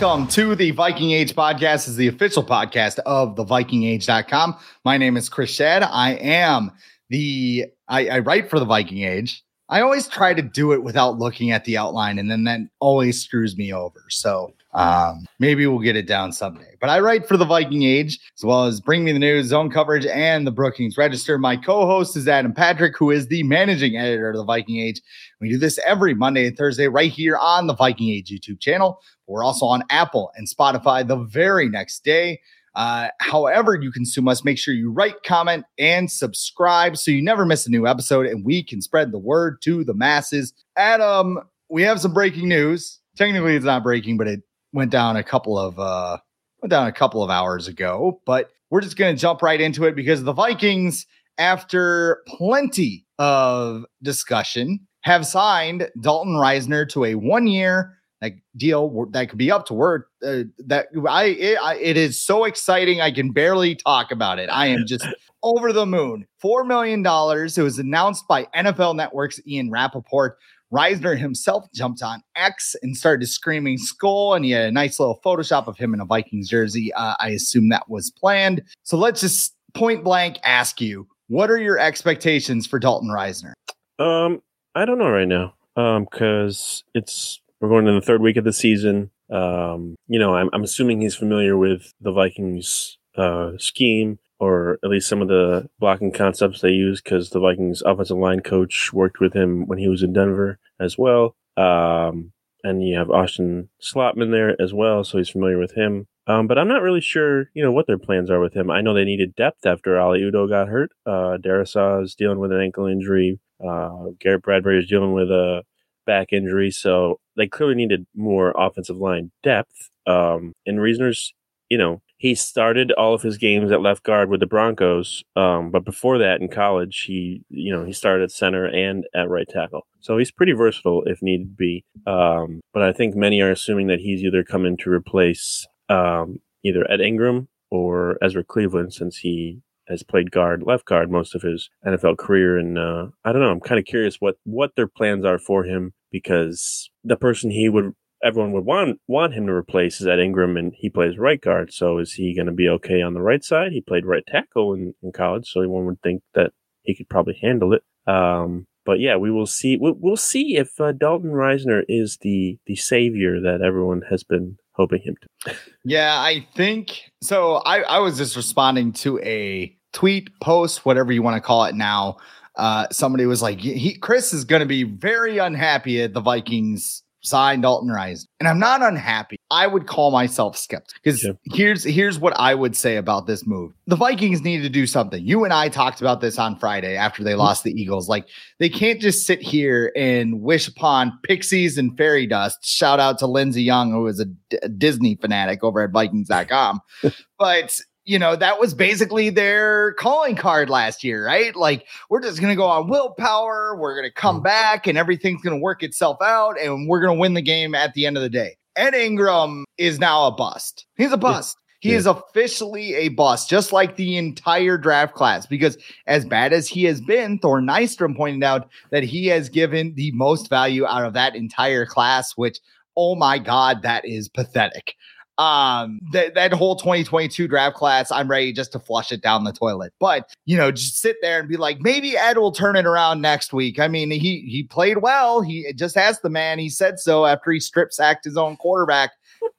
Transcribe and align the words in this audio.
Welcome 0.00 0.28
to 0.28 0.54
the 0.54 0.70
Viking 0.70 1.10
Age 1.10 1.34
podcast. 1.34 1.86
Is 1.86 1.96
the 1.96 2.08
official 2.08 2.42
podcast 2.42 3.00
of 3.00 3.36
the 3.36 3.44
vikingage.com. 3.44 4.56
My 4.82 4.96
name 4.96 5.14
is 5.18 5.28
Chris 5.28 5.54
Schad. 5.54 5.86
I 5.92 6.12
am 6.12 6.72
the 7.10 7.66
I, 7.86 8.08
I 8.08 8.18
write 8.20 8.48
for 8.48 8.58
the 8.58 8.64
Viking 8.64 9.02
Age. 9.02 9.44
I 9.68 9.82
always 9.82 10.08
try 10.08 10.32
to 10.32 10.40
do 10.40 10.72
it 10.72 10.82
without 10.82 11.18
looking 11.18 11.50
at 11.50 11.66
the 11.66 11.76
outline, 11.76 12.18
and 12.18 12.30
then 12.30 12.44
that 12.44 12.60
always 12.80 13.22
screws 13.22 13.58
me 13.58 13.74
over. 13.74 14.02
So 14.08 14.54
um, 14.72 15.26
maybe 15.38 15.66
we'll 15.66 15.80
get 15.80 15.96
it 15.96 16.06
down 16.06 16.32
someday. 16.32 16.76
But 16.80 16.90
I 16.90 17.00
write 17.00 17.26
for 17.26 17.36
the 17.36 17.44
Viking 17.44 17.82
Age 17.82 18.18
as 18.38 18.44
well 18.44 18.64
as 18.64 18.80
Bring 18.80 19.04
Me 19.04 19.12
the 19.12 19.18
News, 19.18 19.46
Zone 19.48 19.70
Coverage, 19.70 20.06
and 20.06 20.46
the 20.46 20.52
Brookings 20.52 20.96
Register. 20.96 21.38
My 21.38 21.56
co-host 21.56 22.16
is 22.16 22.26
Adam 22.26 22.54
Patrick, 22.54 22.96
who 22.96 23.10
is 23.10 23.26
the 23.26 23.42
managing 23.42 23.96
editor 23.96 24.30
of 24.30 24.36
the 24.36 24.44
Viking 24.44 24.78
Age. 24.78 25.02
We 25.40 25.50
do 25.50 25.58
this 25.58 25.78
every 25.84 26.14
Monday 26.14 26.46
and 26.46 26.56
Thursday 26.56 26.88
right 26.88 27.12
here 27.12 27.36
on 27.36 27.66
the 27.66 27.74
Viking 27.74 28.08
Age 28.08 28.30
YouTube 28.30 28.60
channel. 28.60 29.00
We're 29.30 29.44
also 29.44 29.66
on 29.66 29.84
Apple 29.90 30.32
and 30.34 30.48
Spotify 30.48 31.06
the 31.06 31.16
very 31.16 31.68
next 31.68 32.04
day. 32.04 32.40
Uh, 32.74 33.08
however, 33.20 33.74
you 33.80 33.90
consume 33.90 34.28
us, 34.28 34.44
make 34.44 34.58
sure 34.58 34.74
you 34.74 34.90
write, 34.90 35.22
comment, 35.24 35.64
and 35.78 36.10
subscribe 36.10 36.96
so 36.96 37.10
you 37.10 37.22
never 37.22 37.44
miss 37.44 37.66
a 37.66 37.70
new 37.70 37.86
episode 37.86 38.26
and 38.26 38.44
we 38.44 38.62
can 38.62 38.80
spread 38.80 39.12
the 39.12 39.18
word 39.18 39.60
to 39.62 39.84
the 39.84 39.94
masses. 39.94 40.52
Adam, 40.76 41.38
we 41.68 41.82
have 41.82 42.00
some 42.00 42.12
breaking 42.12 42.48
news. 42.48 43.00
Technically, 43.16 43.56
it's 43.56 43.64
not 43.64 43.82
breaking, 43.82 44.16
but 44.18 44.28
it 44.28 44.40
went 44.72 44.90
down 44.90 45.16
a 45.16 45.24
couple 45.24 45.58
of 45.58 45.78
uh 45.78 46.18
went 46.62 46.70
down 46.70 46.86
a 46.86 46.92
couple 46.92 47.22
of 47.22 47.30
hours 47.30 47.68
ago. 47.68 48.20
But 48.24 48.50
we're 48.70 48.80
just 48.80 48.96
gonna 48.96 49.16
jump 49.16 49.42
right 49.42 49.60
into 49.60 49.84
it 49.84 49.96
because 49.96 50.22
the 50.22 50.32
Vikings, 50.32 51.06
after 51.38 52.22
plenty 52.26 53.06
of 53.18 53.84
discussion, 54.02 54.86
have 55.02 55.26
signed 55.26 55.88
Dalton 56.00 56.34
Risner 56.34 56.88
to 56.90 57.04
a 57.04 57.14
one-year 57.14 57.96
like 58.22 58.42
deal 58.56 59.06
that 59.10 59.28
could 59.28 59.38
be 59.38 59.50
up 59.50 59.66
to 59.66 59.74
word 59.74 60.04
uh, 60.24 60.42
that 60.58 60.88
I 61.08 61.24
it, 61.24 61.58
I 61.58 61.76
it 61.76 61.96
is 61.96 62.22
so 62.22 62.44
exciting 62.44 63.00
I 63.00 63.10
can 63.10 63.30
barely 63.32 63.74
talk 63.74 64.10
about 64.10 64.38
it. 64.38 64.48
I 64.50 64.66
am 64.66 64.86
just 64.86 65.06
over 65.42 65.72
the 65.72 65.86
moon. 65.86 66.26
Four 66.38 66.64
million 66.64 67.02
dollars. 67.02 67.56
It 67.56 67.62
was 67.62 67.78
announced 67.78 68.28
by 68.28 68.44
NFL 68.54 68.96
Network's 68.96 69.40
Ian 69.46 69.70
Rapoport. 69.70 70.38
Risner 70.72 71.18
himself 71.18 71.66
jumped 71.74 72.00
on 72.02 72.22
X 72.36 72.76
and 72.82 72.96
started 72.96 73.26
screaming 73.26 73.76
skull, 73.76 74.34
and 74.34 74.44
he 74.44 74.52
had 74.52 74.66
a 74.66 74.70
nice 74.70 75.00
little 75.00 75.20
Photoshop 75.24 75.66
of 75.66 75.76
him 75.76 75.94
in 75.94 76.00
a 76.00 76.04
Vikings 76.04 76.48
jersey. 76.48 76.92
Uh, 76.92 77.14
I 77.18 77.30
assume 77.30 77.70
that 77.70 77.88
was 77.88 78.10
planned. 78.10 78.62
So 78.84 78.96
let's 78.96 79.20
just 79.20 79.56
point 79.74 80.04
blank 80.04 80.38
ask 80.44 80.80
you, 80.80 81.08
what 81.26 81.50
are 81.50 81.58
your 81.58 81.78
expectations 81.78 82.68
for 82.68 82.78
Dalton 82.78 83.10
Risner? 83.10 83.52
Um, 83.98 84.42
I 84.76 84.84
don't 84.84 84.98
know 84.98 85.10
right 85.10 85.28
now. 85.28 85.54
Um, 85.76 86.06
because 86.10 86.84
it's 86.94 87.40
we're 87.60 87.68
going 87.68 87.84
to 87.84 87.92
the 87.92 88.00
third 88.00 88.22
week 88.22 88.36
of 88.36 88.44
the 88.44 88.52
season. 88.52 89.10
Um, 89.30 89.96
you 90.08 90.18
know, 90.18 90.34
I'm, 90.34 90.48
I'm 90.52 90.64
assuming 90.64 91.00
he's 91.00 91.14
familiar 91.14 91.56
with 91.56 91.92
the 92.00 92.12
Vikings 92.12 92.98
uh, 93.16 93.52
scheme 93.58 94.18
or 94.40 94.78
at 94.82 94.88
least 94.88 95.08
some 95.08 95.20
of 95.20 95.28
the 95.28 95.68
blocking 95.78 96.10
concepts 96.10 96.62
they 96.62 96.70
use 96.70 97.02
because 97.02 97.30
the 97.30 97.40
Vikings 97.40 97.82
offensive 97.82 98.16
line 98.16 98.40
coach 98.40 98.90
worked 98.92 99.20
with 99.20 99.34
him 99.34 99.66
when 99.66 99.78
he 99.78 99.86
was 99.86 100.02
in 100.02 100.14
Denver 100.14 100.58
as 100.80 100.96
well. 100.96 101.36
Um, 101.58 102.32
and 102.64 102.82
you 102.82 102.96
have 102.96 103.10
Austin 103.10 103.68
Schlottmann 103.82 104.32
there 104.32 104.60
as 104.60 104.72
well, 104.72 105.04
so 105.04 105.18
he's 105.18 105.28
familiar 105.28 105.58
with 105.58 105.72
him. 105.72 106.06
Um, 106.26 106.46
but 106.46 106.58
I'm 106.58 106.68
not 106.68 106.82
really 106.82 107.00
sure, 107.00 107.50
you 107.54 107.62
know, 107.62 107.72
what 107.72 107.86
their 107.86 107.98
plans 107.98 108.30
are 108.30 108.40
with 108.40 108.54
him. 108.54 108.70
I 108.70 108.80
know 108.80 108.94
they 108.94 109.04
needed 109.04 109.34
depth 109.34 109.66
after 109.66 110.00
Oli 110.00 110.20
Udoh 110.20 110.48
got 110.48 110.68
hurt. 110.68 110.90
Uh, 111.04 111.36
Darrisaw 111.42 112.02
is 112.02 112.14
dealing 112.14 112.38
with 112.38 112.52
an 112.52 112.60
ankle 112.60 112.86
injury. 112.86 113.40
Uh, 113.62 114.10
Garrett 114.18 114.42
Bradbury 114.42 114.78
is 114.78 114.88
dealing 114.88 115.12
with 115.12 115.30
a 115.30 115.64
back 116.10 116.32
injury, 116.32 116.72
so 116.72 117.20
they 117.36 117.46
clearly 117.46 117.76
needed 117.76 118.04
more 118.16 118.52
offensive 118.58 118.96
line 118.96 119.30
depth. 119.44 119.90
Um, 120.08 120.54
and 120.66 120.80
Risner's, 120.80 121.32
you 121.68 121.78
know, 121.78 122.02
he 122.16 122.34
started 122.34 122.90
all 122.92 123.14
of 123.14 123.22
his 123.22 123.38
games 123.38 123.70
at 123.70 123.80
left 123.80 124.02
guard 124.02 124.28
with 124.28 124.40
the 124.40 124.46
Broncos, 124.46 125.22
um, 125.36 125.70
but 125.70 125.84
before 125.84 126.18
that 126.18 126.40
in 126.40 126.48
college, 126.48 127.04
he, 127.06 127.44
you 127.48 127.72
know, 127.72 127.84
he 127.84 127.92
started 127.92 128.24
at 128.24 128.32
center 128.32 128.66
and 128.66 129.04
at 129.14 129.30
right 129.30 129.48
tackle. 129.48 129.86
So 130.00 130.18
he's 130.18 130.32
pretty 130.32 130.50
versatile 130.50 131.04
if 131.06 131.22
need 131.22 131.56
be. 131.56 131.84
Um, 132.08 132.60
but 132.74 132.82
I 132.82 132.92
think 132.92 133.14
many 133.14 133.40
are 133.40 133.52
assuming 133.52 133.86
that 133.86 134.00
he's 134.00 134.24
either 134.24 134.42
coming 134.42 134.76
to 134.78 134.90
replace 134.90 135.64
um, 135.88 136.40
either 136.64 136.90
Ed 136.90 137.00
Ingram 137.00 137.46
or 137.70 138.18
Ezra 138.20 138.42
Cleveland, 138.42 138.92
since 138.92 139.18
he 139.18 139.62
has 139.86 140.02
played 140.02 140.30
guard, 140.30 140.62
left 140.64 140.86
guard 140.86 141.10
most 141.10 141.34
of 141.34 141.42
his 141.42 141.70
NFL 141.86 142.18
career. 142.18 142.58
And 142.58 142.78
uh, 142.78 143.08
I 143.24 143.32
don't 143.32 143.42
know. 143.42 143.50
I'm 143.50 143.60
kind 143.60 143.78
of 143.78 143.84
curious 143.84 144.16
what 144.20 144.36
what 144.44 144.76
their 144.76 144.88
plans 144.88 145.24
are 145.24 145.38
for 145.38 145.64
him 145.64 145.92
because 146.10 146.90
the 147.04 147.16
person 147.16 147.50
he 147.50 147.68
would 147.68 147.94
everyone 148.22 148.52
would 148.52 148.64
want 148.64 149.00
want 149.06 149.34
him 149.34 149.46
to 149.46 149.52
replace 149.52 150.00
is 150.00 150.06
Ed 150.06 150.20
Ingram, 150.20 150.56
and 150.56 150.72
he 150.76 150.90
plays 150.90 151.18
right 151.18 151.40
guard. 151.40 151.72
So 151.72 151.98
is 151.98 152.14
he 152.14 152.34
going 152.34 152.46
to 152.46 152.52
be 152.52 152.68
okay 152.68 153.02
on 153.02 153.14
the 153.14 153.22
right 153.22 153.42
side? 153.42 153.72
He 153.72 153.80
played 153.80 154.06
right 154.06 154.24
tackle 154.26 154.74
in, 154.74 154.94
in 155.02 155.12
college, 155.12 155.48
so 155.48 155.66
one 155.68 155.86
would 155.86 156.02
think 156.02 156.22
that 156.34 156.52
he 156.82 156.94
could 156.94 157.08
probably 157.08 157.38
handle 157.40 157.72
it. 157.72 157.82
Um, 158.06 158.66
but 158.84 158.98
yeah, 158.98 159.16
we 159.16 159.30
will 159.30 159.46
see. 159.46 159.76
We'll, 159.78 160.16
see 160.16 160.56
if 160.56 160.80
uh, 160.80 160.92
Dalton 160.92 161.30
Risner 161.30 161.82
is 161.88 162.18
the 162.22 162.58
the 162.66 162.76
savior 162.76 163.40
that 163.40 163.60
everyone 163.62 164.02
has 164.10 164.24
been 164.24 164.56
hoping 164.72 165.02
him 165.02 165.16
to. 165.22 165.54
Yeah, 165.84 166.18
I 166.18 166.46
think 166.54 167.10
so. 167.22 167.56
I 167.56 167.80
I 167.80 167.98
was 168.00 168.18
just 168.18 168.36
responding 168.36 168.92
to 168.94 169.18
a 169.20 169.74
tweet, 169.92 170.30
post, 170.40 170.84
whatever 170.84 171.12
you 171.12 171.22
want 171.22 171.36
to 171.36 171.40
call 171.40 171.64
it 171.64 171.74
now. 171.74 172.18
Uh, 172.56 172.86
somebody 172.90 173.26
was 173.26 173.42
like, 173.42 173.60
he, 173.60 173.94
Chris 173.94 174.32
is 174.32 174.44
going 174.44 174.60
to 174.60 174.66
be 174.66 174.82
very 174.82 175.38
unhappy 175.38 176.02
at 176.02 176.12
the 176.14 176.20
Vikings 176.20 177.02
sign 177.22 177.60
Dalton 177.60 177.90
Rise. 177.90 178.26
And 178.38 178.48
I'm 178.48 178.58
not 178.58 178.82
unhappy. 178.82 179.36
I 179.50 179.66
would 179.66 179.86
call 179.86 180.10
myself 180.10 180.56
skeptical 180.56 180.98
because 181.02 181.24
yeah. 181.24 181.32
here's 181.52 181.84
here's 181.84 182.18
what 182.18 182.32
I 182.38 182.54
would 182.54 182.76
say 182.76 182.96
about 182.96 183.26
this 183.26 183.46
move. 183.46 183.72
The 183.86 183.96
Vikings 183.96 184.42
need 184.42 184.62
to 184.62 184.68
do 184.68 184.86
something. 184.86 185.24
You 185.24 185.44
and 185.44 185.52
I 185.52 185.68
talked 185.68 186.00
about 186.00 186.20
this 186.20 186.38
on 186.38 186.56
Friday 186.56 186.96
after 186.96 187.22
they 187.22 187.32
mm-hmm. 187.32 187.40
lost 187.40 187.64
the 187.64 187.72
Eagles. 187.72 188.08
Like 188.08 188.26
they 188.58 188.68
can't 188.68 189.00
just 189.00 189.26
sit 189.26 189.42
here 189.42 189.92
and 189.96 190.40
wish 190.40 190.68
upon 190.68 191.18
pixies 191.24 191.76
and 191.78 191.96
fairy 191.96 192.26
dust. 192.26 192.58
Shout 192.62 193.00
out 193.00 193.18
to 193.18 193.26
Lindsey 193.26 193.62
Young, 193.62 193.92
who 193.92 194.06
is 194.06 194.20
a, 194.20 194.26
D- 194.26 194.58
a 194.62 194.68
Disney 194.68 195.16
fanatic 195.16 195.62
over 195.62 195.82
at 195.82 195.90
Vikings.com. 195.90 196.80
but 197.38 197.80
you 198.04 198.18
know, 198.18 198.34
that 198.36 198.58
was 198.58 198.74
basically 198.74 199.30
their 199.30 199.92
calling 199.94 200.36
card 200.36 200.70
last 200.70 201.04
year, 201.04 201.24
right? 201.24 201.54
Like, 201.54 201.86
we're 202.08 202.22
just 202.22 202.40
going 202.40 202.52
to 202.52 202.56
go 202.56 202.66
on 202.66 202.88
willpower. 202.88 203.76
We're 203.76 203.94
going 203.94 204.08
to 204.08 204.14
come 204.14 204.36
mm-hmm. 204.36 204.44
back 204.44 204.86
and 204.86 204.96
everything's 204.96 205.42
going 205.42 205.56
to 205.56 205.62
work 205.62 205.82
itself 205.82 206.18
out 206.22 206.60
and 206.60 206.88
we're 206.88 207.00
going 207.00 207.16
to 207.16 207.20
win 207.20 207.34
the 207.34 207.42
game 207.42 207.74
at 207.74 207.94
the 207.94 208.06
end 208.06 208.16
of 208.16 208.22
the 208.22 208.30
day. 208.30 208.56
Ed 208.76 208.94
Ingram 208.94 209.64
is 209.78 209.98
now 209.98 210.26
a 210.26 210.32
bust. 210.32 210.86
He's 210.96 211.12
a 211.12 211.16
bust. 211.16 211.58
He 211.80 211.92
yeah. 211.92 211.96
is 211.96 212.06
officially 212.06 212.94
a 212.94 213.08
bust, 213.08 213.48
just 213.48 213.72
like 213.72 213.96
the 213.96 214.16
entire 214.16 214.76
draft 214.76 215.14
class. 215.14 215.46
Because 215.46 215.78
as 216.06 216.24
bad 216.24 216.52
as 216.52 216.68
he 216.68 216.84
has 216.84 217.00
been, 217.00 217.38
Thor 217.38 217.60
Nystrom 217.60 218.16
pointed 218.16 218.44
out 218.44 218.68
that 218.90 219.02
he 219.02 219.26
has 219.28 219.48
given 219.48 219.94
the 219.94 220.12
most 220.12 220.48
value 220.48 220.86
out 220.86 221.04
of 221.04 221.14
that 221.14 221.34
entire 221.34 221.86
class, 221.86 222.32
which, 222.36 222.60
oh 222.96 223.14
my 223.14 223.38
God, 223.38 223.82
that 223.82 224.04
is 224.04 224.28
pathetic 224.28 224.94
um 225.40 225.98
that 226.12 226.34
that 226.34 226.52
whole 226.52 226.76
2022 226.76 227.48
draft 227.48 227.74
class 227.74 228.12
i'm 228.12 228.28
ready 228.28 228.52
just 228.52 228.72
to 228.72 228.78
flush 228.78 229.10
it 229.10 229.22
down 229.22 229.44
the 229.44 229.52
toilet. 229.52 229.92
But 229.98 230.30
you 230.44 230.56
know 230.56 230.70
just 230.70 231.00
sit 231.00 231.16
there 231.22 231.40
and 231.40 231.48
be 231.48 231.56
like 231.56 231.80
maybe 231.80 232.16
ed 232.16 232.36
will 232.36 232.52
turn 232.52 232.76
it 232.76 232.84
around 232.84 233.22
next 233.22 233.52
week. 233.52 233.78
I 233.78 233.88
mean 233.88 234.10
he 234.10 234.40
he 234.40 234.64
played 234.64 234.98
well. 234.98 235.40
He 235.40 235.72
just 235.74 235.96
asked 235.96 236.22
the 236.22 236.30
man. 236.30 236.58
He 236.58 236.68
said 236.68 236.98
so 236.98 237.24
after 237.24 237.50
he 237.50 237.60
strip 237.60 237.92
sacked 237.92 238.24
his 238.24 238.36
own 238.36 238.56
quarterback. 238.56 239.12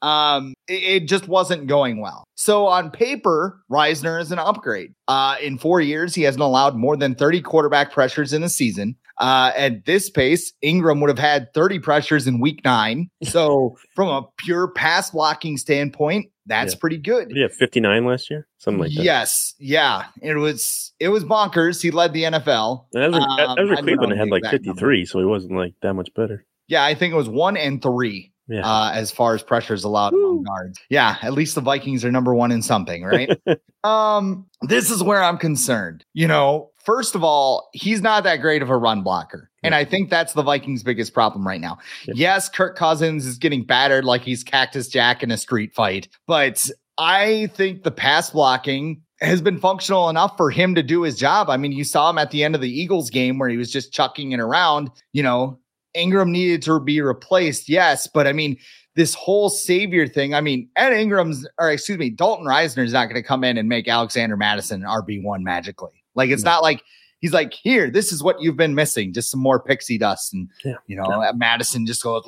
Um 0.03 0.53
it, 0.67 0.83
it, 0.83 1.07
just 1.07 1.27
wasn't 1.27 1.65
going 1.65 1.99
well. 1.99 2.23
So 2.35 2.67
on 2.67 2.91
paper 2.91 3.59
Risner 3.71 4.21
is 4.21 4.31
an 4.31 4.37
upgrade. 4.37 4.93
Uh 5.07 5.37
in 5.41 5.57
four 5.57 5.81
years 5.81 6.13
he 6.13 6.21
hasn't 6.21 6.43
allowed 6.43 6.75
more 6.75 6.95
than 6.95 7.15
30 7.15 7.41
quarterback 7.41 7.91
pressures 7.91 8.33
in 8.33 8.41
the 8.41 8.49
season 8.49 8.95
Uh, 9.21 9.51
at 9.55 9.85
this 9.85 10.09
pace, 10.09 10.51
Ingram 10.63 10.99
would 10.99 11.09
have 11.09 11.19
had 11.19 11.53
30 11.53 11.77
pressures 11.79 12.25
in 12.27 12.39
week 12.41 12.61
nine. 12.65 13.09
So, 13.23 13.77
from 13.95 14.07
a 14.09 14.23
pure 14.37 14.67
pass 14.69 15.11
blocking 15.11 15.57
standpoint, 15.57 16.25
that's 16.47 16.73
Yeah. 16.73 16.79
pretty 16.79 16.97
good. 16.97 17.31
Yeah, 17.33 17.47
59 17.47 18.03
last 18.05 18.29
year, 18.31 18.47
something 18.57 18.79
like 18.81 18.93
that. 18.95 19.03
Yes, 19.03 19.53
yeah, 19.59 20.05
it 20.23 20.33
was 20.35 20.91
it 20.99 21.09
was 21.09 21.23
bonkers. 21.23 21.81
He 21.81 21.91
led 21.91 22.13
the 22.13 22.23
NFL. 22.23 22.87
Ezra, 22.95 23.21
Um, 23.21 23.57
Ezra 23.59 23.77
Cleveland 23.77 24.13
had 24.17 24.29
like 24.29 24.39
exact 24.39 24.65
number. 24.65 24.79
53, 24.79 25.05
so 25.05 25.19
he 25.19 25.25
wasn't 25.25 25.55
like 25.55 25.75
that 25.83 25.93
much 25.93 26.11
better. 26.15 26.43
Yeah, 26.67 26.83
I 26.83 26.95
think 26.95 27.13
it 27.13 27.17
was 27.17 27.29
one 27.29 27.57
and 27.57 27.81
three 27.81 28.30
Yeah. 28.51 28.67
uh, 28.67 28.91
as 28.93 29.11
far 29.11 29.33
as 29.33 29.41
pressures 29.41 29.83
allowed 29.83 30.13
among 30.13 30.43
guards. 30.43 30.77
Yeah, 30.89 31.15
at 31.21 31.33
least 31.33 31.55
the 31.55 31.61
Vikings 31.61 32.03
are 32.03 32.11
number 32.11 32.35
one 32.35 32.51
in 32.51 32.61
something, 32.61 33.03
right? 33.03 33.31
um, 33.83 34.45
this 34.61 34.91
is 34.91 35.01
where 35.01 35.23
I'm 35.23 35.37
concerned. 35.37 36.03
You 36.13 36.27
know, 36.27 36.69
first 36.77 37.15
of 37.15 37.23
all, 37.23 37.69
he's 37.73 38.01
not 38.01 38.23
that 38.25 38.41
great 38.41 38.61
of 38.61 38.69
a 38.69 38.77
run 38.77 39.03
blocker. 39.03 39.49
And 39.63 39.75
I 39.75 39.85
think 39.85 40.09
that's 40.09 40.33
the 40.33 40.41
Vikings' 40.41 40.83
biggest 40.83 41.13
problem 41.13 41.47
right 41.47 41.61
now. 41.61 41.77
Yes, 42.07 42.49
Kirk 42.49 42.75
Cousins 42.75 43.25
is 43.25 43.37
getting 43.37 43.63
battered 43.63 44.05
like 44.05 44.21
he's 44.23 44.43
Cactus 44.43 44.87
Jack 44.87 45.21
in 45.21 45.29
a 45.29 45.37
street 45.37 45.73
fight, 45.75 46.07
but 46.27 46.67
I 46.97 47.47
think 47.53 47.83
the 47.83 47.91
pass 47.91 48.31
blocking 48.31 49.01
has 49.21 49.41
been 49.41 49.59
functional 49.59 50.09
enough 50.09 50.35
for 50.35 50.49
him 50.49 50.73
to 50.75 50.81
do 50.81 51.03
his 51.03 51.15
job. 51.15 51.49
I 51.49 51.57
mean, 51.57 51.71
you 51.71 51.83
saw 51.83 52.09
him 52.09 52.17
at 52.17 52.31
the 52.31 52.43
end 52.43 52.55
of 52.55 52.61
the 52.61 52.69
Eagles 52.69 53.11
game 53.11 53.37
where 53.37 53.49
he 53.49 53.57
was 53.57 53.71
just 53.71 53.93
chucking 53.93 54.31
it 54.31 54.39
around. 54.39 54.89
You 55.13 55.21
know, 55.23 55.59
Ingram 55.93 56.31
needed 56.31 56.61
to 56.63 56.79
be 56.79 57.01
replaced, 57.01 57.69
yes, 57.69 58.07
but 58.07 58.27
I 58.27 58.33
mean, 58.33 58.57
this 58.95 59.13
whole 59.13 59.49
savior 59.49 60.07
thing. 60.07 60.33
I 60.33 60.41
mean, 60.41 60.69
Ed 60.75 60.93
Ingram's, 60.93 61.47
or 61.57 61.71
excuse 61.71 61.97
me, 61.97 62.09
Dalton 62.09 62.45
Risner 62.45 62.83
is 62.83 62.93
not 62.93 63.05
going 63.05 63.21
to 63.21 63.27
come 63.27 63.43
in 63.43 63.57
and 63.57 63.69
make 63.69 63.87
Alexander 63.87 64.35
Mattison 64.35 64.83
an 64.83 64.89
RB1 64.89 65.43
magically. 65.43 66.03
Like, 66.13 66.29
it's 66.29 66.43
No. 66.43 66.51
not 66.51 66.63
like 66.63 66.81
he's 67.21 67.31
like, 67.33 67.53
here, 67.53 67.89
this 67.89 68.11
is 68.11 68.21
what 68.21 68.41
you've 68.41 68.57
been 68.57 68.75
missing, 68.75 69.13
just 69.13 69.31
some 69.31 69.39
more 69.39 69.59
pixie 69.59 69.97
dust. 69.97 70.33
And, 70.33 70.49
Yeah. 70.65 70.73
you 70.87 70.95
know, 70.97 71.31
Mattison 71.35 71.85
just 71.85 72.03
goes 72.03 72.23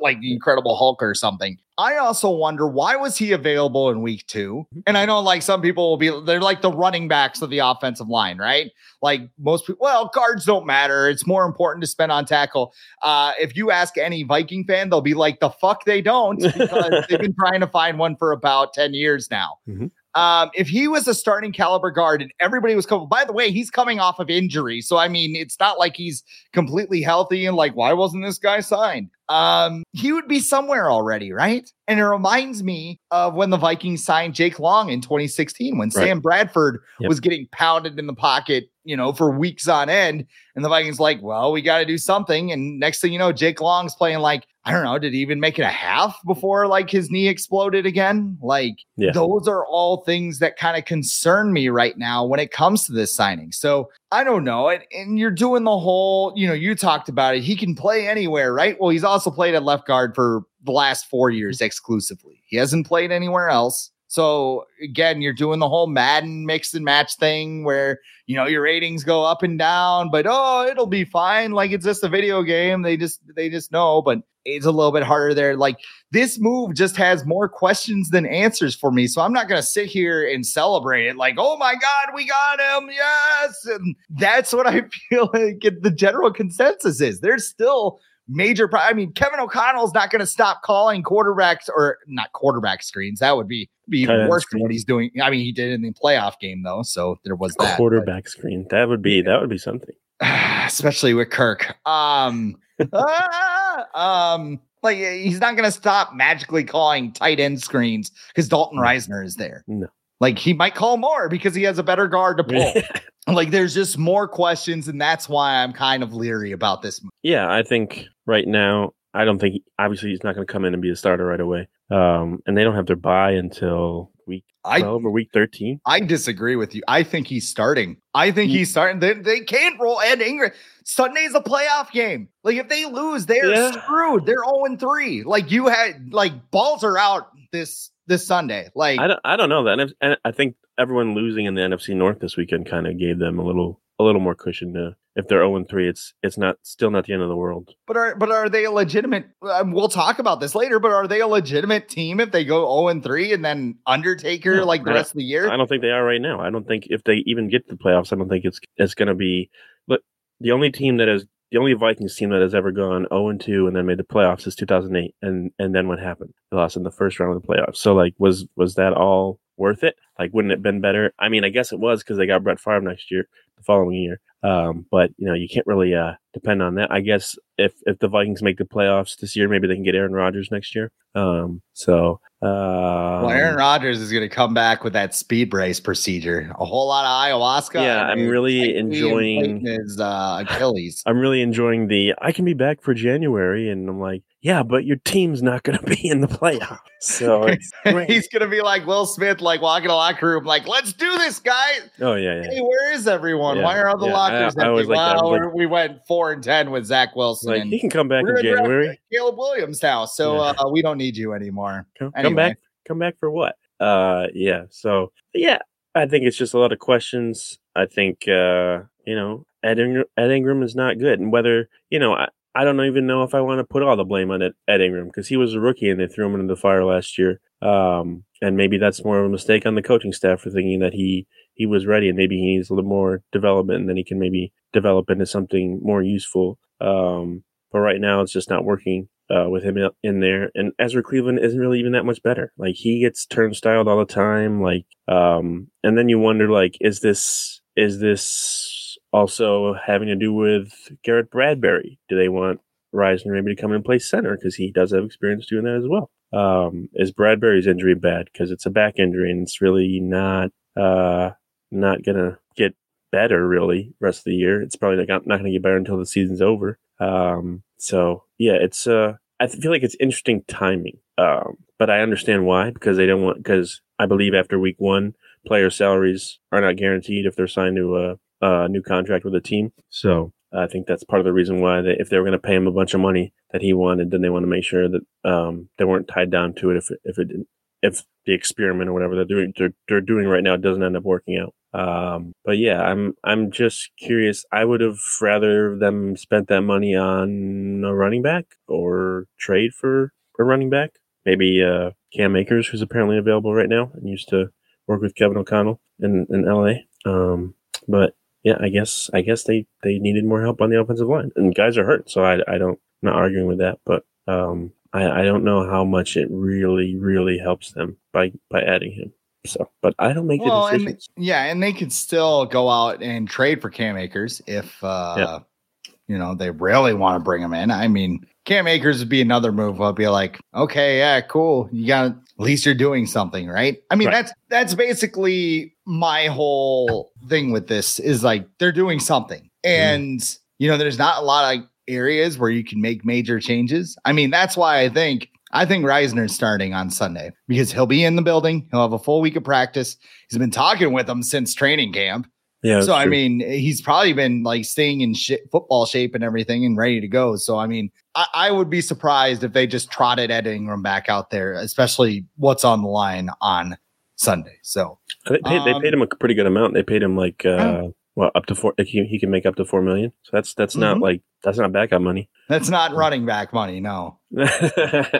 like 0.00 0.20
the 0.20 0.32
Incredible 0.32 0.76
Hulk 0.76 1.02
or 1.02 1.14
something. 1.14 1.58
I 1.78 1.96
also 1.98 2.30
wonder 2.30 2.66
why 2.66 2.96
was 2.96 3.18
he 3.18 3.32
available 3.32 3.90
in 3.90 4.00
week 4.00 4.26
two? 4.26 4.66
And 4.86 4.96
I 4.96 5.04
know 5.04 5.20
like 5.20 5.42
some 5.42 5.60
people 5.60 5.90
will 5.90 5.98
be, 5.98 6.08
they're 6.24 6.40
like 6.40 6.62
the 6.62 6.70
running 6.72 7.06
backs 7.06 7.42
of 7.42 7.50
the 7.50 7.58
offensive 7.58 8.08
line, 8.08 8.38
right? 8.38 8.70
Like 9.02 9.28
most 9.38 9.66
people, 9.66 9.80
well, 9.84 10.10
guards 10.14 10.46
don't 10.46 10.64
matter. 10.64 11.06
It's 11.10 11.26
more 11.26 11.44
important 11.44 11.82
to 11.82 11.86
spend 11.86 12.12
on 12.12 12.24
tackle. 12.24 12.72
Uh, 13.02 13.32
if 13.38 13.54
you 13.56 13.70
ask 13.70 13.98
any 13.98 14.22
Viking 14.22 14.64
fan, 14.64 14.88
they'll 14.88 15.02
be 15.02 15.12
like, 15.12 15.40
the 15.40 15.50
fuck 15.50 15.84
they 15.84 16.00
don't, 16.00 16.40
because 16.40 17.04
they've 17.10 17.20
been 17.20 17.34
trying 17.38 17.60
to 17.60 17.66
find 17.66 17.98
one 17.98 18.16
for 18.16 18.32
about 18.32 18.72
10 18.72 18.94
years 18.94 19.30
now. 19.30 19.58
Mhm. 19.68 19.90
Um, 20.16 20.50
if 20.54 20.66
he 20.66 20.88
was 20.88 21.06
a 21.06 21.14
starting 21.14 21.52
caliber 21.52 21.90
guard 21.90 22.22
and 22.22 22.32
everybody 22.40 22.74
was 22.74 22.86
coming, 22.86 23.06
by 23.06 23.24
the 23.24 23.34
way, 23.34 23.50
he's 23.50 23.70
coming 23.70 24.00
off 24.00 24.18
of 24.18 24.30
injury. 24.30 24.80
So, 24.80 24.96
I 24.96 25.08
mean, 25.08 25.36
it's 25.36 25.60
not 25.60 25.78
like 25.78 25.94
he's 25.94 26.24
completely 26.54 27.02
healthy 27.02 27.44
and 27.44 27.54
like, 27.54 27.76
why 27.76 27.92
wasn't 27.92 28.24
this 28.24 28.38
guy 28.38 28.60
signed? 28.60 29.10
Um, 29.28 29.82
he 29.92 30.12
would 30.12 30.26
be 30.26 30.40
somewhere 30.40 30.90
already, 30.90 31.32
right? 31.32 31.70
And 31.88 32.00
it 32.00 32.04
reminds 32.04 32.64
me 32.64 33.00
of 33.12 33.34
when 33.34 33.50
the 33.50 33.56
Vikings 33.56 34.04
signed 34.04 34.34
Jake 34.34 34.58
Long 34.58 34.90
in 34.90 35.00
2016 35.00 35.78
when 35.78 35.88
Right. 35.94 36.06
Sam 36.06 36.20
Bradford 36.20 36.82
Yep. 37.00 37.08
was 37.08 37.20
getting 37.20 37.46
pounded 37.52 37.98
in 37.98 38.06
the 38.08 38.14
pocket, 38.14 38.70
you 38.84 38.96
know, 38.96 39.12
for 39.12 39.30
weeks 39.30 39.68
on 39.68 39.88
end. 39.88 40.26
And 40.56 40.64
the 40.64 40.68
Vikings 40.68 40.98
like, 40.98 41.22
well, 41.22 41.52
we 41.52 41.62
got 41.62 41.78
to 41.78 41.84
do 41.84 41.96
something. 41.96 42.50
And 42.50 42.80
next 42.80 43.00
thing 43.00 43.12
you 43.12 43.18
know, 43.20 43.30
Jake 43.32 43.60
Long's 43.60 43.94
playing 43.94 44.18
like, 44.18 44.46
I 44.64 44.72
don't 44.72 44.82
know, 44.82 44.98
did 44.98 45.12
he 45.12 45.20
even 45.20 45.38
make 45.38 45.60
it 45.60 45.62
a 45.62 45.68
half 45.68 46.18
before 46.26 46.66
like 46.66 46.90
his 46.90 47.08
knee 47.08 47.28
exploded 47.28 47.86
again? 47.86 48.36
Like, 48.42 48.74
Yeah. 48.96 49.12
those 49.12 49.46
are 49.46 49.64
all 49.64 49.98
things 49.98 50.40
that 50.40 50.56
kind 50.56 50.76
of 50.76 50.84
concern 50.86 51.52
me 51.52 51.68
right 51.68 51.96
now 51.96 52.24
when 52.24 52.40
it 52.40 52.50
comes 52.50 52.84
to 52.86 52.92
this 52.92 53.14
signing. 53.14 53.52
So 53.52 53.90
I 54.10 54.24
don't 54.24 54.42
know. 54.42 54.70
And, 54.70 54.82
and 54.92 55.20
you're 55.20 55.30
doing 55.30 55.62
the 55.62 55.78
whole, 55.78 56.32
you 56.34 56.48
know, 56.48 56.52
you 56.54 56.74
talked 56.74 57.08
about 57.08 57.36
it. 57.36 57.44
He 57.44 57.54
can 57.54 57.76
play 57.76 58.08
anywhere, 58.08 58.52
right? 58.52 58.76
Well, 58.80 58.90
he's 58.90 59.04
also 59.04 59.30
played 59.30 59.54
at 59.54 59.62
left 59.62 59.86
guard 59.86 60.16
for 60.16 60.42
the 60.66 60.72
last 60.72 61.08
four 61.08 61.30
years 61.30 61.60
exclusively. 61.60 62.42
He 62.46 62.56
hasn't 62.56 62.86
played 62.86 63.10
anywhere 63.10 63.48
else. 63.48 63.90
So 64.08 64.66
again, 64.82 65.20
you're 65.20 65.32
doing 65.32 65.58
the 65.58 65.68
whole 65.68 65.88
Madden 65.88 66.46
mix 66.46 66.74
and 66.74 66.84
match 66.84 67.16
thing 67.16 67.64
where 67.64 68.00
you 68.26 68.36
know 68.36 68.46
your 68.46 68.62
ratings 68.62 69.04
go 69.04 69.24
up 69.24 69.42
and 69.42 69.58
down, 69.58 70.10
but 70.10 70.26
oh, 70.28 70.66
it'll 70.66 70.86
be 70.86 71.04
fine. 71.04 71.52
Like 71.52 71.72
it's 71.72 71.84
just 71.84 72.04
a 72.04 72.08
video 72.08 72.42
game. 72.42 72.82
They 72.82 72.96
just 72.96 73.20
they 73.34 73.48
just 73.48 73.72
know, 73.72 74.02
but 74.02 74.20
it's 74.44 74.66
a 74.66 74.70
little 74.70 74.92
bit 74.92 75.02
harder 75.02 75.34
there. 75.34 75.56
Like 75.56 75.78
this 76.12 76.38
move 76.38 76.74
just 76.74 76.96
has 76.96 77.26
more 77.26 77.48
questions 77.48 78.10
than 78.10 78.26
answers 78.26 78.76
for 78.76 78.92
me. 78.92 79.08
So 79.08 79.22
I'm 79.22 79.32
not 79.32 79.48
gonna 79.48 79.62
sit 79.62 79.86
here 79.86 80.24
and 80.24 80.46
celebrate 80.46 81.08
it 81.08 81.16
like, 81.16 81.34
oh 81.38 81.56
my 81.56 81.74
god, 81.74 82.14
we 82.14 82.26
got 82.26 82.60
him, 82.60 82.90
yes. 82.90 83.64
And 83.66 83.96
that's 84.10 84.52
what 84.52 84.68
I 84.68 84.82
feel 85.08 85.30
like 85.32 85.60
the 85.80 85.92
general 85.94 86.32
consensus 86.32 87.00
is. 87.00 87.20
There's 87.20 87.48
still 87.48 87.98
major. 88.28 88.68
Pro- 88.68 88.80
I 88.80 88.92
mean, 88.92 89.12
Kevin 89.12 89.40
O'Connell's 89.40 89.94
not 89.94 90.10
going 90.10 90.20
to 90.20 90.26
stop 90.26 90.62
calling 90.62 91.02
quarterbacks 91.02 91.68
or 91.68 91.98
not 92.06 92.32
quarterback 92.32 92.82
screens. 92.82 93.20
That 93.20 93.36
would 93.36 93.48
be 93.48 93.68
be 93.88 94.00
even 94.00 94.28
worse 94.28 94.44
than 94.50 94.60
what 94.60 94.70
he's 94.70 94.84
doing. 94.84 95.10
I 95.22 95.30
mean, 95.30 95.44
he 95.44 95.52
did 95.52 95.72
in 95.72 95.82
the 95.82 95.92
playoff 95.92 96.38
game 96.40 96.62
though, 96.62 96.82
so 96.82 97.18
there 97.24 97.36
was 97.36 97.54
that. 97.54 97.70
but- 97.70 97.76
Quarterback 97.76 98.28
screen. 98.28 98.66
That 98.70 98.88
would 98.88 99.02
be 99.02 99.22
that 99.22 99.40
would 99.40 99.50
be 99.50 99.58
something. 99.58 99.94
especially 100.20 101.14
with 101.14 101.30
Kirk. 101.30 101.76
Um, 101.86 102.56
ah, 102.92 104.34
um, 104.34 104.60
like 104.82 104.98
he's 104.98 105.40
not 105.40 105.56
going 105.56 105.64
to 105.64 105.72
stop 105.72 106.14
magically 106.14 106.64
calling 106.64 107.12
tight 107.12 107.40
end 107.40 107.60
screens 107.60 108.10
because 108.28 108.48
Dalton 108.48 108.78
Risner 108.78 109.24
is 109.24 109.36
there. 109.36 109.64
No. 109.66 109.88
Like 110.20 110.38
he 110.38 110.52
might 110.54 110.74
call 110.74 110.96
more 110.96 111.28
because 111.28 111.54
he 111.54 111.62
has 111.64 111.78
a 111.78 111.82
better 111.82 112.08
guard 112.08 112.38
to 112.38 112.44
pull. 112.44 112.72
like 113.34 113.50
there's 113.50 113.74
just 113.74 113.98
more 113.98 114.26
questions, 114.26 114.88
and 114.88 115.00
that's 115.00 115.28
why 115.28 115.62
I'm 115.62 115.72
kind 115.72 116.02
of 116.02 116.12
leery 116.14 116.52
about 116.52 116.82
this. 116.82 117.00
yeah, 117.22 117.50
I 117.52 117.62
think 117.62 118.06
right 118.26 118.46
now 118.46 118.92
I 119.14 119.24
don't 119.24 119.38
think 119.38 119.62
obviously 119.78 120.10
he's 120.10 120.24
not 120.24 120.34
going 120.34 120.46
to 120.46 120.52
come 120.52 120.64
in 120.64 120.72
and 120.74 120.82
be 120.82 120.90
a 120.90 120.96
starter 120.96 121.24
right 121.26 121.40
away. 121.40 121.68
Um, 121.90 122.40
and 122.46 122.56
they 122.56 122.64
don't 122.64 122.74
have 122.74 122.86
their 122.86 122.96
buy 122.96 123.30
until 123.32 124.10
week 124.26 124.44
I 124.64 124.80
12 124.80 125.04
or 125.04 125.10
week 125.10 125.30
13. 125.32 125.80
I 125.86 126.00
disagree 126.00 126.56
with 126.56 126.74
you. 126.74 126.82
I 126.88 127.02
think 127.04 127.28
he's 127.28 127.48
starting. 127.48 127.98
I 128.14 128.32
think 128.32 128.50
he's 128.50 128.70
starting. 128.70 128.98
They, 128.98 129.12
they 129.12 129.40
can't 129.40 129.78
roll 129.80 130.00
Ed 130.00 130.20
Ingram. 130.20 130.50
Sunday's 130.84 131.34
a 131.34 131.40
playoff 131.40 131.92
game. 131.92 132.28
Like 132.42 132.56
if 132.56 132.68
they 132.68 132.86
lose, 132.86 133.26
they're 133.26 133.54
Yeah. 133.54 133.70
screwed. 133.70 134.26
They're 134.26 134.42
0 134.44 134.76
3. 134.78 135.22
Like 135.22 135.50
you 135.52 135.66
had 135.68 136.12
like 136.12 136.50
balls 136.50 136.82
are 136.82 136.98
out 136.98 137.28
this 137.52 137.90
this 138.06 138.26
Sunday. 138.26 138.68
Like 138.74 139.00
I 139.00 139.06
don't 139.06 139.20
I 139.24 139.36
don't 139.36 139.48
know 139.48 139.64
that. 139.64 139.92
And 140.00 140.16
I 140.24 140.32
think 140.32 140.56
everyone 140.78 141.14
losing 141.14 141.46
in 141.46 141.54
the 141.54 141.62
NFC 141.62 141.94
North 141.94 142.20
this 142.20 142.36
weekend 142.36 142.68
kind 142.68 142.86
of 142.86 142.98
gave 142.98 143.18
them 143.18 143.38
a 143.38 143.44
little 143.44 143.80
a 143.98 144.04
little 144.04 144.20
more 144.20 144.34
cushion 144.34 144.74
to 144.74 144.94
if 145.18 145.26
they're 145.28 145.40
0 145.40 145.64
3 145.64 145.88
it's 145.88 146.12
it's 146.22 146.36
not 146.36 146.56
still 146.62 146.90
not 146.90 147.06
the 147.06 147.14
end 147.14 147.22
of 147.22 147.28
the 147.30 147.36
world. 147.36 147.70
but 147.86 147.96
are 147.96 148.14
but 148.16 148.30
are 148.30 148.50
they 148.50 148.66
a 148.66 148.70
legitimate 148.70 149.24
um, 149.40 149.72
we'll 149.72 149.88
talk 149.88 150.18
about 150.18 150.40
this 150.40 150.54
later, 150.54 150.78
but 150.78 150.90
are 150.92 151.08
they 151.08 151.20
a 151.20 151.26
legitimate 151.26 151.88
team 151.88 152.20
if 152.20 152.30
they 152.32 152.44
go 152.44 152.86
0 152.90 153.00
3 153.00 153.32
and 153.32 153.42
then 153.44 153.78
Undertaker 153.86 154.56
Yeah, 154.56 154.62
like 154.64 154.84
the 154.84 154.90
I- 154.90 154.94
rest 154.94 155.12
of 155.12 155.16
the 155.16 155.24
year? 155.24 155.50
I 155.50 155.56
don't 155.56 155.66
think 155.68 155.80
they 155.80 155.90
are 155.90 156.04
right 156.04 156.20
now. 156.20 156.40
I 156.40 156.50
don't 156.50 156.66
think 156.68 156.88
if 156.90 157.02
they 157.04 157.22
even 157.26 157.48
get 157.48 157.66
to 157.68 157.74
the 157.74 157.82
playoffs, 157.82 158.12
I 158.12 158.16
don't 158.16 158.28
think 158.28 158.44
it's 158.44 158.60
it's 158.76 158.94
going 158.94 159.08
to 159.08 159.14
be. 159.14 159.48
But 159.88 160.02
the 160.40 160.52
only 160.52 160.70
team 160.70 160.98
that 160.98 161.08
has 161.08 161.24
the 161.50 161.58
only 161.58 161.74
Vikings 161.74 162.16
team 162.16 162.30
that 162.30 162.42
has 162.42 162.54
ever 162.54 162.72
gone 162.72 163.06
zero 163.08 163.28
and 163.28 163.40
two 163.40 163.66
and 163.66 163.76
then 163.76 163.86
made 163.86 163.98
the 163.98 164.04
playoffs 164.04 164.46
is 164.46 164.54
2008, 164.56 165.14
and 165.22 165.50
and 165.58 165.74
then 165.74 165.88
what 165.88 165.98
happened? 165.98 166.34
They 166.50 166.56
lost 166.56 166.76
in 166.76 166.82
the 166.82 166.90
first 166.90 167.20
round 167.20 167.34
of 167.34 167.42
the 167.42 167.48
playoffs. 167.48 167.76
So 167.76 167.94
like, 167.94 168.14
was 168.18 168.46
was 168.56 168.74
that 168.74 168.92
all 168.92 169.38
worth 169.56 169.84
it? 169.84 169.96
Like, 170.18 170.32
wouldn't 170.32 170.52
it 170.52 170.56
have 170.56 170.62
been 170.62 170.80
better? 170.80 171.12
I 171.18 171.28
mean, 171.28 171.44
I 171.44 171.48
guess 171.48 171.72
it 171.72 171.80
was 171.80 172.02
because 172.02 172.18
they 172.18 172.26
got 172.26 172.42
Brett 172.42 172.60
Favre 172.60 172.80
next 172.80 173.10
year, 173.10 173.28
the 173.56 173.62
following 173.62 173.96
year. 173.96 174.20
Um, 174.42 174.86
but 174.90 175.10
you 175.16 175.26
know, 175.26 175.34
you 175.34 175.48
can't 175.48 175.66
really 175.66 175.94
uh 175.94 176.12
depend 176.32 176.62
on 176.62 176.74
that. 176.76 176.92
I 176.92 177.00
guess 177.00 177.36
if 177.58 177.72
if 177.86 177.98
the 177.98 178.08
Vikings 178.08 178.42
make 178.42 178.58
the 178.58 178.64
playoffs 178.64 179.16
this 179.16 179.34
year, 179.34 179.48
maybe 179.48 179.66
they 179.66 179.74
can 179.74 179.82
get 179.82 179.94
Aaron 179.94 180.12
Rodgers 180.12 180.50
next 180.50 180.74
year. 180.74 180.92
Um, 181.14 181.62
so 181.72 182.20
uh, 182.42 183.24
well, 183.24 183.30
Aaron 183.30 183.56
Rodgers 183.56 183.98
is 183.98 184.12
going 184.12 184.28
to 184.28 184.34
come 184.34 184.52
back 184.52 184.84
with 184.84 184.92
that 184.92 185.12
SpeedBridge 185.12 185.82
procedure. 185.82 186.52
A 186.58 186.64
whole 186.66 186.86
lot 186.88 187.06
of 187.06 187.40
ayahuasca. 187.40 187.82
Yeah, 187.82 188.02
I'm 188.02 188.28
really 188.28 188.58
tightly 188.58 188.76
enjoying- 188.76 189.60
his 189.64 189.98
uh, 189.98 190.44
Achilles. 190.46 191.02
I'm 191.06 191.18
really 191.18 191.40
enjoying 191.40 191.88
the 191.88 192.12
I 192.20 192.32
can 192.32 192.44
be 192.44 192.52
back 192.52 192.82
for 192.82 192.92
January, 192.92 193.70
and 193.70 193.88
I'm 193.88 193.98
like, 193.98 194.22
yeah, 194.42 194.62
but 194.62 194.84
your 194.84 194.98
team's 195.04 195.42
not 195.42 195.62
going 195.62 195.78
to 195.78 195.84
be 195.86 196.06
in 196.06 196.20
the 196.20 196.28
playoffs. 196.28 196.78
So 197.00 197.44
it's. 197.46 197.72
He's 198.06 198.28
gonna 198.28 198.48
be 198.48 198.60
like 198.60 198.86
Will 198.86 199.06
Smith, 199.06 199.40
like 199.40 199.62
walking 199.62 199.84
in 199.84 199.88
the 199.88 199.94
locker 199.94 200.28
room, 200.28 200.44
like, 200.44 200.68
let's 200.68 200.92
do 200.92 201.16
this, 201.16 201.40
guys. 201.40 201.80
oh 202.02 202.14
yeah, 202.14 202.42
yeah. 202.42 202.50
Hey, 202.50 202.60
where 202.60 202.92
is 202.92 203.08
everyone? 203.08 203.45
Yeah, 203.54 203.62
Why 203.62 203.78
are 203.78 203.88
all 203.88 203.98
the 203.98 204.06
yeah, 204.06 204.12
lockers 204.14 204.56
I- 204.56 204.62
I 204.62 204.64
empty? 204.64 204.64
always 204.64 204.88
like 204.88 204.96
well, 204.96 205.30
Like- 205.32 205.52
we're- 205.54 205.66
went 205.66 206.06
four 206.08 206.32
and 206.32 206.42
ten 206.42 206.70
with 206.70 206.84
Zach 206.86 207.14
Wilson. 207.14 207.52
Like 207.52 207.64
he 207.64 207.78
can 207.78 207.90
come 207.90 208.08
back 208.08 208.24
in 208.26 208.36
January. 208.42 208.98
Caleb 209.12 209.36
Williams 209.38 209.82
now, 209.82 210.04
so 210.06 210.34
Yeah. 210.36 210.52
uh, 210.58 210.68
we 210.68 210.82
don't 210.82 210.98
need 210.98 211.16
you 211.16 211.32
anymore. 211.32 211.86
Come, 211.98 212.12
come 212.12 212.34
back. 212.34 212.58
Come 212.88 212.98
back 212.98 213.16
for 213.18 213.30
what? 213.30 213.56
Uh, 213.78 214.26
yeah. 214.34 214.62
So 214.70 215.12
yeah, 215.34 215.58
I 215.94 216.06
think 216.06 216.24
it's 216.24 216.36
just 216.36 216.54
a 216.54 216.58
lot 216.58 216.72
of 216.72 216.78
questions. 216.78 217.58
I 217.74 217.86
think 217.86 218.26
uh, 218.28 218.80
you 219.06 219.14
know, 219.14 219.44
Ed 219.62 219.78
Ingram, 219.78 220.04
Ed 220.16 220.30
Ingram 220.30 220.62
is 220.62 220.74
not 220.74 220.98
good, 220.98 221.20
and 221.20 221.30
whether 221.30 221.68
you 221.90 221.98
know, 221.98 222.14
I, 222.14 222.28
I 222.54 222.64
don't 222.64 222.80
even 222.80 223.06
know 223.06 223.22
if 223.22 223.34
I 223.34 223.40
want 223.42 223.58
to 223.58 223.64
put 223.64 223.82
all 223.82 223.96
the 223.96 224.04
blame 224.04 224.30
on 224.30 224.40
Ed, 224.40 224.52
Ed 224.66 224.80
Ingram 224.80 225.06
because 225.08 225.28
he 225.28 225.36
was 225.36 225.52
a 225.54 225.60
rookie 225.60 225.90
and 225.90 226.00
they 226.00 226.06
threw 226.06 226.24
him 226.26 226.34
into 226.40 226.46
the 226.46 226.58
fire 226.58 226.84
last 226.84 227.18
year. 227.18 227.38
Um, 227.60 228.24
and 228.40 228.56
maybe 228.56 228.78
that's 228.78 229.04
more 229.04 229.18
of 229.18 229.26
a 229.26 229.28
mistake 229.28 229.66
on 229.66 229.74
the 229.74 229.82
coaching 229.82 230.12
staff 230.12 230.40
for 230.40 230.50
thinking 230.50 230.78
that 230.80 230.92
he 230.94 231.26
he 231.56 231.66
was 231.66 231.86
ready 231.86 232.08
and 232.08 232.16
maybe 232.16 232.36
he 232.36 232.56
needs 232.56 232.70
a 232.70 232.74
little 232.74 232.88
more 232.88 233.22
development 233.32 233.80
and 233.80 233.88
then 233.88 233.96
he 233.96 234.04
can 234.04 234.18
maybe 234.18 234.52
develop 234.72 235.10
into 235.10 235.26
something 235.26 235.80
more 235.82 236.02
useful. 236.02 236.58
Um, 236.80 237.42
but 237.72 237.80
right 237.80 238.00
now, 238.00 238.20
it's 238.20 238.32
just 238.32 238.50
not 238.50 238.64
working 238.64 239.08
uh, 239.30 239.48
with 239.48 239.64
him 239.64 239.76
in 240.02 240.20
there. 240.20 240.50
And 240.54 240.72
Ezra 240.78 241.02
Cleveland 241.02 241.40
isn't 241.40 241.58
really 241.58 241.80
even 241.80 241.92
that 241.92 242.04
much 242.04 242.22
better. 242.22 242.52
Like 242.56 242.74
he 242.76 243.00
gets 243.00 243.26
turnstiled 243.26 243.88
all 243.88 243.98
the 243.98 244.04
time. 244.04 244.62
Like, 244.62 244.86
um, 245.08 245.68
and 245.82 245.98
then 245.98 246.08
you 246.08 246.18
wonder, 246.18 246.48
like, 246.48 246.76
is 246.80 247.00
this 247.00 247.60
is 247.74 248.00
this 248.00 248.96
also 249.12 249.74
having 249.74 250.08
to 250.08 250.16
do 250.16 250.32
with 250.32 250.72
Garrett 251.02 251.30
Bradbury? 251.30 251.98
Do 252.08 252.16
they 252.16 252.28
want 252.28 252.60
Risner 252.94 253.32
maybe 253.32 253.54
to 253.54 253.60
come 253.60 253.72
and 253.72 253.84
play 253.84 253.98
center 253.98 254.36
because 254.36 254.54
he 254.54 254.70
does 254.70 254.92
have 254.92 255.04
experience 255.04 255.46
doing 255.46 255.64
that 255.64 255.76
as 255.76 255.88
well? 255.88 256.10
Um, 256.32 256.88
is 256.94 257.12
Bradbury's 257.12 257.66
injury 257.66 257.94
bad 257.94 258.28
because 258.32 258.50
it's 258.50 258.66
a 258.66 258.70
back 258.70 258.98
injury 258.98 259.30
and 259.30 259.42
it's 259.42 259.60
really 259.60 260.00
not 260.00 260.50
uh, 260.76 261.30
not 261.70 262.04
gonna 262.04 262.38
get 262.56 262.74
better 263.12 263.46
really 263.46 263.94
rest 264.00 264.20
of 264.20 264.24
the 264.24 264.34
year. 264.34 264.62
It's 264.62 264.76
probably 264.76 265.04
not, 265.04 265.26
not 265.26 265.38
gonna 265.38 265.52
get 265.52 265.62
better 265.62 265.76
until 265.76 265.98
the 265.98 266.06
season's 266.06 266.42
over. 266.42 266.78
Um, 266.98 267.62
so 267.78 268.24
yeah, 268.38 268.54
it's 268.60 268.86
uh, 268.86 269.14
I 269.40 269.46
feel 269.48 269.70
like 269.70 269.82
it's 269.82 269.96
interesting 270.00 270.44
timing. 270.48 270.98
Um, 271.18 271.58
but 271.78 271.90
I 271.90 272.00
understand 272.00 272.46
why 272.46 272.70
because 272.70 272.96
they 272.96 273.06
don't 273.06 273.22
want 273.22 273.38
because 273.38 273.80
I 273.98 274.06
believe 274.06 274.34
after 274.34 274.58
week 274.58 274.76
one, 274.78 275.14
player 275.46 275.70
salaries 275.70 276.38
are 276.52 276.60
not 276.60 276.76
guaranteed 276.76 277.26
if 277.26 277.36
they're 277.36 277.46
signed 277.46 277.76
to 277.76 277.96
a, 277.96 278.18
a 278.46 278.68
new 278.68 278.82
contract 278.82 279.24
with 279.24 279.34
a 279.34 279.40
team. 279.40 279.72
So 279.88 280.32
I 280.52 280.66
think 280.66 280.86
that's 280.86 281.04
part 281.04 281.20
of 281.20 281.24
the 281.24 281.32
reason 281.32 281.60
why 281.60 281.80
they, 281.82 281.96
if 281.98 282.08
they 282.08 282.16
were 282.18 282.24
going 282.24 282.32
to 282.32 282.38
pay 282.38 282.54
him 282.54 282.66
a 282.66 282.72
bunch 282.72 282.94
of 282.94 283.00
money 283.00 283.32
that 283.50 283.62
he 283.62 283.72
wanted, 283.72 284.10
then 284.10 284.22
they 284.22 284.30
want 284.30 284.44
to 284.44 284.48
make 284.48 284.64
sure 284.64 284.88
that 284.88 285.02
um, 285.24 285.68
they 285.78 285.84
weren't 285.84 286.08
tied 286.08 286.30
down 286.30 286.54
to 286.54 286.70
it 286.70 286.76
if 286.76 286.90
it, 286.90 287.00
if 287.04 287.18
it 287.18 287.28
didn't, 287.28 287.48
if 287.82 288.04
the 288.24 288.32
experiment 288.32 288.90
or 288.90 288.92
whatever 288.92 289.14
they're 289.14 289.24
doing 289.24 289.52
they're, 289.56 289.74
they're 289.88 290.00
doing 290.00 290.26
right 290.26 290.42
now 290.42 290.56
doesn't 290.56 290.82
end 290.82 290.96
up 290.96 291.04
working 291.04 291.38
out. 291.38 291.54
Um, 291.78 292.32
but 292.44 292.58
yeah, 292.58 292.80
I'm 292.80 293.14
I'm 293.22 293.50
just 293.50 293.90
curious. 293.98 294.44
I 294.52 294.64
would 294.64 294.80
have 294.80 294.98
rather 295.20 295.76
them 295.76 296.16
spent 296.16 296.48
that 296.48 296.62
money 296.62 296.94
on 296.94 297.82
a 297.84 297.94
running 297.94 298.22
back 298.22 298.46
or 298.66 299.26
trade 299.38 299.74
for 299.74 300.12
a 300.38 300.44
running 300.44 300.70
back. 300.70 300.92
Maybe 301.24 301.62
uh, 301.62 301.90
Cam 302.14 302.36
Akers, 302.36 302.68
who's 302.68 302.82
apparently 302.82 303.18
available 303.18 303.54
right 303.54 303.68
now 303.68 303.90
and 303.94 304.08
used 304.08 304.28
to 304.30 304.50
work 304.86 305.00
with 305.02 305.14
Kevin 305.14 305.36
O'Connell 305.36 305.80
in 306.00 306.26
in 306.30 306.44
LA. 306.44 306.74
Um, 307.04 307.54
but 307.86 308.14
yeah, 308.42 308.56
I 308.60 308.68
guess 308.68 309.10
I 309.12 309.20
guess 309.20 309.42
they 309.42 309.66
they 309.82 309.98
needed 309.98 310.24
more 310.24 310.40
help 310.40 310.60
on 310.60 310.70
the 310.70 310.80
offensive 310.80 311.08
line, 311.08 311.30
and 311.36 311.54
guys 311.54 311.76
are 311.76 311.84
hurt, 311.84 312.08
so 312.08 312.24
I 312.24 312.34
I 312.48 312.58
don't 312.58 312.78
I'm 313.02 313.10
not 313.10 313.16
arguing 313.16 313.46
with 313.46 313.58
that, 313.58 313.80
but 313.84 314.04
um, 314.28 314.72
I 314.96 315.20
I 315.20 315.24
don't 315.24 315.44
know 315.44 315.68
how 315.68 315.84
much 315.84 316.16
it 316.16 316.28
really 316.30 316.96
really 316.96 317.38
helps 317.38 317.72
them 317.72 317.96
by 318.12 318.32
by 318.50 318.62
adding 318.62 318.92
him. 318.92 319.12
So, 319.46 319.70
but 319.80 319.94
I 319.98 320.12
don't 320.12 320.26
make 320.26 320.42
well, 320.42 320.66
the 320.66 320.78
decisions. 320.78 321.08
And, 321.16 321.24
yeah, 321.24 321.44
and 321.44 321.62
they 321.62 321.72
could 321.72 321.92
still 321.92 322.46
go 322.46 322.68
out 322.68 323.02
and 323.02 323.28
trade 323.28 323.62
for 323.62 323.70
Cam 323.70 323.96
Akers 323.96 324.42
if 324.46 324.82
uh 324.82 325.14
yeah. 325.16 325.92
you 326.08 326.18
know 326.18 326.34
they 326.34 326.50
really 326.50 326.94
want 326.94 327.16
to 327.16 327.24
bring 327.24 327.42
him 327.42 327.52
in. 327.52 327.70
I 327.70 327.88
mean, 327.88 328.26
Cam 328.44 328.66
Akers 328.66 329.00
would 329.00 329.08
be 329.08 329.20
another 329.20 329.52
move. 329.52 329.80
I'll 329.80 329.92
be 329.92 330.08
like, 330.08 330.38
okay, 330.54 330.98
yeah, 330.98 331.20
cool. 331.20 331.68
You 331.72 331.86
got 331.86 332.06
at 332.06 332.16
least 332.38 332.66
you're 332.66 332.74
doing 332.74 333.06
something, 333.06 333.48
right? 333.48 333.78
I 333.90 333.96
mean, 333.96 334.08
right. 334.08 334.14
that's 334.14 334.32
that's 334.48 334.74
basically 334.74 335.74
my 335.84 336.26
whole 336.26 337.12
thing 337.28 337.50
with 337.50 337.68
this 337.68 337.98
is 337.98 338.24
like 338.24 338.46
they're 338.58 338.72
doing 338.72 339.00
something, 339.00 339.42
mm-hmm. 339.42 339.70
and 339.70 340.20
mm. 340.20 340.38
you 340.58 340.68
know, 340.68 340.76
there's 340.78 340.98
not 340.98 341.22
a 341.22 341.24
lot 341.24 341.56
of 341.56 341.62
areas 341.88 342.38
where 342.38 342.50
you 342.50 342.64
can 342.64 342.80
make 342.80 343.04
major 343.04 343.40
changes. 343.40 343.96
I 344.04 344.12
mean, 344.12 344.30
that's 344.30 344.56
why 344.56 344.80
I 344.80 344.88
think 344.88 345.28
I 345.52 345.64
think 345.64 345.84
Risner's 345.84 346.34
starting 346.34 346.74
on 346.74 346.90
Sunday 346.90 347.32
because 347.48 347.72
he'll 347.72 347.86
be 347.86 348.04
in 348.04 348.16
the 348.16 348.22
building. 348.22 348.68
He'll 348.70 348.82
have 348.82 348.92
a 348.92 348.98
full 348.98 349.20
week 349.20 349.36
of 349.36 349.44
practice. 349.44 349.96
He's 350.28 350.38
been 350.38 350.50
talking 350.50 350.92
with 350.92 351.06
them 351.06 351.22
since 351.22 351.54
training 351.54 351.92
camp. 351.92 352.28
Yeah. 352.62 352.80
So, 352.80 352.94
I 352.94 353.06
mean, 353.06 353.40
he's 353.40 353.80
probably 353.80 354.12
been 354.12 354.42
like 354.42 354.64
staying 354.64 355.00
in 355.00 355.14
sh- 355.14 355.32
football 355.52 355.86
shape 355.86 356.16
and 356.16 356.24
everything 356.24 356.64
and 356.64 356.76
ready 356.76 357.00
to 357.00 357.06
go. 357.06 357.36
So, 357.36 357.58
I 357.58 357.66
mean, 357.66 357.92
I-, 358.16 358.26
I 358.34 358.50
would 358.50 358.68
be 358.68 358.80
surprised 358.80 359.44
if 359.44 359.52
they 359.52 359.68
just 359.68 359.90
trotted 359.90 360.32
Ed 360.32 360.48
Ingram 360.48 360.82
back 360.82 361.08
out 361.08 361.30
there, 361.30 361.52
especially 361.52 362.26
what's 362.36 362.64
on 362.64 362.82
the 362.82 362.88
line 362.88 363.30
on 363.40 363.76
Sunday. 364.16 364.56
So, 364.62 364.98
they 365.28 365.38
paid, 365.44 365.58
um, 365.58 365.64
they 365.64 365.80
paid 365.80 365.94
him 365.94 366.02
a 366.02 366.06
pretty 366.06 366.34
good 366.34 366.46
amount. 366.46 366.74
They 366.74 366.82
paid 366.82 367.02
him 367.02 367.16
like, 367.16 367.46
uh, 367.46 367.88
well, 368.16 368.30
up 368.34 368.46
to 368.46 368.54
four. 368.54 368.74
He, 368.78 369.04
he 369.04 369.20
can 369.20 369.30
make 369.30 369.44
up 369.44 369.56
to 369.56 369.64
four 369.64 369.82
million. 369.82 370.12
So 370.22 370.30
that's 370.32 370.54
that's 370.54 370.72
mm-hmm. 370.72 370.80
not 370.80 370.98
like 371.00 371.22
that's 371.42 371.58
not 371.58 371.70
backup 371.70 372.00
money. 372.00 372.28
That's 372.48 372.70
not 372.70 372.94
running 372.94 373.26
back 373.26 373.52
money. 373.52 373.78
No. 373.78 374.18
hey, 374.36 375.12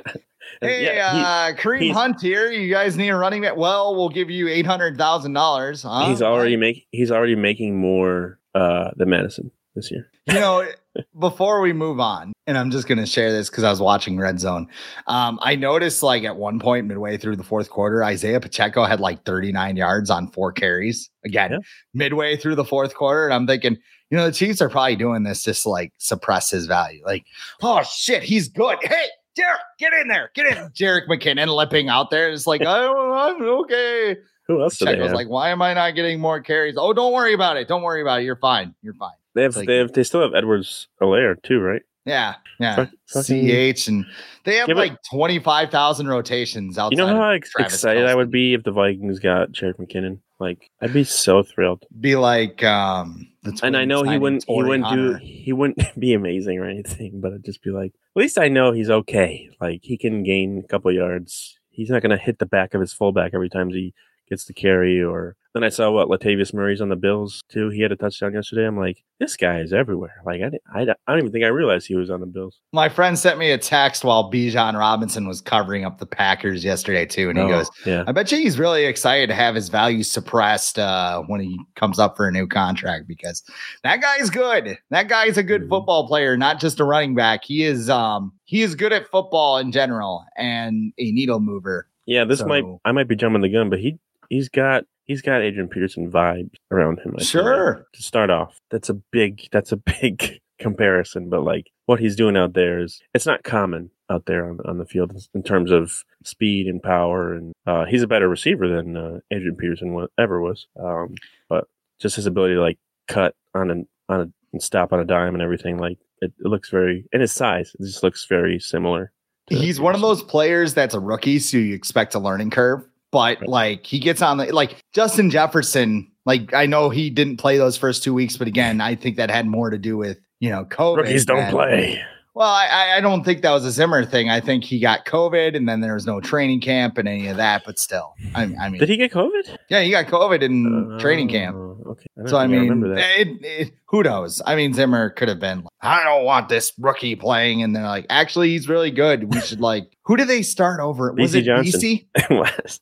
yeah, 0.61 1.13
uh, 1.15 1.53
Kareem 1.53 1.93
Hunt 1.93 2.21
here. 2.21 2.51
You 2.51 2.73
guys 2.73 2.97
need 2.97 3.11
a 3.11 3.17
running 3.17 3.43
back. 3.43 3.57
Well, 3.57 3.95
we'll 3.95 4.09
give 4.09 4.31
you 4.31 4.49
eight 4.49 4.67
hundred 4.67 4.97
thousand 4.97 5.35
dollars. 5.35 5.83
He's 5.83 6.23
already 6.23 6.57
making. 6.57 6.85
He's 6.91 7.13
already 7.13 7.37
making 7.37 7.79
more 7.79 8.39
uh, 8.55 8.93
than 8.97 9.11
Mattison 9.11 9.51
this 9.75 9.91
year. 9.91 10.11
You 10.27 10.41
know, 10.41 10.67
before 11.19 11.61
we 11.61 11.73
move 11.73 12.01
on, 12.01 12.33
and 12.47 12.57
I'm 12.59 12.71
just 12.71 12.89
going 12.89 12.99
to 12.99 13.07
share 13.07 13.33
this 13.33 13.51
because 13.51 13.65
I 13.65 13.71
was 13.71 13.81
watching 13.81 14.19
Red 14.19 14.41
Zone. 14.41 14.69
Um, 15.07 15.39
I 15.43 15.57
noticed 15.57 16.03
like 16.03 16.25
at 16.25 16.37
one 16.37 16.59
point 16.59 16.87
midway 16.87 17.17
through 17.17 17.37
the 17.37 17.45
fourth 17.45 17.71
quarter, 17.71 18.05
Isaiah 18.05 18.41
Pacheco 18.41 18.85
had 18.85 19.01
like 19.01 19.25
39 19.25 19.77
yards 19.77 20.11
on 20.11 20.29
four 20.29 20.53
carries. 20.53 21.11
Again, 21.25 21.53
yeah. 21.53 21.59
midway 21.95 22.37
through 22.37 22.55
the 22.55 22.65
fourth 22.65 22.95
quarter, 22.95 23.25
and 23.25 23.35
I'm 23.35 23.47
thinking, 23.47 23.77
you 24.11 24.17
know, 24.17 24.27
the 24.27 24.33
Chiefs 24.33 24.61
are 24.61 24.69
probably 24.69 24.97
doing 24.97 25.25
this 25.25 25.43
just 25.43 25.65
to, 25.65 25.71
like 25.71 25.93
suppress 25.99 26.51
his 26.51 26.67
value. 26.67 27.03
Like, 27.05 27.27
oh 27.63 27.83
shit, 27.83 28.23
he's 28.23 28.49
good. 28.49 28.79
Hey, 28.83 29.07
Derek, 29.35 29.61
get 29.79 29.93
in 29.93 30.09
there, 30.09 30.31
get 30.35 30.47
in. 30.47 30.69
Jerick 30.71 31.09
McKinnon 31.09 31.55
lipping 31.55 31.89
out 31.89 32.11
there. 32.11 32.31
It's 32.31 32.47
like, 32.47 32.63
oh, 32.67 33.13
I'm 33.13 33.43
okay. 33.43 34.17
Who 34.49 34.63
else? 34.63 34.81
was 34.81 35.13
like, 35.13 35.29
why 35.29 35.51
am 35.51 35.61
I 35.61 35.75
not 35.75 35.97
getting 35.97 36.21
more 36.21 36.41
carries? 36.41 36.77
Oh, 36.79 36.93
don't 36.93 37.13
worry 37.13 37.35
about 37.35 37.57
it. 37.57 37.67
Don't 37.67 37.83
worry 37.83 38.01
about 38.01 38.21
it. 38.21 38.25
You're 38.25 38.37
fine. 38.37 38.75
You're 38.81 38.95
fine. 38.95 39.11
They 39.37 39.43
have, 39.43 39.55
like, 39.55 39.67
they 39.67 39.77
have, 39.77 39.93
they 39.93 40.03
still 40.03 40.23
have 40.23 40.35
Edwards 40.35 40.89
Helaire 41.01 41.41
too, 41.43 41.61
right? 41.61 41.83
Yeah, 42.07 42.37
yeah. 42.59 42.87
CH 43.07 43.89
and 43.89 44.07
they 44.45 44.57
have 44.57 44.69
yeah, 44.69 44.75
like 44.75 44.97
twenty 45.03 45.39
five 45.41 45.71
thousand 45.71 46.09
rotations 46.09 46.79
outside. 46.79 46.97
You 46.97 47.05
know 47.05 47.15
how 47.15 47.31
excited 47.31 47.71
Kelce. 47.71 48.07
I 48.07 48.15
would 48.15 48.31
be 48.31 48.55
if 48.55 48.63
the 48.63 48.71
Vikings 48.73 49.19
got 49.19 49.53
Jared 49.53 49.77
McKinnon? 49.77 50.21
Like, 50.39 50.71
I'd 50.81 50.93
be 50.93 51.05
so 51.05 51.43
thrilled. 51.43 51.85
Be 52.01 52.17
like, 52.17 52.63
um, 52.63 53.29
and 53.63 53.77
I 53.77 53.85
know 53.85 54.05
he 54.05 54.19
wouldn't, 54.19 54.45
he 54.47 54.63
wouldn't 54.63 54.85
Hunter. 54.85 55.19
do, 55.19 55.25
he 55.25 55.53
wouldn't 55.53 55.81
be 55.99 56.15
amazing 56.15 56.59
or 56.59 56.65
anything, 56.65 57.21
but 57.21 57.33
I'd 57.33 57.45
just 57.45 57.63
be 57.63 57.71
like, 57.71 57.93
at 57.95 58.21
least 58.21 58.39
I 58.39 58.49
know 58.49 58.73
he's 58.73 58.91
okay. 58.91 59.51
Like, 59.61 59.81
he 59.83 59.97
can 59.97 60.23
gain 60.23 60.63
a 60.65 60.69
couple 60.69 60.93
yards. 60.93 61.59
He's 61.71 61.91
not 61.91 62.03
going 62.03 62.17
to 62.17 62.23
hit 62.23 62.39
the 62.39 62.47
back 62.47 62.75
of 62.75 62.81
his 62.81 62.93
fullback 62.93 63.33
every 63.35 63.49
time 63.49 63.71
he 63.71 63.95
gets 64.29 64.45
the 64.45 64.55
carry 64.55 65.03
or 65.03 65.37
then 65.57 65.65
I 65.65 65.71
saw 65.71 65.91
what 65.91 66.09
Latavius 66.09 66.53
Murray's 66.53 66.83
on 66.83 66.91
the 66.91 66.97
Bills 66.97 67.43
too. 67.49 67.71
He 67.71 67.81
had 67.81 67.91
a 67.91 67.97
touchdown 67.97 68.35
yesterday. 68.35 68.67
I'm 68.67 68.77
like, 68.77 69.03
this 69.19 69.39
guy 69.39 69.61
is 69.61 69.73
everywhere. 69.73 70.21
Like 70.27 70.43
I, 70.43 70.51
I, 70.79 70.83
I 70.83 70.95
don't 71.09 71.21
even 71.21 71.33
think 71.33 71.47
I 71.47 71.49
realized 71.49 71.87
he 71.87 71.95
was 71.95 72.11
on 72.11 72.21
the 72.21 72.27
Bills. 72.27 72.61
My 72.75 72.91
friend 72.91 73.19
sent 73.19 73.39
me 73.39 73.51
a 73.51 73.57
text 73.57 74.05
while 74.05 74.31
Bijan 74.31 74.79
Robinson 74.79 75.27
was 75.27 75.41
covering 75.41 75.87
up 75.87 75.97
the 75.97 76.05
Packers 76.05 76.63
yesterday 76.63 77.07
too, 77.07 77.31
and 77.31 77.39
he 77.39 77.45
oh, 77.45 77.49
goes, 77.49 77.71
"Yeah, 77.87 78.05
I 78.07 78.13
bet 78.13 78.31
you 78.31 78.37
he's 78.37 78.59
really 78.59 78.85
excited 78.85 79.29
to 79.29 79.35
have 79.35 79.55
his 79.55 79.71
value 79.71 80.03
suppressed 80.03 80.79
uh, 80.79 81.23
when 81.23 81.41
he 81.41 81.59
comes 81.75 81.99
up 81.99 82.19
for 82.19 82.29
a 82.29 82.33
new 82.33 82.47
contract 82.47 83.09
because 83.09 83.43
that 83.83 84.03
guy's 84.03 84.29
good. 84.29 84.77
That 84.91 85.09
guy's 85.09 85.39
a 85.39 85.43
good 85.43 85.63
mm-hmm. 85.63 85.71
football 85.71 86.07
player, 86.07 86.37
not 86.37 86.61
just 86.61 86.81
a 86.81 86.85
running 86.85 87.15
back. 87.15 87.45
He 87.45 87.65
is, 87.65 87.89
um, 87.89 88.31
he 88.45 88.61
is 88.61 88.75
good 88.75 88.93
at 88.93 89.09
football 89.11 89.57
in 89.57 89.73
general 89.73 90.27
and 90.37 90.93
a 90.99 91.13
needle 91.13 91.41
mover." 91.41 91.89
Yeah, 92.05 92.27
this 92.27 92.41
so, 92.41 92.47
might 92.47 92.65
I 92.85 92.93
might 92.93 93.09
be 93.09 93.17
jumping 93.17 93.41
the 93.41 93.49
gun, 93.49 93.71
but 93.71 93.81
he 93.81 93.99
he's 94.29 94.51
got 94.51 94.85
he's 95.07 95.23
got 95.23 95.43
Adrian 95.43 95.69
Peterson 95.69 96.11
vibes 96.11 96.57
around 96.71 97.01
him. 97.01 97.15
I 97.19 97.23
sure. 97.23 97.87
to 97.93 98.03
start 98.03 98.31
off, 98.31 98.59
that's 98.71 98.89
a 98.89 98.95
big 98.95 99.49
that's 99.53 99.73
a 99.73 99.77
big 100.01 100.41
comparison, 100.59 101.29
but 101.29 101.43
like 101.43 101.71
what 101.87 102.01
he's 102.01 102.17
doing 102.17 102.37
out 102.37 102.55
there 102.55 102.81
is 102.81 103.01
it's 103.15 103.27
not 103.27 103.45
common 103.45 103.91
out 104.11 104.27
there 104.27 104.49
on, 104.49 104.61
on 104.65 104.79
the 104.79 104.87
field 104.87 105.13
in 105.35 105.43
terms 105.43 105.71
of 105.71 106.05
speed 106.25 106.67
and 106.67 106.83
power, 106.83 107.33
and 107.33 107.55
uh, 107.67 107.85
he's 107.85 108.03
a 108.03 108.09
better 108.09 108.29
receiver 108.29 108.69
than 108.69 108.97
uh, 108.97 109.19
Adrian 109.31 109.57
Peterson 109.57 110.07
ever 110.19 110.41
was. 110.41 110.67
Um, 110.79 111.15
but 111.49 111.67
just 112.01 112.17
his 112.17 112.27
ability 112.27 112.55
to 112.55 112.61
like 112.61 112.79
cut 113.09 113.35
on 113.55 113.71
an 113.71 113.89
on 114.09 114.21
a 114.21 114.27
and 114.53 114.63
stop 114.63 114.93
on 114.93 115.01
a 115.01 115.05
dime 115.05 115.35
and 115.35 115.43
everything, 115.43 115.79
like 115.79 115.99
it, 116.21 116.33
it 116.39 116.47
looks 116.47 116.71
very 116.71 117.05
and 117.13 117.21
his 117.23 117.33
size, 117.33 117.73
it 117.79 117.85
just 117.85 118.03
looks 118.03 118.27
very 118.29 118.59
similar. 118.59 119.13
He's 119.49 119.81
one 119.81 119.95
of 119.95 120.01
those 120.01 120.25
players 120.25 120.75
that's 120.75 120.95
a 120.95 120.99
rookie, 120.99 121.39
so 121.39 121.57
you 121.57 121.73
expect 121.73 122.17
a 122.17 122.19
learning 122.19 122.51
curve 122.51 122.85
but 123.11 123.41
right. 123.41 123.49
like 123.49 123.87
he 123.87 123.99
gets 123.99 124.23
on 124.23 124.39
the 124.39 124.53
like 124.53 124.77
Justin 124.93 125.31
Jefferson. 125.31 126.11
Like 126.25 126.53
I 126.55 126.67
know 126.67 126.91
he 126.91 127.11
didn't 127.11 127.37
play 127.37 127.57
those 127.59 127.77
first 127.77 128.03
two 128.03 128.13
weeks, 128.13 128.37
but 128.37 128.49
again, 128.49 128.81
I 128.81 128.95
think 128.95 129.17
that 129.17 129.31
had 129.31 129.47
more 129.47 129.71
to 129.71 129.79
do 129.79 129.97
with 129.97 130.19
you 130.41 130.51
know 130.51 130.65
COVID. 130.65 130.99
Rookies 130.99 131.25
don't 131.25 131.39
and, 131.39 131.51
play. 131.51 132.03
Well, 132.37 132.51
I, 132.51 132.97
I 132.99 133.01
don't 133.01 133.25
think 133.25 133.41
that 133.41 133.51
was 133.53 133.65
a 133.65 133.71
Zimmer 133.71 134.05
thing. 134.05 134.29
I 134.29 134.41
think 134.41 134.63
he 134.63 134.79
got 134.79 135.07
COVID, 135.07 135.57
and 135.57 135.67
then 135.67 135.81
there 135.81 135.95
was 135.95 136.05
no 136.05 136.21
training 136.21 136.61
camp 136.61 136.99
and 136.99 137.09
any 137.09 137.29
of 137.29 137.39
that. 137.39 137.63
But 137.65 137.79
still, 137.79 138.13
I, 138.35 138.43
I 138.61 138.69
mean, 138.69 138.79
did 138.79 138.91
he 138.91 138.99
get 138.99 139.11
COVID? 139.11 139.57
Yeah, 139.71 139.81
he 139.81 139.91
got 139.91 140.05
COVID 140.05 140.43
in 140.43 140.93
uh, 140.93 140.99
training 140.99 141.29
camp. 141.29 141.57
Okay, 141.57 142.05
I 142.23 142.29
so 142.29 142.37
I 142.37 142.47
mean, 142.47 142.95
it, 142.95 143.29
it, 143.41 143.73
who 143.87 144.03
knows? 144.03 144.43
I 144.45 144.55
mean, 144.55 144.75
Zimmer 144.75 145.09
could 145.09 145.29
have 145.29 145.41
been. 145.41 145.61
Like, 145.61 145.73
I 145.81 146.05
don't 146.05 146.27
want 146.27 146.51
this 146.51 146.75
rookie 146.79 147.17
playing, 147.17 147.63
and 147.63 147.75
they're 147.75 147.85
like, 147.85 148.05
actually, 148.11 148.51
he's 148.51 148.69
really 148.69 148.91
good. 148.91 149.33
We 149.33 149.41
should 149.41 149.61
like. 149.61 149.91
Who 150.05 150.19
did 150.19 150.29
they 150.29 150.43
start 150.43 150.79
over? 150.79 151.15
Was 151.15 151.33
Bisi 151.33 151.39
it 151.39 151.43
Johnson. 151.45 151.81
Bisi? 151.81 152.31
was. 152.31 152.81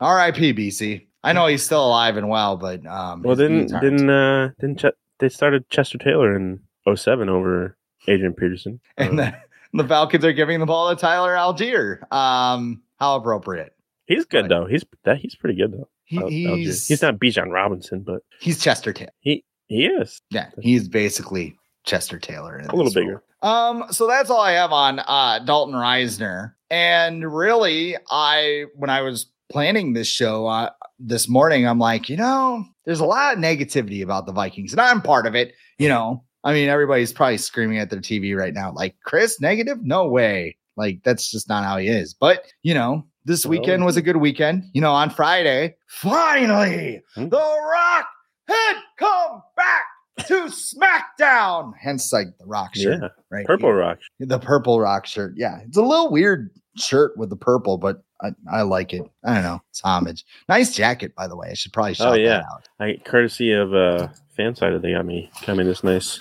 R.I.P. 0.00 0.54
Bisi. 0.54 1.06
I 1.22 1.32
know 1.34 1.46
he's 1.46 1.62
still 1.62 1.84
alive 1.86 2.16
and 2.16 2.28
well, 2.28 2.56
but 2.56 2.84
um, 2.86 3.22
well, 3.22 3.36
didn't 3.36 3.66
didn't 3.80 4.08
uh, 4.08 4.50
didn't 4.58 4.78
Ch- 4.80 4.96
they 5.18 5.28
started 5.28 5.68
Chester 5.68 5.98
Taylor 5.98 6.34
in 6.34 6.60
07 6.94 7.28
over 7.28 7.76
Adrian 8.08 8.32
Peterson. 8.32 8.80
And 8.96 9.18
the, 9.18 9.34
the 9.74 9.84
Falcons 9.84 10.24
are 10.24 10.32
giving 10.32 10.60
the 10.60 10.66
ball 10.66 10.88
to 10.88 10.96
Tyler 10.98 11.34
Allgeier. 11.34 12.10
Um, 12.12 12.82
how 12.98 13.16
appropriate. 13.16 13.74
he's 14.06 14.24
good 14.24 14.42
Right. 14.42 14.48
though. 14.48 14.64
He's 14.66 14.82
that 15.04 15.18
he's 15.18 15.34
pretty 15.34 15.56
good 15.58 15.72
though. 15.74 15.88
He, 16.04 16.18
he's 16.56 16.88
he's 16.88 17.02
not 17.02 17.16
Bijan 17.20 17.52
Robinson, 17.52 18.00
but 18.00 18.22
he's 18.40 18.58
Chester 18.58 18.92
Taylor. 18.94 19.10
he 19.20 19.44
he 19.68 19.84
is 19.86 20.22
Yeah, 20.30 20.48
he's 20.60 20.88
basically 20.88 21.54
Chester 21.84 22.18
Taylor. 22.18 22.56
a 22.58 22.62
little 22.74 22.84
this 22.86 22.96
role. 22.96 23.04
bigger. 23.04 23.22
Um, 23.42 23.84
so 23.90 24.06
that's 24.08 24.28
all 24.30 24.40
I 24.40 24.52
have 24.52 24.72
on 24.72 24.98
uh 25.00 25.38
Dalton 25.40 25.74
Risner. 25.74 26.54
And 26.70 27.30
really, 27.32 27.96
I 28.10 28.64
when 28.74 28.88
I 28.90 29.02
was 29.02 29.26
planning 29.50 29.92
this 29.92 30.08
show 30.08 30.46
uh, 30.46 30.70
this 30.98 31.28
morning, 31.28 31.66
I'm 31.66 31.78
like, 31.78 32.08
you 32.08 32.16
know, 32.16 32.64
there's 32.84 33.00
a 33.00 33.04
lot 33.04 33.34
of 33.34 33.42
negativity 33.42 34.02
about 34.02 34.26
the 34.26 34.32
Vikings, 34.32 34.72
and 34.72 34.80
I'm 34.80 35.02
part 35.02 35.26
of 35.26 35.34
it. 35.34 35.54
You 35.78 35.88
know, 35.88 36.24
I 36.44 36.52
mean, 36.52 36.68
everybody's 36.68 37.12
probably 37.12 37.38
screaming 37.38 37.78
at 37.78 37.90
their 37.90 38.00
TV 38.00 38.36
right 38.36 38.54
now, 38.54 38.72
like, 38.72 38.96
Chris, 39.04 39.40
negative? 39.40 39.78
No 39.82 40.08
way. 40.08 40.56
Like, 40.76 41.00
that's 41.04 41.30
just 41.30 41.48
not 41.48 41.64
how 41.64 41.76
he 41.76 41.88
is. 41.88 42.14
But 42.14 42.44
you 42.62 42.72
know, 42.74 43.04
this 43.24 43.44
Well- 43.44 43.58
weekend 43.58 43.84
was 43.84 43.96
a 43.96 44.02
good 44.02 44.16
weekend. 44.16 44.64
You 44.72 44.80
know, 44.80 44.92
on 44.92 45.10
Friday, 45.10 45.74
finally, 45.88 47.02
Hmm. 47.14 47.28
the 47.28 47.36
Rock 47.38 48.08
had 48.48 48.74
come 48.98 49.42
back 49.56 49.84
to 50.26 50.48
SmackDown. 50.48 51.72
Hence, 51.80 52.12
like 52.12 52.28
the 52.38 52.46
Rock 52.46 52.74
shirt, 52.74 53.00
Yeah, 53.02 53.08
right? 53.30 53.46
Purple. 53.46 53.72
Rock. 53.72 53.98
The 54.20 54.38
purple 54.38 54.80
rock 54.80 55.06
shirt. 55.06 55.34
Yeah. 55.36 55.58
It's 55.66 55.76
a 55.76 55.82
little 55.82 56.10
weird 56.10 56.50
shirt 56.76 57.16
with 57.16 57.30
the 57.30 57.36
purple, 57.36 57.78
but 57.78 58.02
I, 58.22 58.30
I 58.50 58.62
like 58.62 58.92
it. 58.92 59.02
I 59.24 59.34
don't 59.34 59.42
know. 59.42 59.60
It's 59.70 59.80
homage. 59.80 60.24
Nice 60.48 60.74
jacket, 60.74 61.14
by 61.14 61.26
the 61.28 61.36
way. 61.36 61.48
I 61.50 61.54
should 61.54 61.72
probably 61.72 61.94
shout 61.94 62.12
Oh, 62.12 62.14
yeah. 62.14 62.28
that 62.38 62.44
out. 62.52 62.68
I 62.78 62.96
courtesy 63.04 63.52
of 63.52 63.72
uh 63.74 64.08
fan 64.36 64.54
side 64.54 64.80
they 64.82 64.92
got 64.92 65.06
me 65.06 65.30
got 65.46 65.56
me 65.56 65.64
this 65.64 65.82
nice 65.84 66.18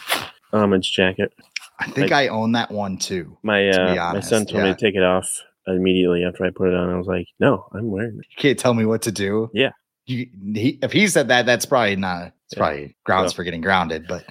homage 0.54 0.92
jacket. 0.94 1.34
I 1.80 1.90
think 1.92 2.12
I, 2.12 2.28
own 2.28 2.52
that 2.54 2.72
one 2.72 2.98
too. 2.98 3.38
My 3.44 3.62
To 3.72 3.82
uh 4.02 4.14
my 4.14 4.20
son 4.20 4.46
told 4.46 4.64
me 4.64 4.70
to 4.74 4.76
take 4.76 4.96
it 4.96 5.04
off 5.04 5.30
immediately 5.68 6.24
after 6.26 6.44
I 6.46 6.50
put 6.50 6.68
it 6.70 6.74
on. 6.74 6.90
I 6.90 6.98
was 6.98 7.08
like, 7.08 7.28
no, 7.40 7.68
I'm 7.74 7.90
wearing 7.92 8.18
it. 8.20 8.26
You 8.32 8.36
can't 8.38 8.60
tell 8.60 8.74
me 8.74 8.86
what 8.86 9.04
to 9.04 9.12
do. 9.12 9.50
Yeah. 9.54 9.72
You, 10.06 10.28
he, 10.56 10.80
if 10.82 10.92
he 10.92 11.08
said 11.08 11.28
that, 11.28 11.46
that's 11.46 11.66
probably 11.68 11.96
not, 11.96 12.34
it's 12.46 12.54
Yeah. 12.54 12.58
probably 12.60 12.96
grounds 13.06 13.32
So- 13.32 13.36
for 13.38 13.44
getting 13.44 13.62
grounded. 13.62 14.08
But 14.08 14.26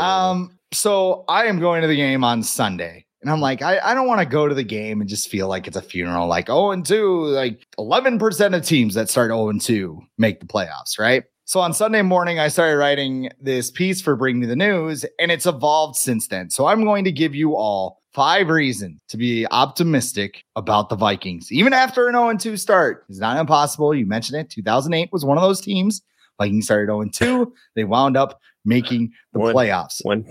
Um, 0.00 0.58
so 0.72 1.24
I 1.28 1.44
am 1.46 1.58
going 1.60 1.82
to 1.82 1.88
the 1.88 1.96
game 1.96 2.24
on 2.24 2.42
Sunday. 2.42 3.04
And 3.20 3.30
I'm 3.30 3.40
like, 3.40 3.62
I, 3.62 3.78
I 3.80 3.94
don't 3.94 4.06
want 4.06 4.20
to 4.20 4.26
go 4.26 4.46
to 4.46 4.54
the 4.54 4.62
game 4.62 5.00
and 5.00 5.10
just 5.10 5.28
feel 5.28 5.48
like 5.48 5.66
it's 5.66 5.76
a 5.76 5.82
funeral, 5.82 6.28
like 6.28 6.46
0 6.46 6.70
and 6.70 6.86
2, 6.86 7.24
like 7.26 7.66
11% 7.78 8.54
of 8.56 8.64
teams 8.64 8.94
that 8.94 9.08
start 9.10 9.30
0 9.30 9.48
and 9.48 9.60
2 9.60 10.00
make 10.18 10.40
the 10.40 10.46
playoffs, 10.46 10.98
right? 10.98 11.24
So 11.44 11.60
on 11.60 11.72
Sunday 11.72 12.02
morning, 12.02 12.38
I 12.38 12.48
started 12.48 12.76
writing 12.76 13.30
this 13.40 13.70
piece 13.70 14.00
for 14.00 14.14
Bring 14.16 14.38
Me 14.38 14.46
the 14.46 14.54
News, 14.54 15.04
and 15.18 15.32
it's 15.32 15.46
evolved 15.46 15.96
since 15.96 16.28
then. 16.28 16.50
So 16.50 16.66
I'm 16.66 16.84
going 16.84 17.04
to 17.04 17.12
give 17.12 17.34
you 17.34 17.56
all 17.56 18.02
five 18.12 18.48
reasons 18.50 19.00
to 19.08 19.16
be 19.16 19.46
optimistic 19.50 20.44
about 20.56 20.88
the 20.88 20.96
Vikings, 20.96 21.50
even 21.50 21.72
after 21.72 22.06
an 22.06 22.14
0 22.14 22.28
and 22.28 22.38
2 22.40 22.56
start. 22.56 23.04
It's 23.08 23.18
not 23.18 23.38
impossible. 23.38 23.94
You 23.94 24.06
mentioned 24.06 24.38
it. 24.38 24.50
2008 24.50 25.10
was 25.12 25.24
one 25.24 25.38
of 25.38 25.42
those 25.42 25.60
teams. 25.60 26.02
Vikings 26.38 26.66
started 26.66 26.86
0 26.88 27.00
and 27.00 27.12
2. 27.12 27.52
They 27.74 27.84
wound 27.84 28.16
up 28.16 28.38
making 28.64 29.12
the 29.32 29.40
One- 29.40 29.54
playoffs 29.54 30.04
One 30.04 30.24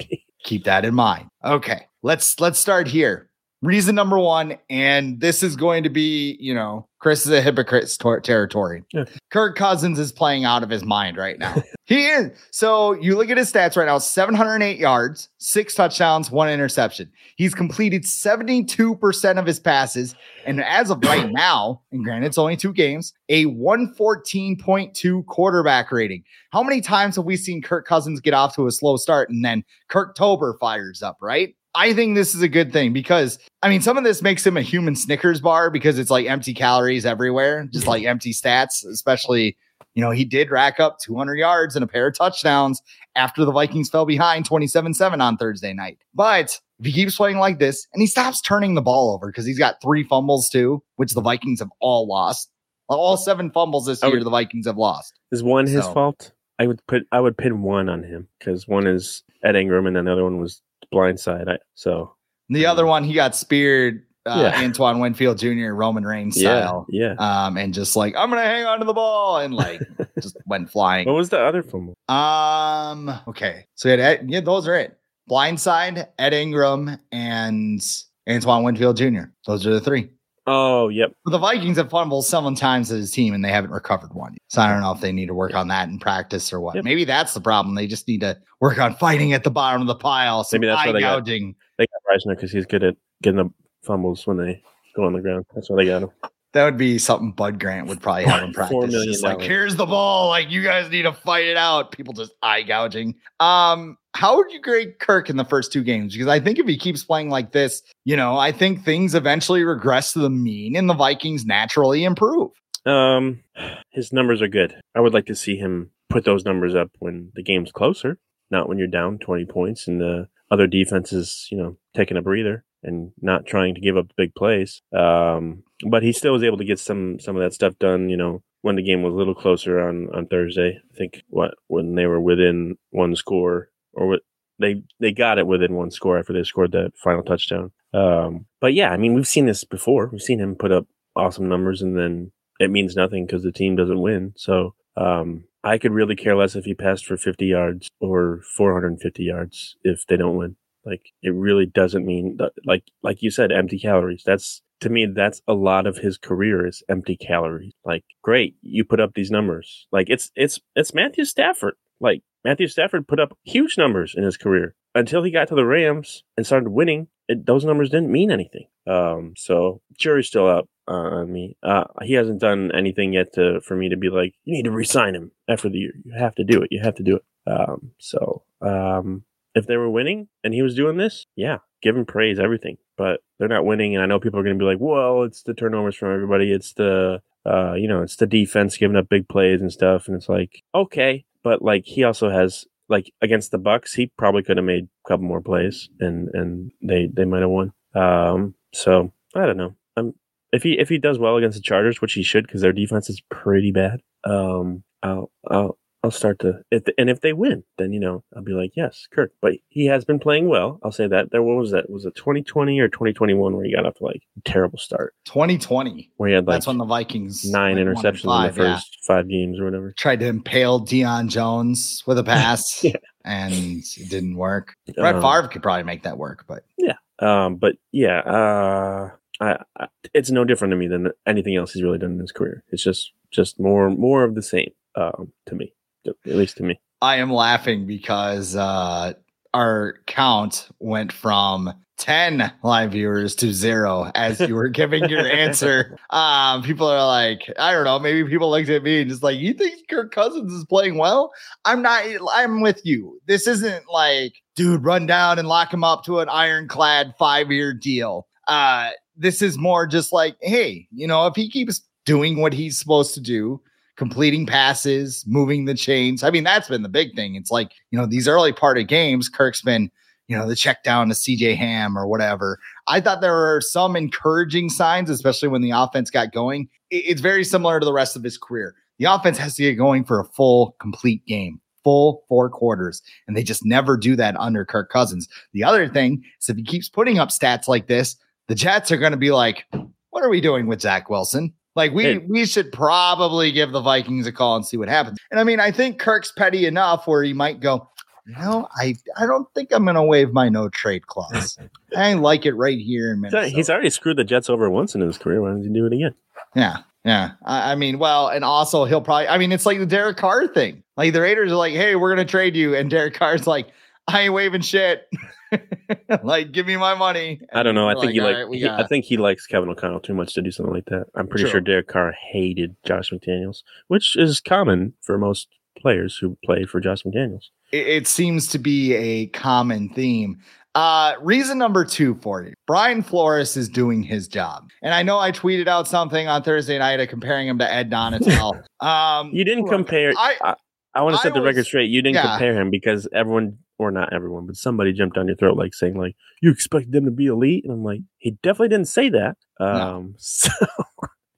keep 0.44 0.64
that 0.66 0.86
in 0.86 0.94
mind. 0.94 1.30
Okay, 1.44 1.88
let's 2.08 2.40
let's 2.40 2.58
start 2.58 2.88
here. 2.88 3.30
Reason 3.64 3.94
number 3.94 4.20
one, 4.20 4.56
and 4.70 5.20
this 5.20 5.42
is 5.42 5.56
going 5.56 5.82
to 5.84 5.90
be, 5.90 6.38
you 6.40 6.54
know, 6.54 6.88
Chris 7.00 7.26
is 7.26 7.32
a 7.32 7.42
hypocrite 7.42 7.92
tor- 8.00 8.20
territory. 8.20 8.84
Yeah. 8.94 9.06
Kirk 9.32 9.56
Cousins 9.56 9.98
is 9.98 10.12
playing 10.12 10.46
out 10.46 10.62
of 10.62 10.70
his 10.70 10.86
mind 10.86 11.18
right 11.18 11.40
now. 11.40 11.56
he 11.86 12.06
is. 12.06 12.32
So 12.52 12.94
you 12.94 13.18
look 13.18 13.32
at 13.32 13.38
his 13.38 13.52
stats 13.52 13.76
right 13.76 13.88
now 13.88 13.98
708 13.98 14.78
yards, 14.78 15.30
six 15.40 15.74
touchdowns, 15.74 16.30
one 16.30 16.50
interception. 16.50 17.12
He's 17.36 17.56
completed 17.56 18.04
72% 18.04 19.40
of 19.40 19.46
his 19.48 19.60
passes. 19.60 20.14
And 20.46 20.64
as 20.64 20.92
of 20.92 21.04
right 21.04 21.32
now, 21.32 21.82
and 21.92 22.04
granted, 22.04 22.28
it's 22.28 22.38
only 22.38 22.58
two 22.58 22.74
games, 22.74 23.12
a 23.30 23.46
114.2 23.46 25.26
quarterback 25.26 25.92
rating. 25.92 26.24
How 26.52 26.62
many 26.62 26.80
times 26.80 27.16
have 27.16 27.26
we 27.26 27.36
seen 27.38 27.64
Kirk 27.64 27.88
Cousins 27.88 28.22
get 28.22 28.36
off 28.36 28.56
to 28.56 28.68
a 28.68 28.72
slow 28.72 28.98
start 28.98 29.32
and 29.32 29.44
then 29.44 29.64
Kirktober 29.90 30.60
fires 30.60 31.02
up, 31.02 31.18
right? 31.22 31.56
I 31.76 31.94
think 31.94 32.16
this 32.16 32.34
is 32.34 32.42
a 32.42 32.48
good 32.50 32.74
thing 32.74 32.94
because 32.94 33.38
I 33.62 33.70
mean, 33.70 33.82
some 33.82 33.98
of 33.98 34.04
this 34.04 34.22
makes 34.22 34.46
him 34.46 34.58
a 34.58 34.62
human 34.62 34.96
Snickers 34.96 35.42
bar 35.42 35.70
because 35.70 36.00
it's 36.00 36.10
like 36.10 36.26
empty 36.28 36.54
calories 36.54 37.06
everywhere, 37.06 37.66
just 37.72 37.88
like 37.88 38.04
empty 38.04 38.32
stats, 38.34 38.86
especially, 38.86 39.58
you 39.94 40.02
know, 40.04 40.12
he 40.12 40.26
did 40.26 40.50
rack 40.52 40.80
up 40.80 40.98
200 41.04 41.36
yards 41.36 41.76
and 41.76 41.84
a 41.84 41.88
pair 41.88 42.08
of 42.08 42.18
touchdowns 42.18 42.82
after 43.16 43.46
the 43.46 43.52
Vikings 43.52 43.90
fell 43.90 44.06
behind 44.06 44.46
27 44.46 44.94
7 44.94 45.22
on 45.22 45.38
Thursday 45.38 45.74
night. 45.74 45.98
But 46.14 46.60
if 46.80 46.86
he 46.86 46.92
keeps 46.92 47.16
playing 47.16 47.38
like 47.38 47.60
this 47.60 47.88
and 47.94 48.02
he 48.02 48.08
stops 48.08 48.42
turning 48.42 48.76
the 48.76 48.82
ball 48.82 49.14
over 49.14 49.28
because 49.28 49.46
he's 49.46 49.60
got 49.60 49.82
three 49.82 50.04
fumbles 50.04 50.50
too, 50.50 50.84
which 50.96 51.14
the 51.14 51.22
Vikings 51.22 51.60
have 51.60 51.72
all 51.80 52.08
lost, 52.08 52.50
all 52.88 53.18
seven 53.18 53.52
fumbles 53.52 53.86
this 53.88 54.02
year, 54.04 54.24
the 54.24 54.30
Vikings 54.30 54.66
have 54.68 54.78
lost. 54.78 55.20
is 55.32 55.44
one 55.44 55.68
his 55.68 55.84
So- 55.86 55.94
fault. 55.94 56.32
I 56.60 56.66
would 56.66 56.80
put 56.88 57.04
I 57.12 57.20
would 57.20 57.38
pin 57.38 57.62
one 57.62 57.88
on 57.88 58.02
him 58.02 58.30
because 58.40 58.68
one 58.68 58.88
is 58.88 59.22
Ed 59.44 59.56
Ingram 59.56 59.86
and 59.86 59.96
another 59.96 60.24
one 60.24 60.40
was 60.40 60.64
blindside. 60.94 61.48
I, 61.50 61.58
so 61.76 62.16
The 62.50 62.66
other 62.66 62.86
one, 62.86 63.04
he 63.04 63.14
got 63.14 63.36
speared, 63.36 64.04
uh, 64.26 64.52
Yeah. 64.54 64.62
Antoine 64.64 65.00
Winfield 65.00 65.38
Jr., 65.38 65.72
Roman 65.74 66.06
Reigns 66.06 66.40
style. 66.40 66.86
yeah, 66.90 67.14
yeah. 67.20 67.46
um, 67.46 67.58
and 67.58 67.74
just 67.74 67.96
like 67.96 68.14
I'm 68.18 68.30
gonna 68.30 68.44
hang 68.44 68.66
on 68.66 68.80
to 68.80 68.86
the 68.86 68.94
ball 68.94 69.38
and 69.40 69.54
like 69.54 69.82
just 70.22 70.38
went 70.46 70.70
flying. 70.70 71.06
What 71.08 71.16
was 71.16 71.30
the 71.30 71.40
other 71.40 71.64
fumble? 71.64 71.94
Um, 72.10 73.14
okay, 73.28 73.66
so 73.76 73.90
Ed, 73.90 74.26
yeah, 74.30 74.42
those 74.42 74.68
are 74.68 74.76
it. 74.76 74.98
Blindside, 75.30 76.08
Ed 76.20 76.34
Ingram, 76.34 76.98
and 77.12 77.82
Antoine 78.30 78.64
Winfield 78.64 78.96
Jr. 78.98 79.24
Those 79.46 79.66
are 79.68 79.74
the 79.74 79.82
three. 79.82 80.10
Oh, 80.50 80.88
yep. 80.88 81.12
But 81.26 81.32
the 81.32 81.38
Vikings 81.40 81.76
have 81.78 81.90
fumbled 81.90 82.26
seven 82.26 82.56
times 82.56 82.90
as 82.92 83.10
a 83.10 83.12
team 83.12 83.34
and 83.34 83.44
they 83.44 83.50
haven't 83.52 83.72
recovered 83.72 84.14
one. 84.14 84.38
So 84.48 84.62
I 84.62 84.72
don't 84.72 84.80
know 84.82 84.94
if 84.94 85.02
they 85.02 85.12
need 85.12 85.26
to 85.28 85.34
work 85.34 85.54
on 85.54 85.68
that 85.68 85.90
in 85.90 86.00
practice 86.00 86.54
or 86.54 86.62
what. 86.62 86.76
Yep. 86.76 86.86
Maybe 86.86 87.04
that's 87.04 87.34
the 87.34 87.42
problem. 87.42 87.76
They 87.76 87.86
just 87.86 88.08
need 88.08 88.22
to 88.22 88.38
work 88.62 88.80
on 88.80 88.96
fighting 88.96 89.34
at 89.34 89.44
the 89.44 89.52
bottom 89.52 89.82
of 89.82 89.88
the 89.88 89.96
pile. 89.96 90.44
Some 90.46 90.62
Maybe 90.62 90.68
that's 90.68 90.78
why 90.86 90.90
eye 90.90 90.94
they 90.94 91.00
got- 91.02 91.18
gouging. 91.26 91.56
They 91.78 91.86
got 91.86 92.16
Risner 92.16 92.36
because 92.36 92.52
he's 92.52 92.66
good 92.66 92.84
at 92.84 92.96
getting 93.22 93.38
the 93.38 93.50
fumbles 93.84 94.26
when 94.26 94.38
they 94.38 94.64
go 94.96 95.04
on 95.04 95.14
the 95.14 95.20
ground. 95.20 95.46
That's 95.54 95.70
why 95.70 95.76
they 95.78 95.86
got 95.86 96.04
him. 96.04 96.10
That 96.54 96.64
would 96.64 96.78
be 96.78 96.98
something 96.98 97.34
Bud 97.34 97.60
Grant 97.60 97.88
would 97.88 98.02
probably 98.02 98.24
have 98.24 98.42
in 98.42 98.54
practice. 98.54 98.94
Just 99.04 99.24
like, 99.24 99.42
here's 99.42 99.76
the 99.76 99.86
ball. 99.86 100.30
Like, 100.30 100.50
you 100.50 100.64
guys 100.64 100.90
need 100.90 101.04
to 101.04 101.12
fight 101.14 101.46
it 101.46 101.58
out. 101.58 101.92
People 101.92 102.14
just 102.14 102.32
eye 102.42 102.64
gouging. 102.64 103.16
Um, 103.42 103.98
how 104.18 104.38
would 104.38 104.52
you 104.52 104.60
grade 104.60 104.98
Kirk 104.98 105.30
in 105.30 105.38
the 105.38 105.46
first 105.46 105.72
two 105.72 105.84
games? 105.84 106.14
Because 106.14 106.28
I 106.28 106.40
think 106.40 106.58
if 106.58 106.66
he 106.66 106.76
keeps 106.76 107.04
playing 107.04 107.30
like 107.30 107.52
this, 107.52 107.84
you 108.04 108.16
know, 108.16 108.36
I 108.36 108.52
think 108.52 108.84
things 108.84 109.14
eventually 109.14 109.64
regress 109.64 110.14
to 110.14 110.20
the 110.20 110.30
mean 110.30 110.76
and 110.76 110.90
the 110.90 110.96
Vikings 110.96 111.46
naturally 111.46 112.04
improve. 112.04 112.50
Um, 112.88 113.44
his 113.92 114.12
numbers 114.12 114.42
are 114.42 114.48
good. 114.48 114.74
I 114.96 115.02
would 115.02 115.14
like 115.14 115.28
to 115.28 115.36
see 115.36 115.56
him 115.56 115.92
put 116.10 116.26
those 116.26 116.46
numbers 116.46 116.74
up 116.74 116.90
when 116.98 117.32
the 117.36 117.44
game's 117.44 117.72
closer, 117.72 118.18
not 118.50 118.68
when 118.68 118.80
you're 118.80 118.88
down 118.88 119.20
20 119.20 119.46
points 119.46 119.88
and 119.88 120.02
the 120.02 120.30
other 120.50 120.66
defense 120.66 121.14
is, 121.14 121.48
you 121.52 121.58
know, 121.60 121.78
taking 121.96 122.18
a 122.18 122.24
breather 122.24 122.66
and 122.82 123.12
not 123.22 123.46
trying 123.46 123.76
to 123.76 123.82
give 123.82 123.98
up 123.98 124.08
big 124.18 124.34
plays. 124.34 124.82
Um, 124.98 125.62
but 125.88 126.02
he 126.02 126.12
still 126.12 126.34
was 126.34 126.44
able 126.44 126.58
to 126.58 126.66
get 126.66 126.80
some 126.80 127.20
some 127.20 127.36
of 127.36 127.44
that 127.44 127.54
stuff 127.54 127.78
done, 127.78 128.10
you 128.10 128.18
know, 128.18 128.42
when 128.64 128.78
the 128.78 128.84
game 128.84 129.04
was 129.04 129.14
a 129.14 129.18
little 129.18 129.36
closer 129.36 129.80
on 129.80 130.10
on 130.16 130.26
Thursday. 130.26 130.80
I 130.92 130.98
think 130.98 131.22
what 131.28 131.54
when 131.68 131.94
they 131.94 132.08
were 132.08 132.22
within 132.22 132.78
one 132.90 133.16
score 133.16 133.70
or 133.98 134.20
they 134.60 134.84
they 135.00 135.12
got 135.12 135.38
it 135.38 135.48
within 135.48 135.76
one 135.76 135.92
score 135.92 136.18
after 136.18 136.34
they 136.34 136.44
scored 136.44 136.72
that 136.72 136.92
final 136.96 137.24
touchdown. 137.24 137.72
Um, 137.94 138.46
but 138.62 138.74
yeah, 138.74 138.92
I 138.92 138.98
mean, 138.98 139.14
we've 139.14 139.28
seen 139.28 139.46
this 139.46 139.64
before. 139.64 140.10
We've 140.12 140.22
seen 140.22 140.40
him 140.40 140.56
put 140.56 140.72
up 140.72 140.88
awesome 141.16 141.50
numbers 141.50 141.82
and 141.82 141.98
then 141.98 142.32
it 142.60 142.72
means 142.72 142.96
nothing 142.96 143.26
because 143.26 143.44
the 143.44 143.52
team 143.52 143.76
doesn't 143.76 144.02
win. 144.02 144.34
So 144.36 144.76
um, 144.96 145.46
I 145.64 145.78
could 145.78 145.92
really 145.92 146.16
care 146.16 146.36
less 146.36 146.56
if 146.56 146.66
he 146.66 146.74
passed 146.74 147.06
for 147.06 147.18
50 147.18 147.46
yards 147.46 147.90
or 148.00 148.42
450 148.56 149.24
yards 149.24 149.76
if 149.84 150.06
they 150.08 150.18
don't 150.18 150.38
win. 150.38 150.56
Like 150.86 151.12
it 151.22 151.34
really 151.34 151.66
doesn't 151.66 152.06
mean 152.06 152.38
that, 152.38 152.54
like 152.66 152.84
like 153.04 153.22
you 153.22 153.30
said, 153.30 153.52
empty 153.52 153.78
calories. 153.78 154.24
That's 154.26 154.62
to 154.80 154.90
me 154.90 155.06
that's 155.06 155.42
a 155.48 155.54
lot 155.54 155.86
of 155.86 155.98
his 155.98 156.18
career 156.18 156.66
is 156.66 156.82
empty 156.88 157.18
calories. 157.18 157.74
Like 157.84 158.06
great, 158.22 158.56
you 158.62 158.86
put 158.86 159.02
up 159.02 159.14
these 159.14 159.30
numbers. 159.30 159.88
Like 159.92 160.10
it's 160.10 160.32
it's 160.36 160.60
it's 160.76 160.94
Matthew 160.94 161.26
Stafford. 161.26 161.76
Like 162.00 162.22
Matthew 162.44 162.68
Stafford 162.68 163.08
put 163.08 163.20
up 163.20 163.38
huge 163.44 163.78
numbers 163.78 164.14
in 164.16 164.24
his 164.24 164.38
career 164.38 164.76
until 164.96 165.24
he 165.24 165.32
got 165.32 165.48
to 165.50 165.56
the 165.56 165.66
Rams 165.66 166.24
and 166.36 166.46
started 166.46 166.70
winning. 166.70 167.08
It, 167.28 167.46
those 167.46 167.66
numbers 167.66 167.90
didn't 167.90 168.12
mean 168.12 168.32
anything. 168.32 168.68
Um, 168.86 169.34
so 169.36 169.82
jury's 169.98 170.28
still 170.28 170.48
out 170.48 170.70
uh, 170.88 170.94
on 170.94 171.32
me. 171.32 171.58
Uh, 171.62 171.86
he 172.04 172.14
hasn't 172.14 172.40
done 172.40 172.72
anything 172.74 173.14
yet 173.14 173.34
to 173.34 173.60
for 173.62 173.76
me 173.76 173.90
to 173.90 173.98
be 173.98 174.10
like, 174.10 174.36
you 174.46 174.54
need 174.54 174.66
to 174.66 174.72
resign 174.72 175.16
him 175.16 175.32
after 175.48 175.70
the 175.70 175.78
year. 175.78 175.94
You 176.06 176.14
have 176.18 176.36
to 176.36 176.44
do 176.44 176.62
it. 176.62 176.70
You 176.72 176.80
have 176.82 176.96
to 176.96 177.04
do 177.04 177.18
it. 177.18 177.26
Um, 177.46 177.92
so 178.00 178.44
um, 178.62 179.24
if 179.56 179.68
they 179.68 179.78
were 179.78 179.90
winning 179.90 180.28
and 180.44 180.54
he 180.54 180.62
was 180.62 180.76
doing 180.76 180.98
this, 180.98 181.26
yeah, 181.36 181.58
give 181.82 181.96
him 181.96 182.06
praise, 182.06 182.40
everything. 182.40 182.78
But 182.96 183.22
they're 183.38 183.48
not 183.48 183.66
winning, 183.66 183.94
and 183.94 184.04
I 184.04 184.08
know 184.08 184.20
people 184.20 184.40
are 184.40 184.44
going 184.44 184.58
to 184.58 184.64
be 184.64 184.70
like, 184.70 184.80
well, 184.80 185.24
it's 185.24 185.44
the 185.44 185.54
turnovers 185.54 185.96
from 185.96 186.14
everybody. 186.14 186.52
It's 186.52 186.74
the 186.74 187.22
uh, 187.46 187.74
you 187.74 187.88
know, 187.88 188.02
it's 188.02 188.18
the 188.18 188.28
defense 188.28 188.78
giving 188.78 188.98
up 188.98 189.08
big 189.08 189.30
plays 189.30 189.62
and 189.62 189.72
stuff, 189.72 190.08
and 190.08 190.16
it's 190.16 190.28
like, 190.28 190.64
okay, 190.76 191.26
but 191.48 191.62
like 191.62 191.86
he 191.86 192.04
also 192.04 192.30
has 192.30 192.66
like 192.90 193.14
against 193.22 193.52
the 193.52 193.60
Bucs, 193.60 193.96
he 193.96 194.12
probably 194.18 194.44
could 194.44 194.58
have 194.58 194.66
made 194.66 194.84
a 194.84 195.08
couple 195.08 195.26
more 195.26 195.40
plays, 195.40 195.90
and 196.02 196.28
and 196.34 196.72
they 196.82 197.08
they 197.08 197.24
might 197.24 197.40
have 197.40 197.50
won. 197.50 197.72
Um, 197.96 198.54
so 198.74 199.14
I 199.34 199.46
don't 199.46 199.56
know. 199.56 199.74
I'm, 199.96 200.14
if 200.52 200.64
he 200.64 200.78
if 200.78 200.90
he 200.90 200.98
does 200.98 201.18
well 201.18 201.38
against 201.38 201.56
the 201.56 201.64
Chargers, 201.64 202.02
which 202.02 202.14
he 202.14 202.24
should, 202.24 202.46
because 202.46 202.60
their 202.60 202.74
defense 202.74 203.10
is 203.10 203.22
pretty 203.32 203.72
bad. 203.72 204.02
Um, 204.26 204.84
I'll 205.02 205.32
I'll 205.50 205.78
I'll 206.08 206.12
start 206.12 206.40
to 206.40 206.62
if 206.72 206.84
and 206.98 207.10
if 207.10 207.20
they 207.20 207.34
win, 207.34 207.64
then 207.78 207.92
you 207.92 208.00
know 208.00 208.24
I'll 208.36 208.42
be 208.44 208.54
like, 208.54 208.72
yes, 208.76 209.08
Kirk. 209.12 209.34
But 209.42 209.54
he 209.68 209.86
has 209.88 210.06
been 210.06 210.20
playing 210.20 210.48
well. 210.48 210.80
I'll 210.84 210.92
say 210.92 211.06
that. 211.08 211.32
There, 211.32 211.44
what 211.44 211.58
was 211.58 211.72
that? 211.72 211.90
Was 211.90 212.06
it 212.06 212.16
2020 212.16 212.80
or 212.80 212.88
2021 212.88 213.56
where 213.56 213.66
he 213.66 213.74
got 213.76 213.86
off 213.86 214.00
like 214.00 214.22
a 214.38 214.42
terrible 214.50 214.78
start? 214.80 215.14
2020. 215.26 216.12
Where 216.16 216.30
he 216.30 216.36
had 216.36 216.48
like 216.48 216.56
That's 216.56 216.68
when 216.68 216.78
the 216.78 216.86
Vikings 216.86 217.44
nine 217.50 217.78
and 217.78 217.94
interceptions 217.94 218.24
five, 218.26 218.58
in 218.58 218.64
the 218.64 218.70
yeah. 218.70 218.76
first 218.76 218.98
five 219.06 219.28
games 219.28 219.60
or 219.60 219.66
whatever. 219.66 219.94
Tried 219.98 220.22
to 220.22 220.28
impale 220.28 220.80
Deion 220.80 221.28
Jones 221.28 222.04
with 222.08 222.18
a 222.18 222.24
pass, 222.26 222.84
Yeah. 222.84 222.96
and 223.26 223.54
it 223.54 224.10
didn't 224.10 224.38
work. 224.38 224.76
Brett 224.96 225.16
Um, 225.16 225.22
Favre 225.22 225.50
could 225.50 225.62
probably 225.62 225.84
make 225.84 226.04
that 226.04 226.18
work, 226.18 226.46
but 226.48 226.64
yeah. 226.78 226.94
Um, 227.20 227.56
but 227.58 227.76
yeah, 227.92 228.20
uh, 228.20 229.10
I, 229.42 229.58
I, 229.80 229.88
it's 230.14 230.32
no 230.32 230.46
different 230.46 230.72
to 230.72 230.78
me 230.78 230.88
than 230.88 231.10
anything 231.26 231.56
else 231.56 231.74
he's 231.74 231.84
really 231.84 231.98
done 231.98 232.12
in 232.14 232.20
his 232.20 232.32
career. 232.32 232.64
It's 232.70 232.84
just 232.84 233.12
just 233.32 233.60
more 233.60 233.90
more 233.90 234.24
of 234.24 234.36
the 234.36 234.42
same 234.42 234.72
um, 234.96 235.32
to 235.48 235.56
me, 235.56 235.74
at 236.08 236.36
least 236.36 236.58
to 236.58 236.64
me. 236.64 236.80
I 237.02 237.18
am 237.18 237.32
laughing 237.32 237.86
because 237.86 238.56
uh, 238.56 239.14
our 239.54 239.96
count 240.08 240.70
went 240.80 241.12
from 241.12 241.74
10 241.98 242.52
live 242.64 242.92
viewers 242.92 243.36
to 243.36 243.52
zero 243.52 244.12
as 244.14 244.40
you 244.40 244.56
were 244.56 244.70
giving 244.70 245.10
your 245.10 245.26
answer. 245.32 245.98
Um, 246.12 246.62
people 246.64 246.88
are 246.88 247.06
like, 247.06 247.52
I 247.58 247.72
don't 247.72 247.86
know, 247.86 248.00
maybe 248.00 248.28
people 248.28 248.50
looked 248.50 248.70
at 248.70 248.84
me 248.84 249.02
and 249.02 249.10
just 249.10 249.24
like, 249.24 249.38
you 249.40 249.54
think 249.54 249.88
Kirk 249.90 250.12
Cousins 250.12 250.54
is 250.54 250.66
playing 250.66 250.98
well? 250.98 251.32
I'm 251.66 251.82
not, 251.82 252.04
I'm 252.34 252.62
with 252.62 252.82
you. 252.86 253.20
This 253.26 253.48
isn't 253.48 253.86
like, 253.92 254.34
dude, 254.56 254.84
run 254.84 255.06
down 255.06 255.40
and 255.40 255.48
lock 255.48 255.74
him 255.74 255.84
up 255.84 256.04
to 256.06 256.20
an 256.20 256.30
ironclad 256.30 257.14
five 257.18 257.52
year 257.52 257.74
deal. 257.74 258.28
Uh, 258.48 258.92
this 259.16 259.42
is 259.42 259.58
more 259.58 259.88
just 259.88 260.14
like, 260.14 260.38
hey, 260.42 260.88
you 260.92 261.08
know, 261.08 261.26
if 261.28 261.36
he 261.36 261.50
keeps 261.50 261.82
doing 262.06 262.40
what 262.40 262.54
he's 262.54 262.78
supposed 262.78 263.14
to 263.16 263.22
do, 263.22 263.60
completing 263.98 264.46
passes, 264.46 265.26
moving 265.28 265.66
the 265.66 265.74
chains. 265.74 266.24
I 266.24 266.30
mean, 266.30 266.44
that's 266.44 266.70
been 266.70 266.84
the 266.84 266.90
big 266.90 267.16
thing. 267.16 267.36
It's 267.36 267.52
like, 267.52 267.72
you 267.92 268.00
know, 268.00 268.06
these 268.06 268.28
early 268.28 268.54
part 268.54 268.78
of 268.78 268.88
games, 268.88 269.28
Kirk's 269.28 269.62
been, 269.62 269.92
you 270.28 270.38
know, 270.38 270.48
the 270.48 270.56
check 270.56 270.84
down 270.84 271.10
to 271.10 271.16
CJ 271.16 271.58
Ham 271.58 271.98
or 271.98 272.08
whatever. 272.08 272.60
I 272.86 273.02
thought 273.02 273.22
there 273.22 273.34
were 273.34 273.62
some 273.62 273.96
encouraging 273.96 274.70
signs, 274.70 275.10
especially 275.10 275.50
when 275.50 275.62
the 275.62 275.72
offense 275.72 276.12
got 276.12 276.32
going. 276.32 276.70
It's 276.92 277.22
very 277.22 277.44
similar 277.44 277.80
to 277.80 277.86
the 277.86 277.94
rest 277.94 278.16
of 278.16 278.24
his 278.24 278.38
career. 278.38 278.76
The 279.00 279.06
offense 279.06 279.38
has 279.38 279.56
to 279.56 279.64
get 279.64 279.76
going 279.76 280.04
for 280.06 280.20
a 280.20 280.26
full, 280.26 280.76
complete 280.80 281.26
game, 281.26 281.60
full 281.84 282.24
four 282.28 282.50
quarters, 282.50 283.02
and 283.28 283.36
they 283.36 283.44
just 283.44 283.66
never 283.66 283.98
do 283.98 284.16
that 284.16 284.36
under 284.40 284.64
Kirk 284.66 284.90
Cousins. 284.90 285.28
The 285.54 285.64
other 285.64 285.88
thing 285.88 286.24
is 286.40 286.50
if 286.50 286.58
he 286.58 286.64
keeps 286.64 286.90
putting 286.90 287.20
up 287.20 287.30
stats 287.30 287.68
like 287.68 287.88
this, 287.88 288.16
the 288.48 288.56
Jets 288.56 288.92
are 288.92 288.98
going 288.98 289.12
to 289.12 289.18
be 289.18 289.32
like, 289.32 289.66
what 290.12 290.24
are 290.24 290.30
we 290.30 290.42
doing 290.42 290.68
with 290.68 290.82
Zach 290.82 291.10
Wilson? 291.10 291.54
Like 291.78 291.94
we 291.94 292.18
we 292.18 292.48
should 292.48 292.72
probably 292.72 293.52
give 293.52 293.72
the 293.72 293.82
Vikings 293.82 294.26
a 294.26 294.32
call 294.32 294.56
and 294.56 294.66
see 294.66 294.78
what 294.78 294.90
happens. 294.90 295.20
And 295.30 295.40
I 295.40 295.44
mean, 295.44 295.60
I 295.60 295.70
think 295.70 296.00
Kirk's 296.00 296.32
petty 296.32 296.66
enough 296.66 297.06
where 297.06 297.22
he 297.22 297.34
might 297.34 297.60
go, 297.60 297.88
no, 298.26 298.68
I 298.76 298.96
I 299.16 299.28
don't 299.28 299.48
think 299.54 299.72
I'm 299.72 299.86
gonna 299.86 300.04
waive 300.04 300.34
my 300.34 300.50
no 300.50 300.70
trade 300.70 301.06
clause. 301.06 301.60
I 301.96 302.14
like 302.14 302.48
it 302.48 302.54
right 302.54 302.80
here 302.80 303.12
in 303.12 303.18
He's 303.18 303.32
Minnesota. 303.32 303.48
He's 303.50 303.70
already 303.70 303.92
screwed 303.92 304.18
the 304.18 304.24
Jets 304.24 304.50
over 304.50 304.68
once 304.72 304.96
in 304.96 305.02
his 305.02 305.20
career. 305.20 305.40
Why 305.40 305.50
don't 305.50 305.64
you 305.64 305.70
do 305.70 305.86
it 305.86 305.94
again? 305.94 306.16
yeah, 306.56 306.78
yeah. 307.06 307.34
I, 307.46 307.74
I 307.74 307.76
mean, 307.76 308.00
well, 308.00 308.30
and 308.30 308.44
also 308.44 308.86
he'll 308.86 309.02
probably. 309.02 309.28
I 309.28 309.38
mean, 309.38 309.52
it's 309.52 309.68
like 309.68 309.78
the 309.78 309.86
Derek 309.86 310.18
Carr 310.18 310.48
thing. 310.48 310.82
Like 310.98 311.14
the 311.14 311.22
Raiders 311.22 311.52
are 311.52 311.56
like, 311.56 311.74
hey, 311.74 311.96
we're 311.96 312.10
gonna 312.10 312.26
trade 312.26 312.56
you, 312.56 312.74
and 312.74 312.90
Derek 312.90 313.14
Carr's 313.14 313.46
like, 313.46 313.68
I 314.08 314.22
ain't 314.22 314.34
waving 314.34 314.62
shit. 314.62 315.04
like, 316.24 316.52
give 316.52 316.66
me 316.68 316.78
my 316.78 316.96
money. 316.96 317.42
I 317.54 317.64
don't 317.64 317.76
know. 317.76 317.88
I 317.88 317.92
And 317.92 318.02
think 318.02 318.14
he 318.14 318.22
like. 318.22 318.36
"All 318.36 318.46
right, 318.50 318.58
he- 318.58 318.68
I 318.70 318.86
think 318.88 319.06
he 319.06 319.18
likes 319.18 319.46
Kevin 319.48 319.70
O'Connell 319.70 320.00
too 320.00 320.14
much 320.14 320.34
to 320.36 320.42
do 320.42 320.52
something 320.52 320.74
like 320.74 320.86
that. 320.86 321.06
I'm 321.16 321.28
pretty 321.28 321.44
True. 321.44 321.52
sure 321.52 321.62
Derek 321.62 321.88
Carr 321.88 322.14
hated 322.32 322.76
Josh 322.86 323.12
McDaniels, 323.12 323.64
which 323.88 324.16
is 324.16 324.40
common 324.40 324.94
for 325.02 325.18
most 325.18 325.48
players 325.80 326.18
who 326.18 326.38
play 326.44 326.66
for 326.66 326.80
Josh 326.80 327.04
McDaniels. 327.04 327.50
it, 327.72 327.88
it 327.88 328.08
seems 328.08 328.48
to 328.48 328.60
be 328.60 328.94
a 328.96 329.28
common 329.28 329.90
theme. 329.90 330.40
Uh, 330.76 331.14
reason 331.22 331.58
number 331.58 331.84
two 331.84 332.14
for 332.22 332.44
you 332.44 332.54
Brian 332.68 333.02
Flores 333.02 333.58
is 333.58 333.68
doing 333.68 334.04
his 334.04 334.28
job. 334.28 334.70
And 334.84 334.94
I 334.94 335.02
know 335.02 335.18
I 335.18 335.32
tweeted 335.32 335.68
out 335.68 335.88
something 335.88 336.28
on 336.28 336.44
Thursday 336.44 336.78
night 336.78 337.00
of 337.00 337.10
comparing 337.10 337.48
him 337.48 337.58
to 337.60 337.72
Ed 337.72 337.90
Donatell. 337.92 338.64
um, 338.80 339.32
You 339.34 339.44
didn't 339.44 339.64
look, 339.64 339.72
compare. 339.74 340.14
I, 340.18 340.36
I, 340.42 340.56
I 340.94 341.02
want 341.02 341.16
to 341.16 341.22
set 341.22 341.34
the 341.34 341.42
record 341.42 341.66
straight. 341.66 341.90
You 341.90 342.02
didn't 342.04 342.16
yeah. 342.16 342.30
compare 342.38 342.60
him 342.60 342.70
because 342.70 343.08
everyone, 343.12 343.58
or 343.80 343.92
not 343.92 344.14
everyone, 344.14 344.46
but 344.46 344.56
somebody 344.56 344.94
jumped 344.94 345.16
down 345.16 345.28
your 345.28 345.38
throat 345.38 345.58
like 345.58 345.74
saying 345.74 345.98
like 345.98 346.16
you 346.42 346.52
expect 346.52 346.92
them 346.92 347.06
to 347.06 347.12
be 347.12 347.28
elite, 347.28 347.64
and 347.64 347.74
I'm 347.74 347.84
like 347.84 348.02
he 348.18 348.32
definitely 348.44 348.70
didn't 348.70 348.88
say 348.88 349.10
that. 349.10 349.38
Um, 349.60 350.16
so 350.18 350.50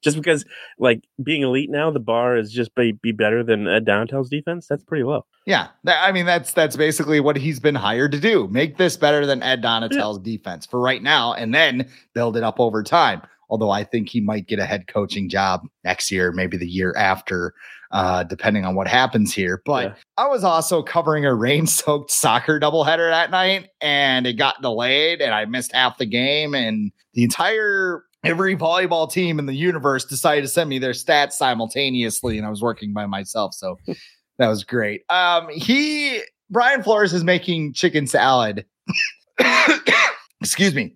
just 0.02 0.17
because 0.17 0.45
like 0.78 1.04
being 1.21 1.41
elite 1.41 1.69
now, 1.69 1.91
the 1.91 1.99
bar 1.99 2.38
is 2.38 2.52
just 2.52 2.73
be, 2.75 2.93
be 2.93 3.12
better 3.12 3.43
than 3.43 3.67
Ed 3.67 3.86
Donatell's 3.86 4.30
defense. 4.30 4.67
That's 4.67 4.84
pretty 4.84 5.04
low. 5.04 5.25
yeah, 5.45 5.67
that, 5.84 6.04
I 6.04 6.12
mean, 6.12 6.25
that's 6.25 6.54
that's 6.54 6.75
basically 6.75 7.19
what 7.19 7.38
he's 7.38 7.60
been 7.60 7.75
hired 7.75 8.12
to 8.13 8.19
do 8.19 8.47
make 8.47 8.78
this 8.78 8.97
better 8.97 9.25
than 9.25 9.43
Ed 9.43 9.62
Donatell's 9.62 10.19
defense 10.19 10.65
for 10.65 10.80
right 10.80 11.04
now, 11.04 11.34
and 11.34 11.54
then 11.54 11.89
build 12.13 12.38
it 12.38 12.43
up 12.43 12.60
over 12.60 12.84
time. 12.84 13.21
Although 13.50 13.72
I 13.72 13.84
think 13.84 14.10
he 14.10 14.22
might 14.22 14.48
get 14.48 14.60
a 14.60 14.66
head 14.66 14.88
coaching 14.88 15.28
job 15.30 15.62
next 15.84 16.12
year, 16.12 16.32
maybe 16.32 16.58
the 16.58 16.68
year 16.68 16.94
after, 16.96 17.54
uh, 17.92 18.24
depending 18.24 18.64
on 18.66 18.76
what 18.76 18.88
happens 18.88 19.34
here. 19.34 19.62
But 19.66 19.86
Yeah. 19.86 19.94
I 20.18 20.28
was 20.28 20.44
also 20.44 20.84
covering 20.84 21.26
a 21.26 21.34
rain 21.36 21.66
soaked 21.66 22.12
soccer 22.12 22.60
doubleheader 22.60 23.10
that 23.10 23.32
night 23.32 23.70
and 23.82 24.28
it 24.28 24.34
got 24.34 24.62
delayed 24.62 25.22
and 25.22 25.34
I 25.34 25.46
missed 25.46 25.72
half 25.74 25.98
the 25.98 26.06
game. 26.06 26.54
And 26.54 26.92
the 27.14 27.24
entire, 27.24 28.04
every 28.24 28.56
volleyball 28.56 29.12
team 29.12 29.40
in 29.40 29.48
the 29.48 29.56
universe 29.56 30.06
decided 30.06 30.42
to 30.42 30.48
send 30.48 30.70
me 30.70 30.78
their 30.78 30.92
stats 30.92 31.34
simultaneously. 31.34 32.38
And 32.38 32.46
I 32.46 32.50
was 32.50 32.62
working 32.62 32.94
by 32.94 33.08
myself. 33.08 33.56
So 33.56 33.78
that 34.38 34.48
was 34.48 34.64
great. 34.64 35.02
Um, 35.10 35.50
he, 35.50 36.22
Brian 36.52 36.84
Flores 36.84 37.14
is 37.14 37.24
making 37.24 37.74
chicken 37.74 38.06
salad. 38.06 38.66
Excuse 40.42 40.76
me. 40.76 40.96